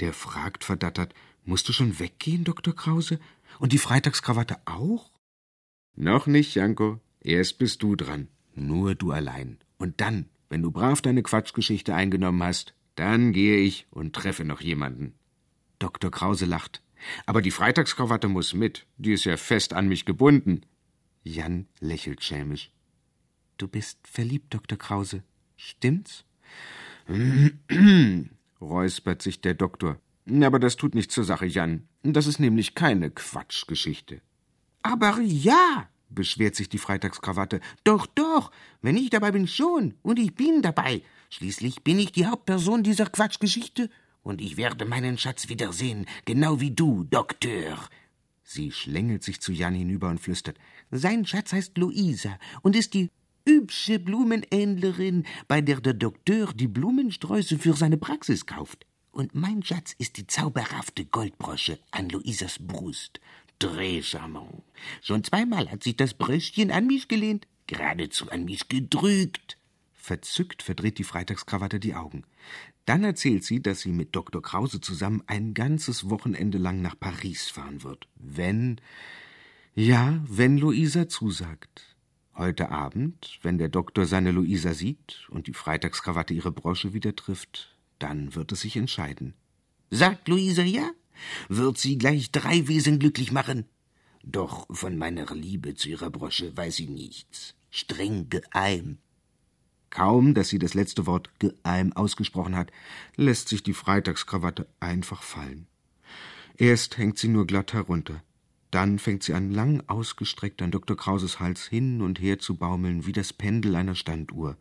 Der 0.00 0.12
fragt 0.12 0.64
verdattert, 0.64 1.14
Musst 1.44 1.68
du 1.68 1.72
schon 1.72 2.00
weggehen, 2.00 2.42
Dr. 2.42 2.74
Krause? 2.74 3.20
Und 3.60 3.72
die 3.72 3.78
Freitagskrawatte 3.78 4.56
auch? 4.64 5.12
Noch 5.94 6.26
nicht, 6.26 6.56
Janko. 6.56 6.98
Erst 7.20 7.58
bist 7.58 7.84
du 7.84 7.94
dran. 7.94 8.26
Nur 8.56 8.96
du 8.96 9.12
allein. 9.12 9.58
Und 9.78 10.00
dann, 10.00 10.28
wenn 10.48 10.62
du 10.62 10.72
brav 10.72 11.02
deine 11.02 11.22
Quatschgeschichte 11.22 11.94
eingenommen 11.94 12.42
hast, 12.42 12.74
dann 13.00 13.32
gehe 13.32 13.56
ich 13.56 13.86
und 13.90 14.14
treffe 14.14 14.44
noch 14.44 14.60
jemanden. 14.60 15.14
Dr. 15.78 16.10
Krause 16.10 16.44
lacht. 16.44 16.82
Aber 17.24 17.40
die 17.40 17.50
Freitagskrawatte 17.50 18.28
muss 18.28 18.52
mit. 18.52 18.86
Die 18.98 19.14
ist 19.14 19.24
ja 19.24 19.38
fest 19.38 19.72
an 19.72 19.88
mich 19.88 20.04
gebunden. 20.04 20.66
Jan 21.22 21.66
lächelt 21.80 22.22
schelmisch. 22.22 22.70
Du 23.56 23.68
bist 23.68 24.06
verliebt, 24.06 24.52
Dr. 24.52 24.76
Krause. 24.76 25.22
Stimmt's? 25.56 26.26
räuspert 28.60 29.22
sich 29.22 29.40
der 29.40 29.54
Doktor. 29.54 29.98
Aber 30.42 30.58
das 30.58 30.76
tut 30.76 30.94
nichts 30.94 31.14
zur 31.14 31.24
Sache, 31.24 31.46
Jan. 31.46 31.88
Das 32.02 32.26
ist 32.26 32.38
nämlich 32.38 32.74
keine 32.74 33.10
Quatschgeschichte. 33.10 34.20
Aber 34.82 35.18
ja, 35.22 35.88
beschwert 36.10 36.54
sich 36.54 36.68
die 36.68 36.76
Freitagskrawatte. 36.76 37.60
Doch, 37.82 38.04
doch, 38.04 38.50
wenn 38.82 38.98
ich 38.98 39.08
dabei 39.08 39.32
bin 39.32 39.46
schon. 39.46 39.94
Und 40.02 40.18
ich 40.18 40.34
bin 40.34 40.60
dabei. 40.60 41.02
Schließlich 41.30 41.82
bin 41.82 41.98
ich 41.98 42.12
die 42.12 42.26
Hauptperson 42.26 42.82
dieser 42.82 43.06
Quatschgeschichte. 43.06 43.88
Und 44.22 44.40
ich 44.40 44.56
werde 44.56 44.84
meinen 44.84 45.16
Schatz 45.16 45.48
wiedersehen, 45.48 46.06
genau 46.24 46.60
wie 46.60 46.72
du, 46.72 47.04
Doktor. 47.04 47.88
Sie 48.42 48.72
schlängelt 48.72 49.22
sich 49.22 49.40
zu 49.40 49.52
Jan 49.52 49.74
hinüber 49.74 50.08
und 50.08 50.20
flüstert. 50.20 50.58
Sein 50.90 51.24
Schatz 51.24 51.52
heißt 51.52 51.78
Luisa 51.78 52.36
und 52.62 52.74
ist 52.74 52.94
die 52.94 53.10
hübsche 53.46 54.00
Blumenhändlerin, 54.00 55.24
bei 55.46 55.60
der 55.60 55.80
der 55.80 55.94
Doktor 55.94 56.52
die 56.52 56.68
Blumensträuße 56.68 57.58
für 57.58 57.74
seine 57.74 57.96
Praxis 57.96 58.44
kauft. 58.44 58.84
Und 59.12 59.34
mein 59.34 59.62
Schatz 59.62 59.94
ist 59.98 60.16
die 60.16 60.26
zauberhafte 60.26 61.04
Goldbrosche 61.04 61.78
an 61.92 62.08
Luisas 62.08 62.58
Brust. 62.58 63.20
Très 63.60 64.02
charmant. 64.02 64.62
Schon 65.00 65.22
zweimal 65.22 65.70
hat 65.70 65.84
sich 65.84 65.96
das 65.96 66.14
Bröschchen 66.14 66.70
an 66.70 66.86
mich 66.86 67.08
gelehnt, 67.08 67.46
geradezu 67.66 68.30
an 68.30 68.44
mich 68.44 68.68
gedrückt. 68.68 69.59
Verzückt 70.02 70.62
verdreht 70.62 70.98
die 70.98 71.04
Freitagskrawatte 71.04 71.78
die 71.78 71.94
Augen. 71.94 72.24
Dann 72.86 73.04
erzählt 73.04 73.44
sie, 73.44 73.60
dass 73.60 73.80
sie 73.80 73.92
mit 73.92 74.16
Dr. 74.16 74.40
Krause 74.40 74.80
zusammen 74.80 75.22
ein 75.26 75.52
ganzes 75.52 76.08
Wochenende 76.08 76.56
lang 76.56 76.80
nach 76.80 76.98
Paris 76.98 77.50
fahren 77.50 77.82
wird. 77.82 78.08
Wenn, 78.16 78.80
ja, 79.74 80.18
wenn 80.26 80.56
Luisa 80.56 81.08
zusagt. 81.08 81.94
Heute 82.34 82.70
Abend, 82.70 83.38
wenn 83.42 83.58
der 83.58 83.68
Doktor 83.68 84.06
seine 84.06 84.32
Luisa 84.32 84.72
sieht 84.72 85.28
und 85.28 85.46
die 85.46 85.52
Freitagskrawatte 85.52 86.32
ihre 86.32 86.50
Brosche 86.50 86.94
wieder 86.94 87.14
trifft, 87.14 87.76
dann 87.98 88.34
wird 88.34 88.52
es 88.52 88.62
sich 88.62 88.76
entscheiden. 88.76 89.34
Sagt 89.90 90.28
Luise 90.28 90.62
ja? 90.62 90.90
Wird 91.48 91.76
sie 91.76 91.98
gleich 91.98 92.32
drei 92.32 92.66
Wesen 92.68 92.98
glücklich 92.98 93.32
machen? 93.32 93.66
Doch 94.24 94.66
von 94.74 94.96
meiner 94.96 95.26
Liebe 95.34 95.74
zu 95.74 95.90
ihrer 95.90 96.08
Brosche 96.08 96.56
weiß 96.56 96.76
sie 96.76 96.88
nichts. 96.88 97.54
Streng 97.70 98.30
geheim. 98.30 98.96
Kaum, 99.90 100.34
dass 100.34 100.48
sie 100.48 100.58
das 100.58 100.74
letzte 100.74 101.06
Wort 101.06 101.30
geheim 101.40 101.92
ausgesprochen 101.92 102.56
hat, 102.56 102.70
lässt 103.16 103.48
sich 103.48 103.62
die 103.62 103.74
Freitagskrawatte 103.74 104.68
einfach 104.78 105.22
fallen. 105.22 105.66
Erst 106.56 106.98
hängt 106.98 107.18
sie 107.18 107.28
nur 107.28 107.46
glatt 107.46 107.72
herunter. 107.72 108.22
Dann 108.70 109.00
fängt 109.00 109.24
sie 109.24 109.34
an, 109.34 109.50
lang 109.50 109.82
ausgestreckt 109.88 110.62
an 110.62 110.70
Dr. 110.70 110.96
Krauses 110.96 111.40
Hals 111.40 111.66
hin 111.66 112.02
und 112.02 112.20
her 112.20 112.38
zu 112.38 112.56
baumeln, 112.56 113.04
wie 113.04 113.12
das 113.12 113.32
Pendel 113.32 113.74
einer 113.74 113.96
Standuhr. 113.96 114.56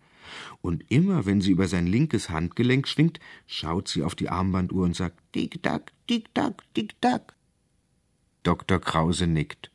Und 0.61 0.83
immer, 0.89 1.25
wenn 1.25 1.41
sie 1.41 1.51
über 1.51 1.67
sein 1.67 1.85
linkes 1.85 2.29
Handgelenk 2.29 2.87
schwingt, 2.87 3.19
schaut 3.45 3.87
sie 3.87 4.03
auf 4.03 4.15
die 4.15 4.29
Armbanduhr 4.29 4.83
und 4.85 4.95
sagt 4.95 5.19
Tick-Tack, 5.33 5.91
Tick-Tack, 6.07 6.63
Tick-Tack. 6.73 7.35
Dr. 8.43 8.79
Krause 8.79 9.27
nickt. 9.27 9.69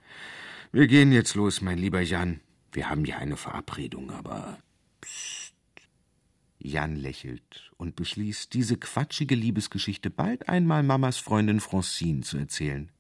Wir 0.72 0.88
gehen 0.88 1.12
jetzt 1.12 1.34
los, 1.34 1.61
mein 1.61 1.78
lieber 1.78 2.00
Jan. 2.00 2.40
Wir 2.72 2.90
haben 2.90 3.05
ja 3.05 3.18
eine 3.18 3.36
Verabredung, 3.36 4.11
aber. 4.11 4.59
Jan 6.64 6.96
lächelt 6.96 7.70
und 7.76 7.94
beschließt, 7.94 8.54
diese 8.54 8.78
quatschige 8.78 9.34
Liebesgeschichte 9.34 10.08
bald 10.08 10.48
einmal 10.48 10.82
Mamas 10.82 11.18
Freundin 11.18 11.60
Francine 11.60 12.22
zu 12.22 12.38
erzählen. 12.38 12.90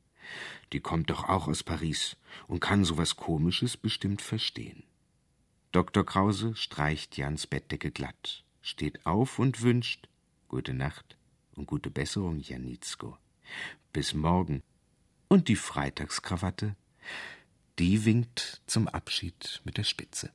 Die 0.74 0.80
kommt 0.80 1.08
doch 1.08 1.28
auch 1.28 1.48
aus 1.48 1.62
Paris 1.62 2.16
und 2.46 2.60
kann 2.60 2.84
sowas 2.84 3.16
Komisches 3.16 3.78
bestimmt 3.78 4.20
verstehen. 4.20 4.84
Dr. 5.72 6.04
Krause 6.04 6.54
streicht 6.56 7.16
Jans 7.16 7.46
Bettdecke 7.46 7.90
glatt, 7.90 8.44
steht 8.60 9.06
auf 9.06 9.38
und 9.38 9.62
wünscht 9.62 10.08
Gute 10.48 10.74
Nacht 10.74 11.16
und 11.56 11.66
gute 11.66 11.90
Besserung, 11.90 12.38
Janitzko. 12.38 13.16
Bis 13.92 14.12
morgen. 14.12 14.62
Und 15.26 15.48
die 15.48 15.56
Freitagskrawatte, 15.56 16.76
die 17.78 18.04
winkt 18.04 18.62
zum 18.66 18.86
Abschied 18.88 19.62
mit 19.64 19.78
der 19.78 19.84
Spitze. 19.84 20.30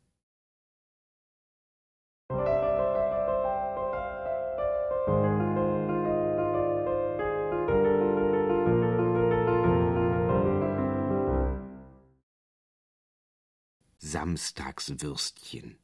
Samstagswürstchen. 14.10 15.78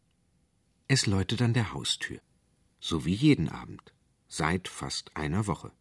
Es 0.88 1.05
läutet 1.05 1.43
an 1.43 1.53
der 1.53 1.73
Haustür. 1.73 2.19
So 2.80 3.05
wie 3.05 3.13
jeden 3.13 3.49
Abend. 3.49 3.93
Seit 4.28 4.67
fast 4.67 5.15
einer 5.15 5.45
Woche. 5.45 5.71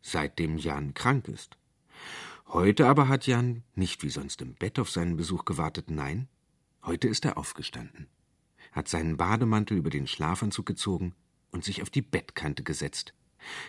Seitdem 0.00 0.58
Jan 0.58 0.94
krank 0.94 1.26
ist. 1.26 1.58
Heute 2.46 2.86
aber 2.86 3.08
hat 3.08 3.26
Jan 3.26 3.64
nicht 3.74 4.04
wie 4.04 4.10
sonst 4.10 4.40
im 4.42 4.54
Bett 4.54 4.78
auf 4.78 4.90
seinen 4.90 5.16
Besuch 5.16 5.44
gewartet, 5.44 5.90
nein, 5.90 6.28
heute 6.84 7.08
ist 7.08 7.24
er 7.24 7.36
aufgestanden, 7.36 8.06
hat 8.70 8.86
seinen 8.86 9.16
Bademantel 9.16 9.76
über 9.76 9.90
den 9.90 10.06
Schlafanzug 10.06 10.66
gezogen 10.66 11.16
und 11.50 11.64
sich 11.64 11.82
auf 11.82 11.90
die 11.90 12.00
Bettkante 12.00 12.62
gesetzt. 12.62 13.12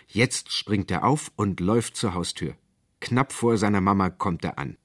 Jetzt 0.07 0.51
springt 0.51 0.91
er 0.91 1.03
auf 1.03 1.31
und 1.35 1.59
läuft 1.59 1.97
zur 1.97 2.13
Haustür. 2.13 2.55
Knapp 3.01 3.33
vor 3.33 3.57
seiner 3.57 3.81
Mama 3.81 4.11
kommt 4.11 4.45
er 4.45 4.59
an. 4.59 4.77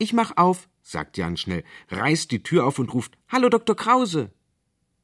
Ich 0.00 0.12
mach 0.12 0.36
auf, 0.36 0.68
sagt 0.80 1.18
Jan 1.18 1.36
schnell, 1.36 1.64
reißt 1.90 2.30
die 2.30 2.44
Tür 2.44 2.66
auf 2.66 2.78
und 2.78 2.94
ruft 2.94 3.18
Hallo, 3.28 3.48
Dr. 3.48 3.74
Krause. 3.74 4.30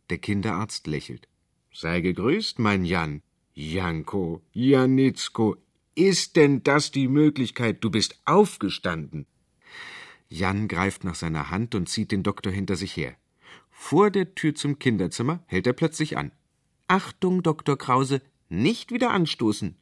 Der 0.09 0.18
Kinderarzt 0.18 0.86
lächelt. 0.86 1.28
Sei 1.72 2.01
gegrüßt, 2.01 2.61
mein 2.61 2.84
Jan. 2.84 3.22
Janko, 3.55 4.40
Janitzko, 4.53 5.57
ist 5.97 6.36
denn 6.36 6.62
das 6.62 6.92
die 6.92 7.09
Möglichkeit? 7.09 7.82
Du 7.82 7.90
bist 7.90 8.20
aufgestanden. 8.24 9.26
Jan 10.28 10.68
greift 10.68 11.03
nach 11.03 11.14
seiner 11.16 11.51
Hand 11.51 11.74
und 11.74 11.88
zieht 11.88 12.12
den 12.12 12.22
Doktor 12.22 12.53
hinter 12.53 12.76
sich 12.76 12.97
her. 12.97 13.16
Vor 13.70 14.11
der 14.11 14.34
Tür 14.36 14.55
zum 14.55 14.78
Kinderzimmer 14.78 15.42
hält 15.47 15.66
er 15.66 15.72
plötzlich 15.72 16.16
an. 16.16 16.30
Achtung, 16.86 17.42
Dr. 17.42 17.76
Krause, 17.76 18.22
nicht 18.49 18.92
wieder 18.92 19.11
anstoßen. 19.11 19.76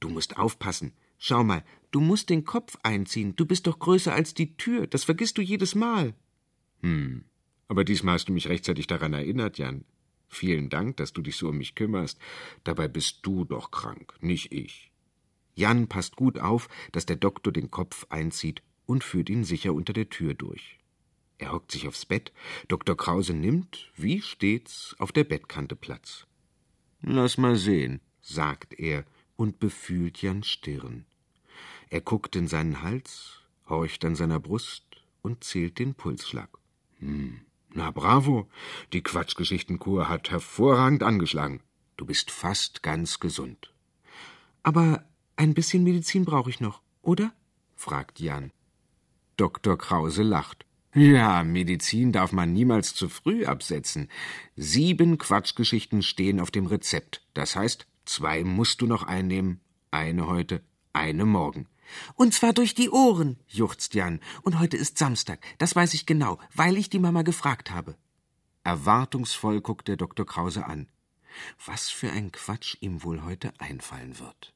Du 0.00 0.10
musst 0.10 0.36
aufpassen. 0.36 0.92
Schau 1.18 1.44
mal, 1.44 1.64
du 1.94 2.00
musst 2.00 2.28
den 2.28 2.44
Kopf 2.44 2.76
einziehen. 2.82 3.36
Du 3.36 3.46
bist 3.46 3.68
doch 3.68 3.78
größer 3.78 4.12
als 4.12 4.34
die 4.34 4.56
Tür. 4.56 4.88
Das 4.88 5.04
vergisst 5.04 5.38
du 5.38 5.42
jedes 5.42 5.76
Mal. 5.76 6.14
Hm. 6.82 7.24
Aber 7.68 7.84
diesmal 7.84 8.14
hast 8.14 8.28
du 8.28 8.32
mich 8.32 8.48
rechtzeitig 8.48 8.88
daran 8.88 9.12
erinnert, 9.12 9.58
Jan. 9.58 9.84
Vielen 10.28 10.68
Dank, 10.68 10.96
dass 10.96 11.12
du 11.12 11.22
dich 11.22 11.36
so 11.36 11.48
um 11.48 11.58
mich 11.58 11.76
kümmerst. 11.76 12.18
Dabei 12.64 12.88
bist 12.88 13.20
du 13.22 13.44
doch 13.44 13.70
krank, 13.70 14.14
nicht 14.20 14.52
ich. 14.52 14.90
Jan 15.54 15.86
passt 15.86 16.16
gut 16.16 16.40
auf, 16.40 16.68
dass 16.90 17.06
der 17.06 17.16
Doktor 17.16 17.52
den 17.52 17.70
Kopf 17.70 18.06
einzieht 18.08 18.62
und 18.86 19.04
führt 19.04 19.30
ihn 19.30 19.44
sicher 19.44 19.72
unter 19.72 19.92
der 19.92 20.10
Tür 20.10 20.34
durch. 20.34 20.80
Er 21.38 21.52
hockt 21.52 21.70
sich 21.70 21.86
aufs 21.86 22.06
Bett. 22.06 22.32
Dr. 22.66 22.96
Krause 22.96 23.34
nimmt, 23.34 23.92
wie 23.96 24.20
stets, 24.20 24.96
auf 24.98 25.12
der 25.12 25.24
Bettkante 25.24 25.76
Platz. 25.76 26.26
Lass 27.02 27.38
mal 27.38 27.54
sehen, 27.54 28.00
sagt 28.20 28.74
er 28.74 29.04
und 29.36 29.60
befühlt 29.60 30.20
Jans 30.20 30.48
Stirn. 30.48 31.06
Er 31.94 32.00
guckt 32.00 32.34
in 32.34 32.48
seinen 32.48 32.82
Hals, 32.82 33.38
horcht 33.68 34.04
an 34.04 34.16
seiner 34.16 34.40
Brust 34.40 34.84
und 35.22 35.44
zählt 35.44 35.78
den 35.78 35.94
Pulsschlag. 35.94 36.48
Hm, 36.98 37.42
na 37.72 37.92
bravo, 37.92 38.48
die 38.92 39.00
Quatschgeschichtenkur 39.00 40.08
hat 40.08 40.28
hervorragend 40.28 41.04
angeschlagen. 41.04 41.60
Du 41.96 42.04
bist 42.04 42.32
fast 42.32 42.82
ganz 42.82 43.20
gesund. 43.20 43.72
Aber 44.64 45.04
ein 45.36 45.54
bisschen 45.54 45.84
Medizin 45.84 46.24
brauche 46.24 46.50
ich 46.50 46.58
noch, 46.58 46.82
oder? 47.00 47.32
fragt 47.76 48.18
Jan. 48.18 48.50
Dr. 49.36 49.78
Krause 49.78 50.24
lacht. 50.24 50.66
Ja, 50.94 51.44
Medizin 51.44 52.10
darf 52.10 52.32
man 52.32 52.52
niemals 52.52 52.96
zu 52.96 53.08
früh 53.08 53.46
absetzen. 53.46 54.10
Sieben 54.56 55.16
Quatschgeschichten 55.16 56.02
stehen 56.02 56.40
auf 56.40 56.50
dem 56.50 56.66
Rezept. 56.66 57.24
Das 57.34 57.54
heißt, 57.54 57.86
zwei 58.04 58.42
musst 58.42 58.80
du 58.80 58.88
noch 58.88 59.04
einnehmen. 59.04 59.60
Eine 59.92 60.26
heute, 60.26 60.60
eine 60.92 61.24
morgen. 61.24 61.68
Und 62.14 62.34
zwar 62.34 62.52
durch 62.52 62.74
die 62.74 62.90
Ohren, 62.90 63.38
juchzt 63.48 63.94
Jan. 63.94 64.20
Und 64.42 64.58
heute 64.58 64.76
ist 64.76 64.98
Samstag, 64.98 65.40
das 65.58 65.76
weiß 65.76 65.94
ich 65.94 66.06
genau, 66.06 66.38
weil 66.54 66.76
ich 66.76 66.90
die 66.90 66.98
Mama 66.98 67.22
gefragt 67.22 67.70
habe. 67.70 67.96
Erwartungsvoll 68.62 69.60
guckt 69.60 69.88
der 69.88 69.96
Dr. 69.96 70.26
Krause 70.26 70.66
an. 70.66 70.88
Was 71.64 71.90
für 71.90 72.10
ein 72.10 72.32
Quatsch 72.32 72.76
ihm 72.80 73.02
wohl 73.02 73.24
heute 73.24 73.52
einfallen 73.58 74.18
wird. 74.18 74.54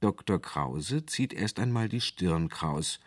Dr. 0.00 0.40
Krause 0.40 1.06
zieht 1.06 1.32
erst 1.32 1.60
einmal 1.60 1.88
die 1.88 2.00
Stirn 2.00 2.48
kraus. 2.48 2.98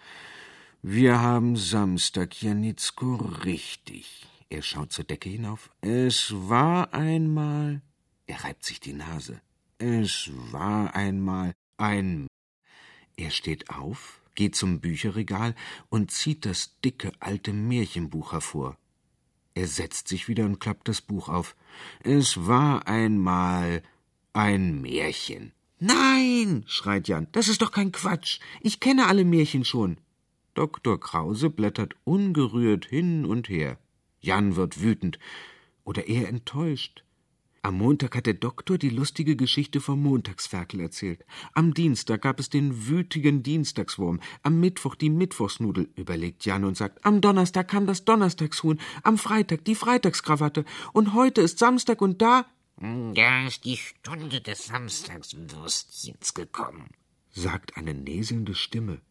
Wir 0.82 1.20
haben 1.20 1.58
Samstag, 1.58 2.41
Janitzko, 2.41 3.16
richtig. 3.43 4.28
Er 4.50 4.62
schaut 4.62 4.93
zur 4.93 5.04
Decke 5.04 5.30
hinauf. 5.30 5.70
Es 5.82 6.32
war 6.32 6.93
einmal. 6.93 7.82
Er 8.28 8.43
reibt 8.43 8.64
sich 8.64 8.80
die 8.80 8.93
Nase. 8.93 9.41
Es 9.78 10.30
war 10.52 10.96
einmal 10.96 11.54
ein 11.78 12.28
er 13.18 13.32
steht 13.32 13.70
auf, 13.70 14.22
geht 14.36 14.55
zum 14.55 14.80
Bücherregal 14.82 15.55
und 15.89 16.11
zieht 16.11 16.45
das 16.45 16.80
dicke 16.84 17.11
alte 17.20 17.53
Märchenbuch 17.53 18.34
hervor. 18.34 18.78
Er 19.53 19.68
setzt 19.68 20.09
sich 20.09 20.28
wieder 20.28 20.43
und 20.43 20.59
klappt 20.59 20.89
das 20.89 21.01
Buch 21.01 21.30
auf. 21.30 21.55
Es 22.03 22.45
war 22.45 22.88
einmal 22.88 23.82
ein 24.34 24.82
Märchen. 24.82 25.53
Nein, 25.80 26.66
schreit 26.68 27.07
Jan, 27.07 27.28
das 27.32 27.47
ist 27.47 27.61
doch 27.61 27.72
kein 27.72 27.93
Quatsch. 27.93 28.39
Ich 28.59 28.82
kenne 28.82 29.07
alle 29.07 29.24
Märchen 29.24 29.63
schon. 29.63 29.97
Dr. 30.55 30.99
Krause 30.99 31.49
blättert 31.49 31.95
ungerührt 32.03 32.86
hin 32.86 33.26
und 33.26 33.47
her. 33.47 33.78
Jan 34.20 34.57
wird 34.57 34.82
wütend 34.82 35.20
oder 35.86 36.07
eher 36.07 36.28
enttäuscht. 36.28 37.05
Am 37.66 37.80
Montag 37.80 38.16
hat 38.16 38.28
der 38.28 38.36
Doktor 38.36 38.78
die 38.78 38.91
lustige 38.91 39.36
Geschichte 39.36 39.82
vom 39.82 40.03
Montagsferkel 40.03 40.82
erzählt. 40.82 41.26
Am 41.53 41.74
Dienstag 41.74 42.22
gab 42.22 42.39
es 42.39 42.51
den 42.51 42.86
wütigen 42.86 43.41
Dienstagswurm. 43.41 44.20
Am 44.43 44.59
Mittwoch 44.59 44.93
die 44.93 45.09
Mittwochsnudel, 45.09 45.89
überlegt 45.95 46.45
Jan 46.45 46.63
und 46.63 46.78
sagt. 46.78 47.03
Am 47.03 47.22
Donnerstag 47.22 47.68
kam 47.68 47.88
das 47.88 48.05
Donnerstagshuhn. 48.05 48.80
Am 49.01 49.18
Freitag 49.18 49.66
die 49.66 49.74
Freitagskrawatte. 49.74 50.63
Und 50.93 51.16
heute 51.16 51.41
ist 51.41 51.57
Samstag 51.57 52.03
und 52.03 52.22
da. 52.22 52.45
Da 52.78 53.47
ist 53.47 53.66
die 53.66 53.78
Stunde 53.78 54.41
des 54.41 54.68
Samstagswürstchens 54.68 56.36
gekommen, 56.36 56.91
sagt 57.32 57.78
eine 57.78 57.95
näselnde 57.95 58.53
Stimme. 58.53 59.01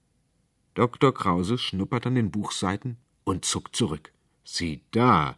Dr. 0.74 1.12
Krause 1.12 1.58
schnuppert 1.58 2.06
an 2.06 2.14
den 2.14 2.30
Buchseiten 2.30 2.98
und 3.24 3.44
zuckt 3.44 3.74
zurück. 3.74 4.12
Sieh 4.44 4.80
da. 4.92 5.36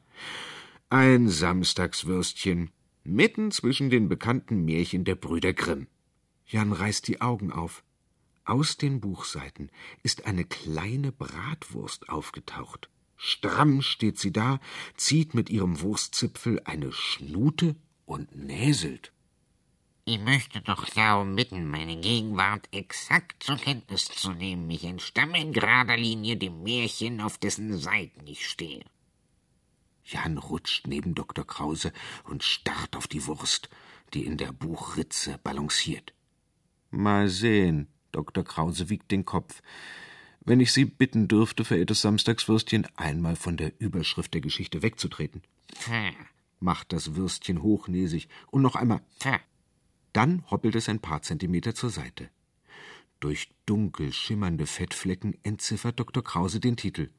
Ein 0.90 1.30
Samstagswürstchen, 1.30 2.70
mitten 3.08 3.50
zwischen 3.50 3.90
den 3.90 4.08
bekannten 4.08 4.64
Märchen 4.64 5.04
der 5.04 5.14
Brüder 5.14 5.52
Grimm. 5.52 5.86
Jan 6.46 6.72
reißt 6.72 7.08
die 7.08 7.20
Augen 7.20 7.52
auf. 7.52 7.82
Aus 8.44 8.76
den 8.76 9.00
Buchseiten 9.00 9.70
ist 10.02 10.26
eine 10.26 10.44
kleine 10.44 11.10
Bratwurst 11.10 12.08
aufgetaucht. 12.08 12.88
Stramm 13.16 13.82
steht 13.82 14.18
sie 14.18 14.32
da, 14.32 14.60
zieht 14.96 15.34
mit 15.34 15.50
ihrem 15.50 15.80
Wurstzipfel 15.80 16.60
eine 16.64 16.92
Schnute 16.92 17.74
und 18.04 18.36
näselt. 18.36 19.12
Ich 20.04 20.20
möchte 20.20 20.60
doch 20.60 20.88
darum 20.90 21.34
bitten, 21.34 21.68
meine 21.68 21.96
Gegenwart 21.96 22.68
exakt 22.70 23.42
zur 23.42 23.56
Kenntnis 23.56 24.04
zu 24.04 24.30
nehmen. 24.30 24.70
Ich 24.70 24.84
entstamme 24.84 25.40
in 25.40 25.52
gerader 25.52 25.96
Linie 25.96 26.36
dem 26.36 26.62
Märchen, 26.62 27.20
auf 27.20 27.38
dessen 27.38 27.76
Seiten 27.76 28.24
ich 28.28 28.48
stehe. 28.48 28.84
Jan 30.06 30.38
rutscht 30.38 30.86
neben 30.86 31.14
Dr. 31.14 31.46
Krause 31.46 31.92
und 32.24 32.44
starrt 32.44 32.96
auf 32.96 33.08
die 33.08 33.26
Wurst, 33.26 33.68
die 34.14 34.24
in 34.24 34.36
der 34.36 34.52
Buchritze 34.52 35.38
balanciert. 35.42 36.12
Mal 36.90 37.28
sehen, 37.28 37.88
Dr. 38.12 38.44
Krause 38.44 38.88
wiegt 38.88 39.10
den 39.10 39.24
Kopf. 39.24 39.62
Wenn 40.40 40.60
ich 40.60 40.72
Sie 40.72 40.84
bitten 40.84 41.26
dürfte, 41.26 41.64
verehrtes 41.64 42.02
Samstagswürstchen, 42.02 42.86
einmal 42.96 43.34
von 43.34 43.56
der 43.56 43.72
Überschrift 43.80 44.32
der 44.32 44.40
Geschichte 44.40 44.82
wegzutreten. 44.82 45.42
Hm. 45.86 46.14
Macht 46.60 46.92
das 46.92 47.16
Würstchen 47.16 47.62
hochnäsig 47.62 48.28
und 48.50 48.62
noch 48.62 48.76
einmal. 48.76 49.00
Hm. 49.22 49.40
Dann 50.12 50.44
hoppelt 50.50 50.76
es 50.76 50.88
ein 50.88 51.00
paar 51.00 51.22
Zentimeter 51.22 51.74
zur 51.74 51.90
Seite. 51.90 52.30
Durch 53.18 53.50
dunkel 53.66 54.12
schimmernde 54.12 54.66
Fettflecken 54.66 55.36
entziffert 55.42 55.98
Dr. 55.98 56.22
Krause 56.22 56.60
den 56.60 56.76
Titel. 56.76 57.10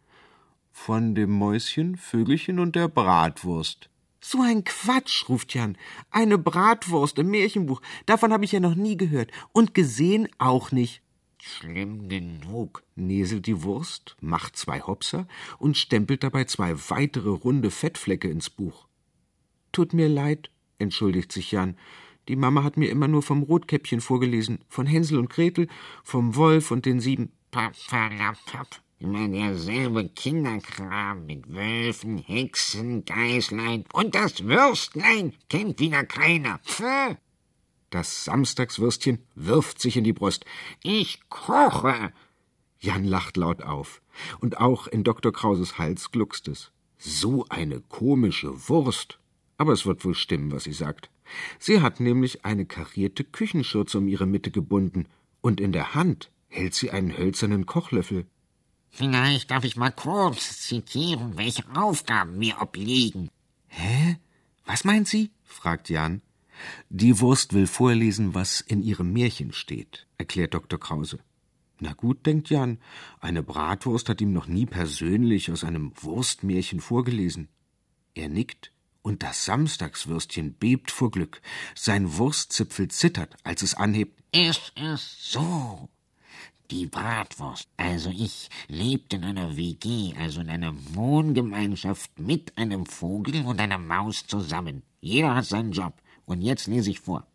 Von 0.72 1.16
dem 1.16 1.32
Mäuschen, 1.32 1.98
Vögelchen 1.98 2.60
und 2.60 2.76
der 2.76 2.88
Bratwurst. 2.88 3.90
So 4.22 4.42
ein 4.42 4.64
Quatsch, 4.64 5.30
ruft 5.30 5.54
Jan. 5.54 5.78
Eine 6.12 6.38
Bratwurst 6.38 7.18
im 7.20 7.32
Märchenbuch. 7.32 7.82
Davon 8.06 8.34
habe 8.34 8.46
ich 8.46 8.52
ja 8.52 8.60
noch 8.60 8.76
nie 8.76 8.98
gehört. 8.98 9.32
Und 9.54 9.74
gesehen 9.74 10.28
auch 10.38 10.72
nicht. 10.72 11.02
Schlimm 11.40 12.10
genug, 12.10 12.84
näselt 12.96 13.46
die 13.46 13.64
Wurst, 13.64 14.18
macht 14.20 14.58
zwei 14.58 14.82
Hopser 14.82 15.28
und 15.60 15.78
stempelt 15.78 16.24
dabei 16.24 16.46
zwei 16.46 16.76
weitere 16.90 17.30
runde 17.30 17.72
Fettflecke 17.72 18.30
ins 18.30 18.50
Buch. 18.50 18.88
Tut 19.72 19.94
mir 19.94 20.10
leid, 20.10 20.50
entschuldigt 20.80 21.32
sich 21.32 21.52
Jan. 21.52 21.78
Die 22.28 22.36
Mama 22.36 22.64
hat 22.64 22.76
mir 22.76 22.90
immer 22.90 23.08
nur 23.08 23.24
vom 23.24 23.44
Rotkäppchen 23.44 24.02
vorgelesen, 24.02 24.60
von 24.68 24.86
Hänsel 24.86 25.20
und 25.20 25.30
Gretel, 25.30 25.68
vom 26.04 26.36
Wolf 26.36 26.72
und 26.72 26.86
den 26.86 27.00
sieben. 27.00 27.32
Papp, 27.52 27.76
Immer 29.00 29.28
derselbe 29.28 30.10
Kinderkram 30.10 31.28
mit 31.28 31.54
Wölfen, 31.54 32.18
Hexen, 32.18 33.06
Geißlein 33.06 33.86
und 33.94 34.16
das 34.16 34.44
Würstlein 34.44 35.34
kennt 35.50 35.80
wieder 35.80 36.04
keiner. 36.04 36.58
Pfff. 36.66 37.16
Das 37.92 38.26
Samstagswürstchen 38.26 39.20
wirft 39.36 39.80
sich 39.80 39.98
in 39.98 40.04
die 40.04 40.14
Brust. 40.14 40.46
Ich 40.82 41.22
koche. 41.30 42.12
Jan 42.80 43.06
lacht 43.06 43.38
laut 43.38 43.62
auf. 43.62 44.02
Und 44.40 44.58
auch 44.58 44.88
in 44.88 45.04
Dr. 45.04 45.32
Krauses 45.32 45.78
Hals 45.78 46.12
gluckst 46.12 46.48
es. 46.48 46.72
So 46.98 47.46
eine 47.50 47.82
komische 47.82 48.68
Wurst. 48.68 49.20
Aber 49.58 49.74
es 49.74 49.86
wird 49.86 50.04
wohl 50.06 50.16
stimmen, 50.16 50.52
was 50.52 50.64
sie 50.64 50.74
sagt. 50.74 51.12
Sie 51.60 51.82
hat 51.82 52.00
nämlich 52.00 52.46
eine 52.46 52.66
karierte 52.66 53.24
Küchenschürze 53.24 54.00
um 54.00 54.08
ihre 54.08 54.26
Mitte 54.26 54.52
gebunden, 54.52 55.08
und 55.42 55.62
in 55.62 55.72
der 55.72 55.94
Hand 55.94 56.32
hält 56.48 56.74
sie 56.74 56.90
einen 56.92 57.16
hölzernen 57.16 57.66
Kochlöffel. 57.66 58.26
Vielleicht 58.98 59.52
darf 59.52 59.64
ich 59.64 59.76
mal 59.76 59.92
kurz 59.92 60.62
zitieren, 60.62 61.38
welche 61.38 61.64
Aufgaben 61.76 62.40
mir 62.40 62.60
obliegen. 62.60 63.30
Hä? 63.68 64.18
Was 64.66 64.86
meint 64.86 65.08
sie? 65.08 65.30
fragt 65.44 65.88
Jan. 65.88 66.24
Die 66.90 67.20
Wurst 67.20 67.54
will 67.54 67.68
vorlesen, 67.68 68.34
was 68.34 68.60
in 68.60 68.82
ihrem 68.82 69.14
Märchen 69.14 69.54
steht, 69.54 70.08
erklärt 70.18 70.56
Dr. 70.56 70.80
Krause. 70.80 71.20
Na 71.80 71.94
gut, 71.94 72.26
denkt 72.26 72.50
Jan, 72.50 72.80
eine 73.20 73.44
Bratwurst 73.44 74.10
hat 74.10 74.20
ihm 74.20 74.34
noch 74.34 74.48
nie 74.48 74.66
persönlich 74.66 75.52
aus 75.52 75.64
einem 75.64 75.92
Wurstmärchen 76.02 76.80
vorgelesen. 76.80 77.50
Er 78.16 78.30
nickt, 78.30 78.72
und 79.04 79.22
das 79.22 79.46
Samstagswürstchen 79.46 80.54
bebt 80.54 80.90
vor 80.90 81.12
Glück. 81.12 81.40
Sein 81.76 82.18
Wurstzipfel 82.18 82.88
zittert, 82.88 83.36
als 83.44 83.62
es 83.62 83.76
anhebt. 83.76 84.24
Es 84.32 84.72
ist 84.76 85.32
so. 85.32 85.88
Die 86.70 86.86
Bratwurst, 86.86 87.70
also 87.78 88.10
ich, 88.10 88.50
lebt 88.68 89.14
in 89.14 89.24
einer 89.24 89.56
WG, 89.56 90.14
also 90.20 90.42
in 90.42 90.50
einer 90.50 90.74
Wohngemeinschaft 90.94 92.20
mit 92.20 92.58
einem 92.58 92.86
Vogel 92.86 93.46
und 93.46 93.62
einer 93.62 93.78
Maus 93.78 94.28
zusammen. 94.28 94.84
Jeder 95.00 95.34
hat 95.36 95.46
seinen 95.46 95.72
Job. 95.72 95.94
Und 96.26 96.42
jetzt 96.42 96.68
lese 96.68 96.90
ich 96.90 97.00
vor. 97.00 97.26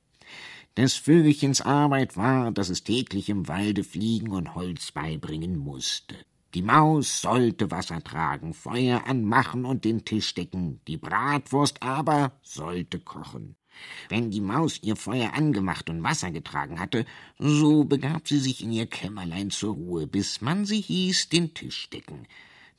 Des 0.76 0.96
Vögelchens 0.96 1.62
Arbeit 1.62 2.18
war, 2.18 2.52
dass 2.52 2.68
es 2.68 2.84
täglich 2.84 3.30
im 3.30 3.48
Walde 3.48 3.84
fliegen 3.84 4.32
und 4.32 4.54
Holz 4.54 4.92
beibringen 4.92 5.56
musste. 5.56 6.14
Die 6.52 6.60
Maus 6.60 7.22
sollte 7.22 7.70
Wasser 7.70 8.04
tragen, 8.04 8.52
Feuer 8.52 9.06
anmachen 9.06 9.64
und 9.64 9.86
den 9.86 10.04
Tisch 10.04 10.34
decken, 10.34 10.80
die 10.86 10.98
Bratwurst 10.98 11.82
aber 11.82 12.32
sollte 12.42 13.00
kochen. 13.00 13.56
Wenn 14.08 14.30
die 14.30 14.40
Maus 14.40 14.78
ihr 14.82 14.96
Feuer 14.96 15.34
angemacht 15.34 15.90
und 15.90 16.02
Wasser 16.02 16.30
getragen 16.30 16.80
hatte, 16.80 17.04
so 17.38 17.84
begab 17.84 18.28
sie 18.28 18.38
sich 18.38 18.62
in 18.62 18.72
ihr 18.72 18.86
Kämmerlein 18.86 19.50
zur 19.50 19.74
Ruhe, 19.74 20.06
bis 20.06 20.40
man 20.40 20.64
sie 20.64 20.80
hieß, 20.80 21.28
den 21.28 21.54
Tisch 21.54 21.88
decken. 21.90 22.26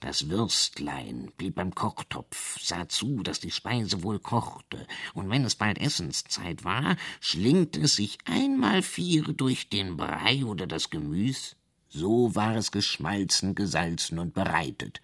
Das 0.04 0.28
Würstlein 0.28 1.32
blieb 1.38 1.56
beim 1.56 1.74
Kochtopf, 1.74 2.60
sah 2.60 2.90
zu, 2.90 3.24
dass 3.24 3.40
die 3.40 3.52
Speise 3.52 4.04
wohl 4.04 4.20
kochte, 4.20 4.86
und 5.14 5.30
wenn 5.30 5.46
es 5.46 5.56
bald 5.56 5.78
Essenszeit 5.78 6.66
war, 6.66 6.98
schlingte 7.22 7.80
es 7.80 7.96
sich 7.96 8.18
einmal 8.26 8.82
viere 8.82 9.34
durch 9.34 9.70
den 9.70 9.96
Brei 9.96 10.44
oder 10.44 10.68
das 10.68 10.90
Gemüs. 10.90 11.56
So 11.88 12.36
war 12.36 12.58
es 12.58 12.72
geschmalzen, 12.72 13.56
gesalzen 13.56 14.20
und 14.20 14.34
bereitet. 14.34 15.02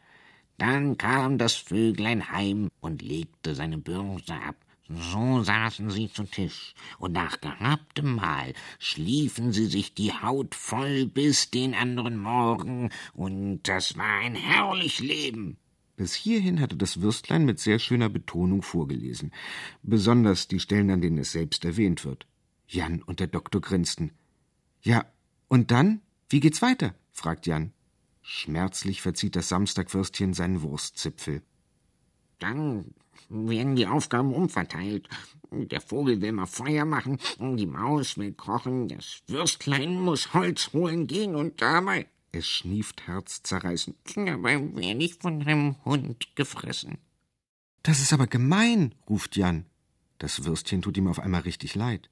Dann 0.58 0.98
kam 0.98 1.38
das 1.38 1.56
Vöglein 1.56 2.34
heim 2.34 2.70
und 2.82 3.02
legte 3.02 3.56
seine 3.56 3.78
Bürse 3.78 4.34
ab. 4.34 4.58
So 4.90 5.44
saßen 5.44 5.92
sie 5.92 6.12
zu 6.12 6.24
Tisch, 6.24 6.74
und 6.98 7.12
nach 7.12 7.40
gehabtem 7.42 8.16
Mahl 8.16 8.54
schliefen 8.80 9.52
sie 9.54 9.68
sich 9.68 9.94
die 9.94 10.12
Haut 10.12 10.56
voll 10.56 11.06
bis 11.06 11.52
den 11.52 11.76
anderen 11.76 12.18
Morgen, 12.18 12.90
und 13.14 13.62
das 13.64 13.98
war 13.98 14.20
ein 14.22 14.34
herrlich 14.34 15.00
Leben. 15.00 15.58
Bis 15.96 16.16
hierhin 16.16 16.60
hatte 16.60 16.76
das 16.76 17.02
Würstlein 17.02 17.46
mit 17.46 17.60
sehr 17.60 17.78
schöner 17.78 18.10
Betonung 18.10 18.64
vorgelesen, 18.64 19.32
besonders 19.84 20.48
die 20.48 20.60
Stellen, 20.60 20.90
an 20.90 21.02
denen 21.02 21.20
es 21.20 21.34
selbst 21.34 21.66
erwähnt 21.66 22.04
wird. 22.04 22.26
Jan 22.68 23.04
und 23.04 23.20
der 23.20 23.28
Doktor 23.28 23.62
grinsten. 23.62 24.12
Ja, 24.82 25.06
und 25.50 25.70
dann? 25.70 26.02
Wie 26.30 26.40
geht's 26.40 26.64
weiter? 26.64 26.96
fragt 27.12 27.46
Jan. 27.46 27.74
Schmerzlich 28.24 29.02
verzieht 29.02 29.36
das 29.36 29.50
Samstagwürstchen 29.50 30.34
seinen 30.34 30.62
Wurstzipfel. 30.62 31.44
Dann 32.40 32.94
werden 33.30 33.76
die 33.76 33.88
Aufgaben 33.88 34.34
umverteilt. 34.34 35.08
Der 35.52 35.82
Vogel 35.82 36.22
will 36.22 36.32
mal 36.32 36.46
Feuer 36.46 36.86
machen, 36.86 37.18
die 37.40 37.66
Maus 37.66 38.18
will 38.18 38.34
kochen, 38.34 38.88
das 38.88 39.22
Würstlein 39.28 40.00
muss 40.00 40.34
Holz 40.34 40.72
holen 40.74 41.08
gehen 41.08 41.36
und 41.36 41.62
dabei. 41.62 42.08
Es 42.32 42.48
schnieft 42.48 43.08
herzzerreißend. 43.08 43.96
Dabei 44.16 44.60
werde 44.76 45.04
ich 45.04 45.16
von 45.16 45.42
einem 45.42 45.76
Hund 45.84 46.36
gefressen. 46.36 47.00
Das 47.82 48.00
ist 48.00 48.14
aber 48.14 48.28
gemein, 48.28 48.94
ruft 49.10 49.36
Jan. 49.36 49.66
Das 50.20 50.44
Würstchen 50.44 50.82
tut 50.82 50.98
ihm 50.98 51.08
auf 51.08 51.20
einmal 51.20 51.42
richtig 51.42 51.76
leid. 51.76 52.10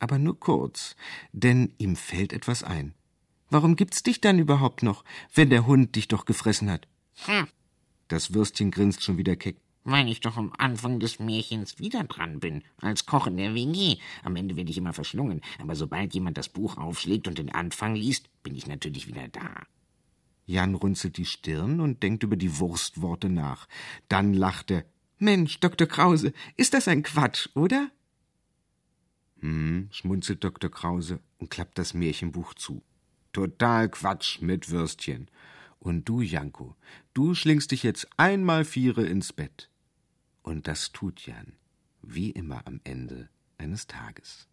Aber 0.00 0.18
nur 0.18 0.38
kurz, 0.38 0.96
denn 1.32 1.72
ihm 1.78 1.96
fällt 1.96 2.32
etwas 2.32 2.62
ein. 2.62 2.94
Warum 3.48 3.76
gibt's 3.76 4.02
dich 4.02 4.20
dann 4.20 4.38
überhaupt 4.38 4.82
noch, 4.82 5.04
wenn 5.32 5.48
der 5.48 5.66
Hund 5.66 5.96
dich 5.96 6.08
doch 6.08 6.24
gefressen 6.24 6.70
hat? 6.70 6.88
Hm. 7.24 7.46
Das 8.08 8.34
Würstchen 8.34 8.70
grinst 8.70 9.02
schon 9.02 9.16
wieder 9.16 9.36
keck. 9.36 9.56
Weil 9.84 10.08
ich 10.08 10.20
doch 10.20 10.38
am 10.38 10.52
Anfang 10.56 10.98
des 10.98 11.18
Märchens 11.18 11.78
wieder 11.78 12.04
dran 12.04 12.40
bin, 12.40 12.62
als 12.80 13.04
Koch 13.04 13.26
in 13.26 13.36
der 13.36 13.54
WG. 13.54 13.98
Am 14.22 14.34
Ende 14.34 14.56
werde 14.56 14.70
ich 14.70 14.78
immer 14.78 14.94
verschlungen, 14.94 15.42
aber 15.58 15.76
sobald 15.76 16.14
jemand 16.14 16.38
das 16.38 16.48
Buch 16.48 16.78
aufschlägt 16.78 17.28
und 17.28 17.38
den 17.38 17.54
Anfang 17.54 17.94
liest, 17.94 18.30
bin 18.42 18.54
ich 18.54 18.66
natürlich 18.66 19.06
wieder 19.06 19.28
da. 19.28 19.62
Jan 20.46 20.74
runzelt 20.74 21.16
die 21.16 21.26
Stirn 21.26 21.80
und 21.80 22.02
denkt 22.02 22.22
über 22.22 22.36
die 22.36 22.58
Wurstworte 22.58 23.28
nach. 23.28 23.66
Dann 24.08 24.34
lacht 24.34 24.70
er. 24.70 24.84
Mensch, 25.18 25.60
Dr. 25.60 25.86
Krause, 25.86 26.32
ist 26.56 26.74
das 26.74 26.88
ein 26.88 27.02
Quatsch, 27.02 27.48
oder? 27.54 27.90
Hm, 29.40 29.88
schmunzelt 29.90 30.42
Dr. 30.42 30.70
Krause 30.70 31.20
und 31.38 31.50
klappt 31.50 31.78
das 31.78 31.94
Märchenbuch 31.94 32.54
zu. 32.54 32.82
Total 33.32 33.88
Quatsch 33.88 34.40
mit 34.40 34.70
Würstchen. 34.70 35.28
Und 35.78 36.08
du, 36.08 36.20
Janko, 36.20 36.76
du 37.12 37.34
schlingst 37.34 37.70
dich 37.70 37.82
jetzt 37.82 38.08
einmal 38.16 38.64
Viere 38.64 39.04
ins 39.04 39.32
Bett. 39.32 39.70
Und 40.44 40.68
das 40.68 40.92
tut 40.92 41.26
Jan, 41.26 41.54
wie 42.02 42.30
immer 42.30 42.66
am 42.66 42.78
Ende 42.84 43.30
eines 43.56 43.86
Tages. 43.86 44.46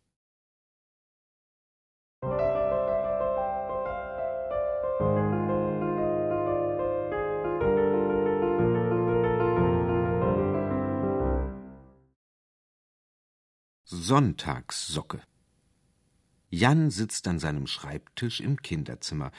Sonntagssocke. 13.83 15.21
Jan 16.49 16.89
sitzt 16.89 17.27
an 17.27 17.39
seinem 17.39 17.67
Schreibtisch 17.67 18.39
im 18.39 18.61
Kinderzimmer. 18.61 19.33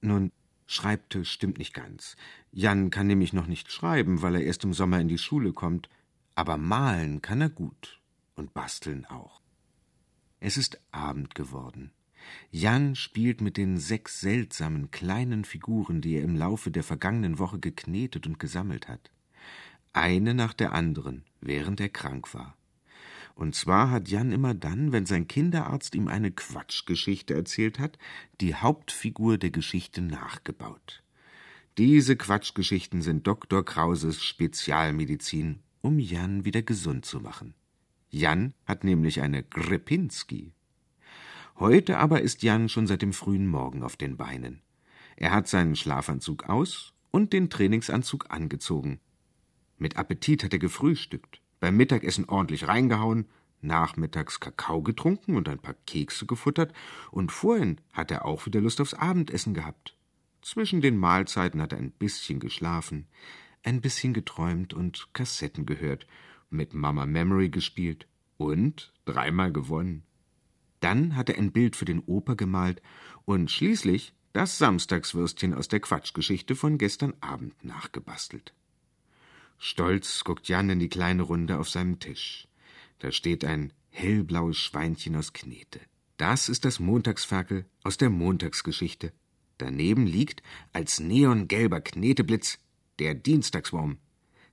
Nun, 0.00 0.32
Schreibtisch 0.66 1.30
stimmt 1.30 1.58
nicht 1.58 1.74
ganz. 1.74 2.16
Jan 2.50 2.90
kann 2.90 3.06
nämlich 3.06 3.32
noch 3.32 3.46
nicht 3.46 3.70
schreiben, 3.72 4.22
weil 4.22 4.36
er 4.36 4.44
erst 4.44 4.64
im 4.64 4.72
Sommer 4.72 5.00
in 5.00 5.08
die 5.08 5.18
Schule 5.18 5.52
kommt. 5.52 5.88
Aber 6.34 6.56
malen 6.56 7.20
kann 7.20 7.40
er 7.40 7.50
gut 7.50 8.00
und 8.34 8.54
basteln 8.54 9.04
auch. 9.06 9.40
Es 10.40 10.56
ist 10.56 10.80
Abend 10.90 11.34
geworden. 11.34 11.92
Jan 12.50 12.94
spielt 12.94 13.40
mit 13.40 13.56
den 13.56 13.78
sechs 13.78 14.20
seltsamen 14.20 14.90
kleinen 14.90 15.44
Figuren, 15.44 16.00
die 16.00 16.14
er 16.14 16.22
im 16.22 16.36
Laufe 16.36 16.70
der 16.70 16.84
vergangenen 16.84 17.38
Woche 17.38 17.58
geknetet 17.58 18.26
und 18.26 18.38
gesammelt 18.38 18.88
hat. 18.88 19.10
eine 19.92 20.34
nach 20.34 20.54
der 20.54 20.72
anderen, 20.72 21.24
während 21.40 21.80
er 21.80 21.90
krank 21.90 22.32
war. 22.34 22.56
Und 23.34 23.54
zwar 23.54 23.90
hat 23.90 24.08
Jan 24.08 24.32
immer 24.32 24.54
dann, 24.54 24.92
wenn 24.92 25.06
sein 25.06 25.26
Kinderarzt 25.26 25.94
ihm 25.94 26.08
eine 26.08 26.30
Quatschgeschichte 26.30 27.34
erzählt 27.34 27.78
hat, 27.78 27.98
die 28.40 28.54
Hauptfigur 28.54 29.38
der 29.38 29.50
Geschichte 29.50 30.02
nachgebaut. 30.02 31.02
Diese 31.78 32.16
Quatschgeschichten 32.16 33.00
sind 33.00 33.26
Dr. 33.26 33.64
Krauses 33.64 34.22
Spezialmedizin, 34.22 35.60
um 35.80 35.98
Jan 35.98 36.44
wieder 36.44 36.62
gesund 36.62 37.06
zu 37.06 37.20
machen. 37.20 37.54
Jan 38.10 38.52
hat 38.66 38.84
nämlich 38.84 39.22
eine 39.22 39.42
Grepinski. 39.42 40.52
Heute 41.58 41.98
aber 41.98 42.20
ist 42.20 42.42
Jan 42.42 42.68
schon 42.68 42.86
seit 42.86 43.02
dem 43.02 43.12
frühen 43.12 43.46
Morgen 43.46 43.82
auf 43.82 43.96
den 43.96 44.16
Beinen. 44.16 44.60
Er 45.16 45.30
hat 45.30 45.48
seinen 45.48 45.76
Schlafanzug 45.76 46.48
aus 46.48 46.92
und 47.10 47.32
den 47.32 47.50
Trainingsanzug 47.50 48.30
angezogen. 48.30 49.00
Mit 49.78 49.96
Appetit 49.96 50.44
hat 50.44 50.52
er 50.52 50.58
gefrühstückt, 50.58 51.41
beim 51.62 51.76
Mittagessen 51.76 52.28
ordentlich 52.28 52.66
reingehauen, 52.66 53.28
nachmittags 53.60 54.40
Kakao 54.40 54.82
getrunken 54.82 55.36
und 55.36 55.48
ein 55.48 55.60
paar 55.60 55.76
Kekse 55.86 56.26
gefuttert, 56.26 56.74
und 57.12 57.30
vorhin 57.30 57.80
hat 57.92 58.10
er 58.10 58.24
auch 58.24 58.46
wieder 58.46 58.60
Lust 58.60 58.80
aufs 58.80 58.94
Abendessen 58.94 59.54
gehabt. 59.54 59.96
Zwischen 60.42 60.80
den 60.80 60.98
Mahlzeiten 60.98 61.62
hat 61.62 61.72
er 61.72 61.78
ein 61.78 61.92
bisschen 61.92 62.40
geschlafen, 62.40 63.06
ein 63.62 63.80
bisschen 63.80 64.12
geträumt 64.12 64.74
und 64.74 65.10
Kassetten 65.12 65.64
gehört, 65.64 66.08
mit 66.50 66.74
Mama 66.74 67.06
Memory 67.06 67.48
gespielt 67.48 68.08
und 68.38 68.92
dreimal 69.04 69.52
gewonnen. 69.52 70.02
Dann 70.80 71.14
hat 71.14 71.30
er 71.30 71.38
ein 71.38 71.52
Bild 71.52 71.76
für 71.76 71.84
den 71.84 72.00
Oper 72.00 72.34
gemalt 72.34 72.82
und 73.24 73.52
schließlich 73.52 74.14
das 74.32 74.58
Samstagswürstchen 74.58 75.54
aus 75.54 75.68
der 75.68 75.78
Quatschgeschichte 75.78 76.56
von 76.56 76.76
gestern 76.76 77.14
Abend 77.20 77.64
nachgebastelt. 77.64 78.52
Stolz 79.64 80.24
guckt 80.24 80.48
Jan 80.48 80.70
in 80.70 80.80
die 80.80 80.88
kleine 80.88 81.22
Runde 81.22 81.60
auf 81.60 81.70
seinem 81.70 82.00
Tisch. 82.00 82.48
Da 82.98 83.12
steht 83.12 83.44
ein 83.44 83.72
hellblaues 83.90 84.58
Schweinchen 84.58 85.14
aus 85.14 85.32
Knete. 85.32 85.78
Das 86.16 86.48
ist 86.48 86.64
das 86.64 86.80
Montagsferkel 86.80 87.66
aus 87.84 87.96
der 87.96 88.10
Montagsgeschichte. 88.10 89.12
Daneben 89.58 90.04
liegt 90.04 90.42
als 90.72 90.98
neongelber 90.98 91.80
Kneteblitz 91.80 92.58
der 92.98 93.14
Dienstagswurm. 93.14 93.98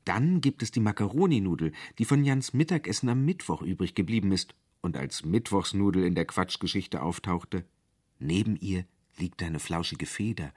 Dann 0.06 0.42
gibt 0.42 0.62
es 0.62 0.70
die 0.70 0.80
Makaroninudel, 0.80 1.72
die 1.98 2.06
von 2.06 2.24
Jans 2.24 2.54
Mittagessen 2.54 3.10
am 3.10 3.26
Mittwoch 3.26 3.64
übrig 3.64 3.96
geblieben 3.96 4.32
ist 4.32 4.54
und 4.82 4.96
als 4.96 5.26
Mittwochsnudel 5.26 6.04
in 6.04 6.14
der 6.14 6.26
Quatschgeschichte 6.26 7.02
auftauchte. 7.02 7.66
Neben 8.20 8.58
ihr 8.58 8.86
liegt 9.20 9.44
eine 9.44 9.60
flauschige 9.60 10.06
Feder. 10.06 10.54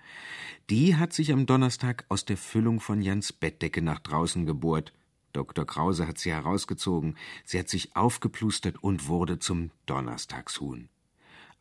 Die 0.71 0.97
hat 0.97 1.13
sich 1.13 1.33
am 1.33 1.47
Donnerstag 1.47 2.05
aus 2.09 2.25
der 2.25 2.37
Füllung 2.37 2.81
von 2.81 3.03
Jans 3.03 3.33
Bettdecke 3.33 3.83
nach 3.83 3.99
draußen 3.99 4.47
gebohrt. 4.47 4.93
Dr. 5.33 5.67
Krause 5.67 6.07
hat 6.07 6.19
sie 6.19 6.31
herausgezogen, 6.31 7.17
sie 7.45 7.59
hat 7.59 7.69
sich 7.69 7.97
aufgeplustert 7.97 8.83
und 8.83 9.09
wurde 9.09 9.39
zum 9.39 9.71
Donnerstagshuhn. 9.87 10.89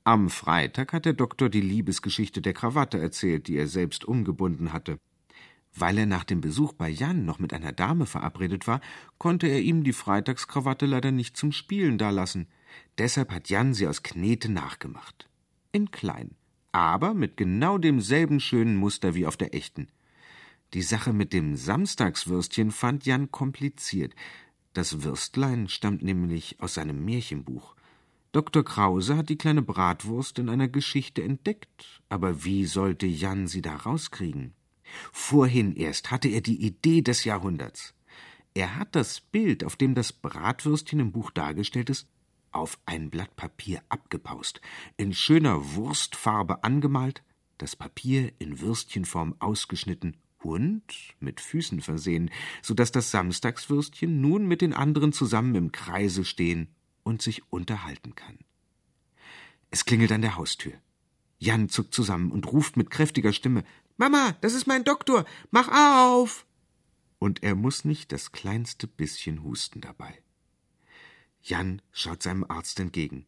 Am 0.03 0.29
Freitag 0.29 0.93
hat 0.93 1.05
der 1.05 1.13
Doktor 1.13 1.49
die 1.49 1.61
Liebesgeschichte 1.61 2.41
der 2.41 2.53
Krawatte 2.53 2.99
erzählt, 2.99 3.47
die 3.47 3.55
er 3.55 3.67
selbst 3.67 4.03
umgebunden 4.03 4.73
hatte. 4.73 4.97
Weil 5.73 5.99
er 5.99 6.05
nach 6.05 6.23
dem 6.23 6.41
Besuch 6.41 6.73
bei 6.73 6.89
Jan 6.89 7.23
noch 7.23 7.39
mit 7.39 7.53
einer 7.53 7.71
Dame 7.71 8.05
verabredet 8.05 8.67
war, 8.67 8.81
konnte 9.19 9.47
er 9.47 9.61
ihm 9.61 9.83
die 9.83 9.93
Freitagskrawatte 9.93 10.85
leider 10.85 11.11
nicht 11.11 11.37
zum 11.37 11.51
Spielen 11.51 11.97
dalassen. 11.97 12.47
Deshalb 12.97 13.31
hat 13.31 13.49
Jan 13.49 13.73
sie 13.73 13.87
aus 13.87 14.03
Knete 14.03 14.51
nachgemacht. 14.51 15.29
In 15.71 15.91
klein 15.91 16.35
aber 16.71 17.13
mit 17.13 17.37
genau 17.37 17.77
demselben 17.77 18.39
schönen 18.39 18.75
Muster 18.75 19.15
wie 19.15 19.25
auf 19.25 19.37
der 19.37 19.53
echten. 19.53 19.87
Die 20.73 20.81
Sache 20.81 21.11
mit 21.11 21.33
dem 21.33 21.57
Samstagswürstchen 21.57 22.71
fand 22.71 23.05
Jan 23.05 23.31
kompliziert. 23.31 24.15
Das 24.73 25.03
Würstlein 25.03 25.67
stammt 25.67 26.01
nämlich 26.01 26.61
aus 26.61 26.75
seinem 26.75 27.03
Märchenbuch. 27.03 27.75
Dr. 28.31 28.63
Krause 28.63 29.17
hat 29.17 29.27
die 29.27 29.37
kleine 29.37 29.61
Bratwurst 29.61 30.39
in 30.39 30.47
einer 30.47 30.69
Geschichte 30.69 31.21
entdeckt, 31.21 32.01
aber 32.07 32.45
wie 32.45 32.65
sollte 32.65 33.05
Jan 33.05 33.47
sie 33.47 33.61
da 33.61 33.75
rauskriegen? 33.75 34.53
Vorhin 35.11 35.75
erst 35.75 36.11
hatte 36.11 36.29
er 36.29 36.39
die 36.39 36.65
Idee 36.65 37.01
des 37.01 37.25
Jahrhunderts. 37.25 37.93
Er 38.53 38.77
hat 38.77 38.95
das 38.95 39.19
Bild, 39.19 39.65
auf 39.65 39.75
dem 39.75 39.95
das 39.95 40.13
Bratwürstchen 40.13 40.99
im 40.99 41.11
Buch 41.11 41.31
dargestellt 41.31 41.89
ist, 41.89 42.07
auf 42.51 42.79
ein 42.85 43.09
Blatt 43.09 43.35
Papier 43.35 43.81
abgepaust, 43.89 44.61
in 44.97 45.13
schöner 45.13 45.75
Wurstfarbe 45.75 46.63
angemalt, 46.63 47.23
das 47.57 47.75
Papier 47.75 48.31
in 48.39 48.59
Würstchenform 48.59 49.35
ausgeschnitten 49.39 50.17
und 50.39 50.83
mit 51.19 51.39
Füßen 51.39 51.81
versehen, 51.81 52.31
so 52.61 52.73
dass 52.73 52.91
das 52.91 53.11
Samstagswürstchen 53.11 54.21
nun 54.21 54.47
mit 54.47 54.61
den 54.61 54.73
anderen 54.73 55.13
zusammen 55.13 55.55
im 55.55 55.71
Kreise 55.71 56.25
stehen 56.25 56.67
und 57.03 57.21
sich 57.21 57.51
unterhalten 57.51 58.15
kann. 58.15 58.39
Es 59.69 59.85
klingelt 59.85 60.11
an 60.11 60.21
der 60.21 60.35
Haustür. 60.35 60.73
Jan 61.39 61.69
zuckt 61.69 61.93
zusammen 61.93 62.31
und 62.31 62.51
ruft 62.51 62.77
mit 62.77 62.89
kräftiger 62.89 63.33
Stimme 63.33 63.63
Mama, 63.97 64.35
das 64.41 64.53
ist 64.53 64.65
mein 64.65 64.83
Doktor. 64.83 65.25
Mach 65.51 65.67
auf. 65.67 66.47
Und 67.19 67.43
er 67.43 67.53
muss 67.53 67.85
nicht 67.85 68.11
das 68.11 68.31
kleinste 68.31 68.87
bisschen 68.87 69.43
husten 69.43 69.79
dabei. 69.79 70.20
Jan 71.43 71.81
schaut 71.91 72.23
seinem 72.23 72.45
Arzt 72.47 72.79
entgegen. 72.79 73.25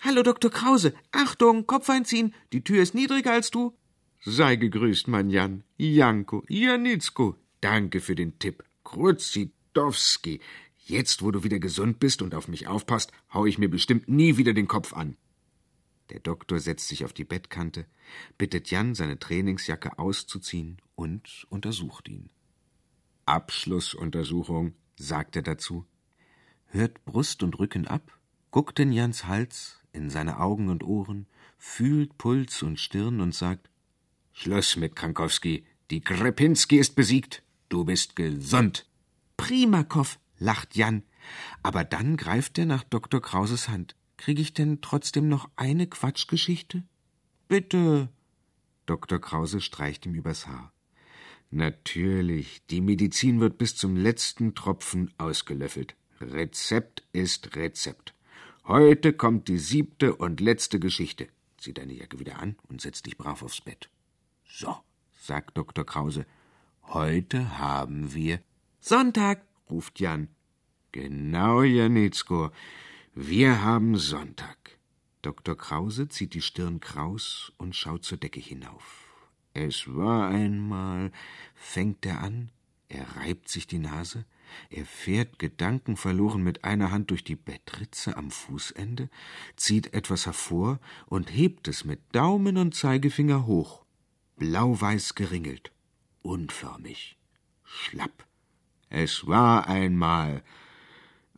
Hallo, 0.00 0.22
Dr. 0.22 0.50
Krause. 0.50 0.94
Achtung, 1.10 1.66
Kopf 1.66 1.90
einziehen. 1.90 2.34
Die 2.52 2.62
Tür 2.62 2.82
ist 2.82 2.94
niedriger 2.94 3.32
als 3.32 3.50
du. 3.50 3.76
Sei 4.20 4.56
gegrüßt, 4.56 5.08
mein 5.08 5.30
Jan. 5.30 5.64
Janko, 5.76 6.44
Janitzko. 6.48 7.36
Danke 7.60 8.00
für 8.00 8.14
den 8.14 8.38
Tipp. 8.38 8.62
Kruzidowski. 8.84 10.40
Jetzt, 10.76 11.22
wo 11.22 11.30
du 11.30 11.42
wieder 11.42 11.58
gesund 11.58 11.98
bist 11.98 12.22
und 12.22 12.34
auf 12.34 12.48
mich 12.48 12.68
aufpasst, 12.68 13.12
hau 13.32 13.44
ich 13.44 13.58
mir 13.58 13.68
bestimmt 13.68 14.08
nie 14.08 14.36
wieder 14.36 14.54
den 14.54 14.68
Kopf 14.68 14.92
an. 14.92 15.16
Der 16.10 16.20
Doktor 16.20 16.60
setzt 16.60 16.88
sich 16.88 17.04
auf 17.04 17.12
die 17.12 17.24
Bettkante, 17.24 17.84
bittet 18.38 18.70
Jan, 18.70 18.94
seine 18.94 19.18
Trainingsjacke 19.18 19.98
auszuziehen 19.98 20.78
und 20.94 21.46
untersucht 21.50 22.08
ihn. 22.08 22.30
Abschlussuntersuchung, 23.26 24.74
sagt 24.96 25.36
er 25.36 25.42
dazu 25.42 25.84
hört 26.68 27.04
Brust 27.04 27.42
und 27.42 27.58
Rücken 27.58 27.86
ab, 27.86 28.18
guckt 28.50 28.78
in 28.78 28.92
Jans 28.92 29.26
Hals, 29.26 29.80
in 29.92 30.10
seine 30.10 30.40
Augen 30.40 30.68
und 30.68 30.84
Ohren, 30.84 31.26
fühlt 31.58 32.16
Puls 32.18 32.62
und 32.62 32.78
Stirn 32.78 33.20
und 33.20 33.34
sagt 33.34 33.70
Schluss 34.32 34.76
mit 34.76 34.94
Krankowski, 34.94 35.64
die 35.90 36.00
Grepinski 36.00 36.78
ist 36.78 36.94
besiegt, 36.94 37.42
du 37.68 37.84
bist 37.84 38.14
gesund. 38.14 38.86
Primakow, 39.36 40.18
lacht 40.38 40.76
Jan, 40.76 41.02
aber 41.62 41.84
dann 41.84 42.16
greift 42.16 42.58
er 42.58 42.66
nach 42.66 42.84
Dr. 42.84 43.20
Krauses 43.20 43.68
Hand. 43.68 43.96
Krieg 44.16 44.38
ich 44.38 44.52
denn 44.52 44.80
trotzdem 44.80 45.28
noch 45.28 45.48
eine 45.56 45.86
Quatschgeschichte? 45.86 46.82
Bitte. 47.46 48.08
Dr. 48.86 49.20
Krause 49.20 49.60
streicht 49.60 50.06
ihm 50.06 50.14
übers 50.14 50.46
Haar. 50.46 50.72
Natürlich, 51.50 52.62
die 52.66 52.80
Medizin 52.80 53.40
wird 53.40 53.58
bis 53.58 53.76
zum 53.76 53.96
letzten 53.96 54.54
Tropfen 54.54 55.12
ausgelöffelt. 55.18 55.96
Rezept 56.20 57.04
ist 57.12 57.56
Rezept. 57.56 58.14
Heute 58.66 59.12
kommt 59.12 59.48
die 59.48 59.58
siebte 59.58 60.14
und 60.14 60.40
letzte 60.40 60.78
Geschichte. 60.78 61.28
Zieh 61.56 61.72
deine 61.72 61.94
Jacke 61.94 62.18
wieder 62.18 62.38
an 62.38 62.56
und 62.68 62.80
setz 62.80 63.02
dich 63.02 63.16
brav 63.16 63.42
aufs 63.42 63.60
Bett. 63.60 63.88
So, 64.44 64.76
sagt 65.20 65.56
Dr. 65.56 65.84
Krause. 65.84 66.26
Heute 66.84 67.58
haben 67.58 68.14
wir 68.14 68.40
Sonntag, 68.80 69.42
ruft 69.70 70.00
Jan. 70.00 70.28
Genau, 70.92 71.62
Janitzko. 71.62 72.50
Wir 73.14 73.62
haben 73.62 73.96
Sonntag. 73.96 74.78
Dr. 75.22 75.56
Krause 75.56 76.08
zieht 76.08 76.34
die 76.34 76.42
Stirn 76.42 76.80
kraus 76.80 77.52
und 77.58 77.74
schaut 77.74 78.04
zur 78.04 78.18
Decke 78.18 78.40
hinauf. 78.40 79.08
Es 79.52 79.92
war 79.92 80.28
einmal, 80.28 81.10
fängt 81.54 82.06
er 82.06 82.20
an, 82.20 82.50
er 82.88 83.16
reibt 83.16 83.48
sich 83.48 83.66
die 83.66 83.80
Nase, 83.80 84.24
er 84.70 84.84
fährt 84.84 85.38
gedankenverloren 85.38 86.42
mit 86.42 86.64
einer 86.64 86.90
Hand 86.90 87.10
durch 87.10 87.24
die 87.24 87.36
Bettritze 87.36 88.16
am 88.16 88.30
Fußende, 88.30 89.08
zieht 89.56 89.94
etwas 89.94 90.26
hervor 90.26 90.78
und 91.06 91.34
hebt 91.34 91.68
es 91.68 91.84
mit 91.84 92.00
Daumen 92.12 92.56
und 92.56 92.74
Zeigefinger 92.74 93.46
hoch. 93.46 93.84
Blau-weiß 94.36 95.14
geringelt, 95.14 95.72
unförmig, 96.22 97.16
schlapp. 97.64 98.26
Es 98.90 99.26
war 99.26 99.66
einmal 99.66 100.42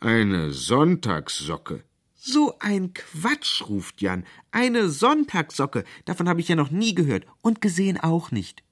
eine 0.00 0.52
Sonntagssocke. 0.52 1.84
So 2.14 2.58
ein 2.58 2.92
Quatsch, 2.92 3.62
ruft 3.62 4.02
Jan. 4.02 4.24
Eine 4.50 4.90
Sonntagssocke. 4.90 5.84
Davon 6.04 6.28
habe 6.28 6.40
ich 6.40 6.48
ja 6.48 6.56
noch 6.56 6.70
nie 6.70 6.94
gehört 6.94 7.26
und 7.40 7.62
gesehen 7.62 7.98
auch 7.98 8.30
nicht. 8.30 8.62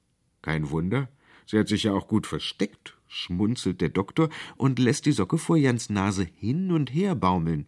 Kein 0.43 0.70
Wunder. 0.70 1.09
Sie 1.47 1.59
hat 1.59 1.68
sich 1.68 1.84
ja 1.84 1.95
auch 1.95 2.09
gut 2.09 2.26
versteckt 2.26 2.97
schmunzelt 3.09 3.80
der 3.80 3.88
Doktor 3.88 4.28
und 4.56 4.78
lässt 4.78 5.06
die 5.06 5.12
Socke 5.12 5.38
vor 5.38 5.56
Jans 5.56 5.90
Nase 5.90 6.24
hin 6.36 6.70
und 6.70 6.92
her 6.94 7.14
baumeln. 7.14 7.66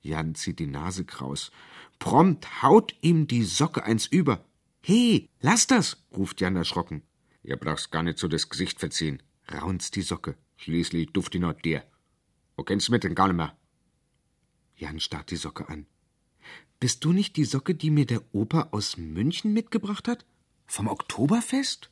Jan 0.00 0.34
zieht 0.34 0.60
die 0.60 0.66
Nase 0.66 1.04
kraus. 1.04 1.50
Prompt 1.98 2.62
haut 2.62 2.94
ihm 3.00 3.26
die 3.26 3.42
Socke 3.42 3.84
eins 3.84 4.06
über. 4.06 4.44
He, 4.80 5.28
lass 5.40 5.66
das, 5.66 6.04
ruft 6.16 6.40
Jan 6.40 6.56
erschrocken. 6.56 7.02
Ihr 7.42 7.56
brauchst 7.56 7.90
gar 7.90 8.02
nicht 8.02 8.18
so 8.18 8.28
das 8.28 8.48
Gesicht 8.48 8.78
verziehen, 8.78 9.22
raunzt 9.52 9.96
die 9.96 10.02
Socke. 10.02 10.36
Schließlich 10.56 11.12
duft 11.12 11.34
die 11.34 11.38
noch 11.38 11.54
dir. 11.54 11.84
Wo 12.56 12.62
kennst 12.62 12.88
du 12.88 12.92
mit 12.92 13.04
denn 13.04 13.14
gar 13.14 13.28
nicht 13.28 13.36
mehr? 13.36 13.56
Jan 14.76 15.00
starrt 15.00 15.30
die 15.30 15.36
Socke 15.36 15.68
an. 15.68 15.86
Bist 16.78 17.04
du 17.04 17.12
nicht 17.12 17.36
die 17.36 17.44
Socke, 17.44 17.74
die 17.74 17.90
mir 17.90 18.06
der 18.06 18.22
Opa 18.32 18.68
aus 18.72 18.96
München 18.96 19.52
mitgebracht 19.52 20.08
hat? 20.08 20.26
Vom 20.66 20.88
Oktoberfest? 20.88 21.90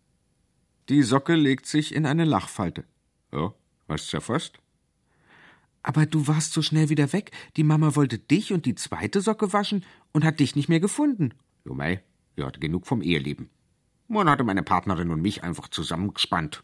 Die 0.89 1.03
Socke 1.03 1.35
legt 1.35 1.66
sich 1.66 1.95
in 1.95 2.05
eine 2.05 2.24
Lachfalte. 2.24 2.85
Ja, 3.32 3.55
hast 3.89 4.12
ja 4.12 4.20
fast. 4.20 4.59
Aber 5.82 6.07
du 6.07 6.26
warst 6.26 6.53
so 6.53 6.62
schnell 6.62 6.89
wieder 6.89 7.12
weg. 7.12 7.30
Die 7.57 7.64
Mama 7.64 7.95
wollte 7.95 8.18
dich 8.18 8.53
und 8.53 8.66
die 8.66 8.74
zweite 8.74 9.20
Socke 9.20 9.53
waschen 9.53 9.85
und 10.12 10.24
hat 10.24 10.41
dich 10.41 10.57
nicht 10.57 10.68
mehr 10.68 10.80
gefunden. 10.80 11.35
Jo 11.64 11.74
mei, 11.74 12.03
ihr 12.37 12.47
hatte 12.47 12.61
genug 12.61 12.87
vom 12.87 13.03
Eheleben. 13.03 13.51
Man 14.09 14.28
hatte 14.28 14.45
meine 14.45 14.62
Partnerin 14.62 15.11
und 15.11 15.22
mich 15.22 15.43
einfach 15.43 15.68
zusammengespannt. 15.68 16.62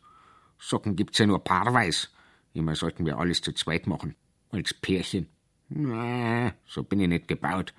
Socken 0.59 0.97
gibt's 0.97 1.19
ja 1.19 1.27
nur 1.27 1.43
paarweis. 1.43 2.11
Immer 2.53 2.75
sollten 2.77 3.07
wir 3.07 3.19
alles 3.19 3.41
zu 3.41 3.53
zweit 3.53 3.87
machen. 3.87 4.15
Als 4.51 4.75
Pärchen. 4.75 5.29
Na, 5.69 6.53
so 6.67 6.83
bin 6.83 7.01
ich 7.01 7.09
nicht 7.09 7.29
gebaut. 7.29 7.73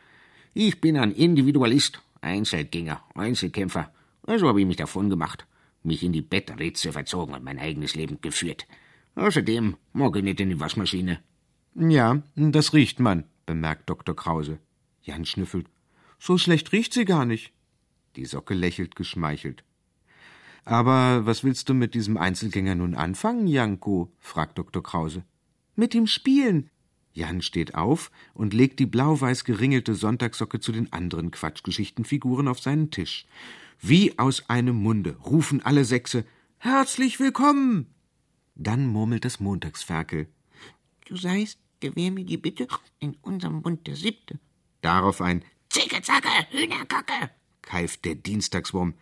Ich 0.54 0.82
bin 0.82 0.98
ein 0.98 1.12
Individualist, 1.12 2.02
Einzelgänger, 2.22 3.04
Einzelkämpfer. 3.16 3.94
Also 4.24 4.48
habe 4.48 4.62
ich 4.62 4.68
mich 4.68 4.78
davon 4.78 5.10
gemacht, 5.10 5.46
mich 5.84 6.04
in 6.04 6.14
die 6.14 6.22
Bettritze 6.22 6.92
verzogen 6.92 7.34
und 7.34 7.44
mein 7.44 7.60
eigenes 7.60 7.96
Leben 7.96 8.20
geführt. 8.22 8.68
Außerdem 9.16 9.78
mag 9.94 10.16
ich 10.16 10.24
nicht 10.24 10.40
in 10.40 10.50
die 10.50 10.60
Waschmaschine. 10.60 11.22
Ja, 11.76 12.22
das 12.36 12.74
riecht 12.74 13.00
man, 13.00 13.26
bemerkt 13.46 13.90
Dr. 13.90 14.16
Krause. 14.16 14.60
Jan 15.04 15.26
schnüffelt. 15.26 15.68
So 16.20 16.38
schlecht 16.38 16.72
riecht 16.72 16.94
sie 16.94 17.06
gar 17.06 17.26
nicht. 17.26 17.54
Die 18.16 18.26
Socke 18.26 18.54
lächelt 18.54 18.96
geschmeichelt. 18.96 19.64
Aber 20.64 21.26
was 21.26 21.44
willst 21.44 21.70
du 21.70 21.74
mit 21.74 21.96
diesem 21.96 22.18
Einzelgänger 22.18 22.76
nun 22.76 22.94
anfangen, 22.94 23.48
Janko? 23.48 24.12
fragt 24.20 24.58
Dr. 24.58 24.84
Krause. 24.84 25.24
Mit 25.76 25.96
ihm 25.96 26.08
spielen. 26.08 26.70
Jan 27.14 27.42
steht 27.42 27.76
auf 27.76 28.12
und 28.34 28.54
legt 28.54 28.80
die 28.80 28.86
blau-weiß 28.86 29.44
geringelte 29.44 29.96
Sonntagssocke 29.96 30.60
zu 30.60 30.72
den 30.72 30.94
anderen 30.94 31.32
Quatschgeschichtenfiguren 31.32 32.48
auf 32.48 32.60
seinen 32.60 32.92
Tisch. 32.92 33.26
Wie 33.82 34.18
aus 34.20 34.48
einem 34.48 34.76
Munde 34.76 35.18
rufen 35.26 35.62
alle 35.64 35.86
Sechse 35.86 36.24
Herzlich 36.60 37.20
willkommen. 37.20 37.88
Dann 38.54 38.86
murmelt 38.86 39.26
das 39.26 39.40
Montagsferkel. 39.40 40.28
Du 41.08 41.18
seist, 41.18 41.58
gewähr 41.80 42.12
mir 42.12 42.24
die 42.24 42.38
Bitte, 42.38 42.68
in 43.00 43.18
unserem 43.24 43.64
Bund 43.64 43.88
der 43.88 43.96
Siebte. 43.96 44.40
Darauf 44.82 45.22
ein 45.22 45.44
Zicke, 45.70 46.04
Zacke, 46.04 46.30
Hühnerkacke, 46.52 47.32
keift 47.64 48.06
der 48.06 48.14
Dienstagswurm. 48.14 48.94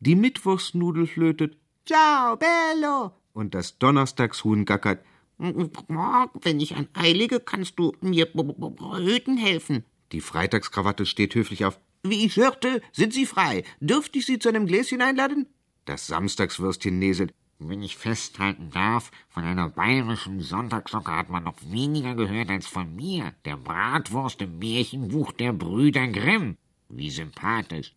Die 0.00 0.16
Mittwochsnudel 0.16 1.06
flötet 1.06 1.56
Ciao, 1.86 2.36
bello. 2.36 3.12
und 3.34 3.54
das 3.54 3.78
Donnerstagshuhn 3.78 4.64
gackert. 4.64 5.04
Wenn 5.38 6.58
ich 6.58 6.74
an 6.74 6.88
Eilige, 6.94 7.38
kannst 7.38 7.78
du 7.78 7.92
mir 8.00 8.26
brüten 8.26 9.36
helfen. 9.36 9.84
Die 10.10 10.20
Freitagskrawatte 10.20 11.06
steht 11.06 11.36
höflich 11.36 11.64
auf. 11.64 11.78
Wie 12.06 12.26
ich 12.26 12.36
hörte, 12.36 12.82
sind 12.92 13.14
Sie 13.14 13.24
frei. 13.24 13.64
Dürfte 13.80 14.18
ich 14.18 14.26
Sie 14.26 14.38
zu 14.38 14.50
einem 14.50 14.66
Gläschen 14.66 15.00
einladen? 15.00 15.46
Das 15.86 16.06
Samstagswürstchen 16.06 16.98
näselt. 16.98 17.32
Wenn 17.58 17.82
ich 17.82 17.96
festhalten 17.96 18.68
darf, 18.70 19.10
von 19.30 19.44
einer 19.44 19.70
bayerischen 19.70 20.40
Sonntagssocke 20.40 21.12
hat 21.12 21.30
man 21.30 21.44
noch 21.44 21.56
weniger 21.70 22.14
gehört 22.14 22.50
als 22.50 22.66
von 22.66 22.94
mir, 22.94 23.32
der 23.46 23.56
Bratwurst 23.56 24.42
im 24.42 24.58
Märchenbuch 24.58 25.32
der 25.32 25.54
Brüder 25.54 26.06
Grimm. 26.08 26.58
Wie 26.90 27.08
sympathisch. 27.08 27.94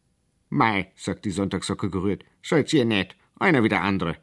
Mei, 0.48 0.90
sagt 0.96 1.26
die 1.26 1.32
Sonntagssocke 1.32 1.90
gerührt. 1.90 2.24
Seid 2.42 2.72
ihr 2.72 2.86
nett. 2.86 3.18
Einer 3.38 3.62
wie 3.64 3.70
der 3.70 3.84
andere. 3.84 4.16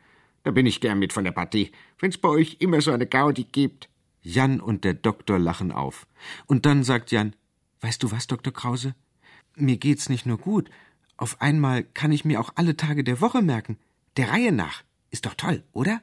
Da 0.44 0.50
bin 0.50 0.64
ich 0.64 0.80
gern 0.80 0.98
mit 0.98 1.12
von 1.12 1.24
der 1.24 1.32
Partie. 1.32 1.72
Wenn's 1.98 2.16
bei 2.16 2.30
euch 2.30 2.56
immer 2.60 2.80
so 2.80 2.90
eine 2.90 3.06
Gaudi 3.06 3.44
gibt. 3.44 3.90
Jan 4.22 4.60
und 4.60 4.84
der 4.84 4.94
Doktor 4.94 5.38
lachen 5.38 5.72
auf. 5.72 6.06
Und 6.46 6.64
dann 6.64 6.84
sagt 6.84 7.12
Jan, 7.12 7.36
weißt 7.82 8.02
du 8.02 8.10
was, 8.10 8.26
Doktor 8.26 8.54
Krause? 8.54 8.94
Mir 9.56 9.76
geht's 9.76 10.08
nicht 10.08 10.26
nur 10.26 10.38
gut. 10.38 10.70
Auf 11.16 11.40
einmal 11.40 11.84
kann 11.84 12.12
ich 12.12 12.24
mir 12.24 12.40
auch 12.40 12.50
alle 12.56 12.76
Tage 12.76 13.04
der 13.04 13.20
Woche 13.20 13.40
merken. 13.40 13.78
Der 14.16 14.30
Reihe 14.30 14.52
nach. 14.52 14.82
Ist 15.10 15.26
doch 15.26 15.34
toll, 15.34 15.62
oder? 15.72 16.02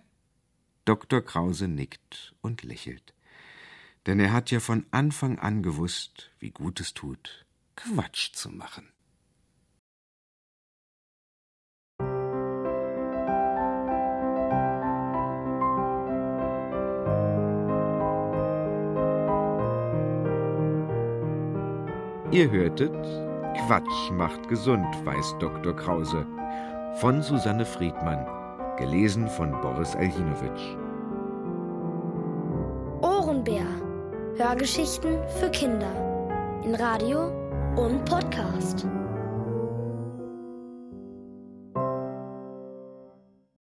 Dr. 0.86 1.22
Krause 1.22 1.68
nickt 1.68 2.34
und 2.42 2.64
lächelt. 2.64 3.14
Denn 4.08 4.20
er 4.20 4.32
hat 4.32 4.52
ja 4.52 4.60
von 4.60 4.86
Anfang 4.92 5.38
an 5.38 5.64
gewusst, 5.64 6.32
wie 6.40 6.52
gut 6.52 6.80
es 6.80 6.94
tut, 6.94 7.46
Quatsch 7.76 8.34
zu 8.34 8.50
machen. 8.50 8.88
Ihr 22.32 22.50
hörtet 22.50 23.31
Quatsch 23.54 24.12
macht 24.12 24.48
gesund, 24.48 24.88
weiß 25.06 25.36
Dr. 25.40 25.76
Krause 25.76 26.26
von 26.96 27.22
Susanne 27.22 27.66
Friedmann, 27.66 28.26
gelesen 28.78 29.28
von 29.28 29.52
Boris 29.62 29.96
Aljinowitsch. 29.96 30.76
Ohrenbär. 33.02 33.66
Hörgeschichten 34.38 35.18
für 35.40 35.50
Kinder. 35.50 35.92
In 36.64 36.76
Radio 36.76 37.28
und 37.76 38.04
Podcast. 38.06 38.86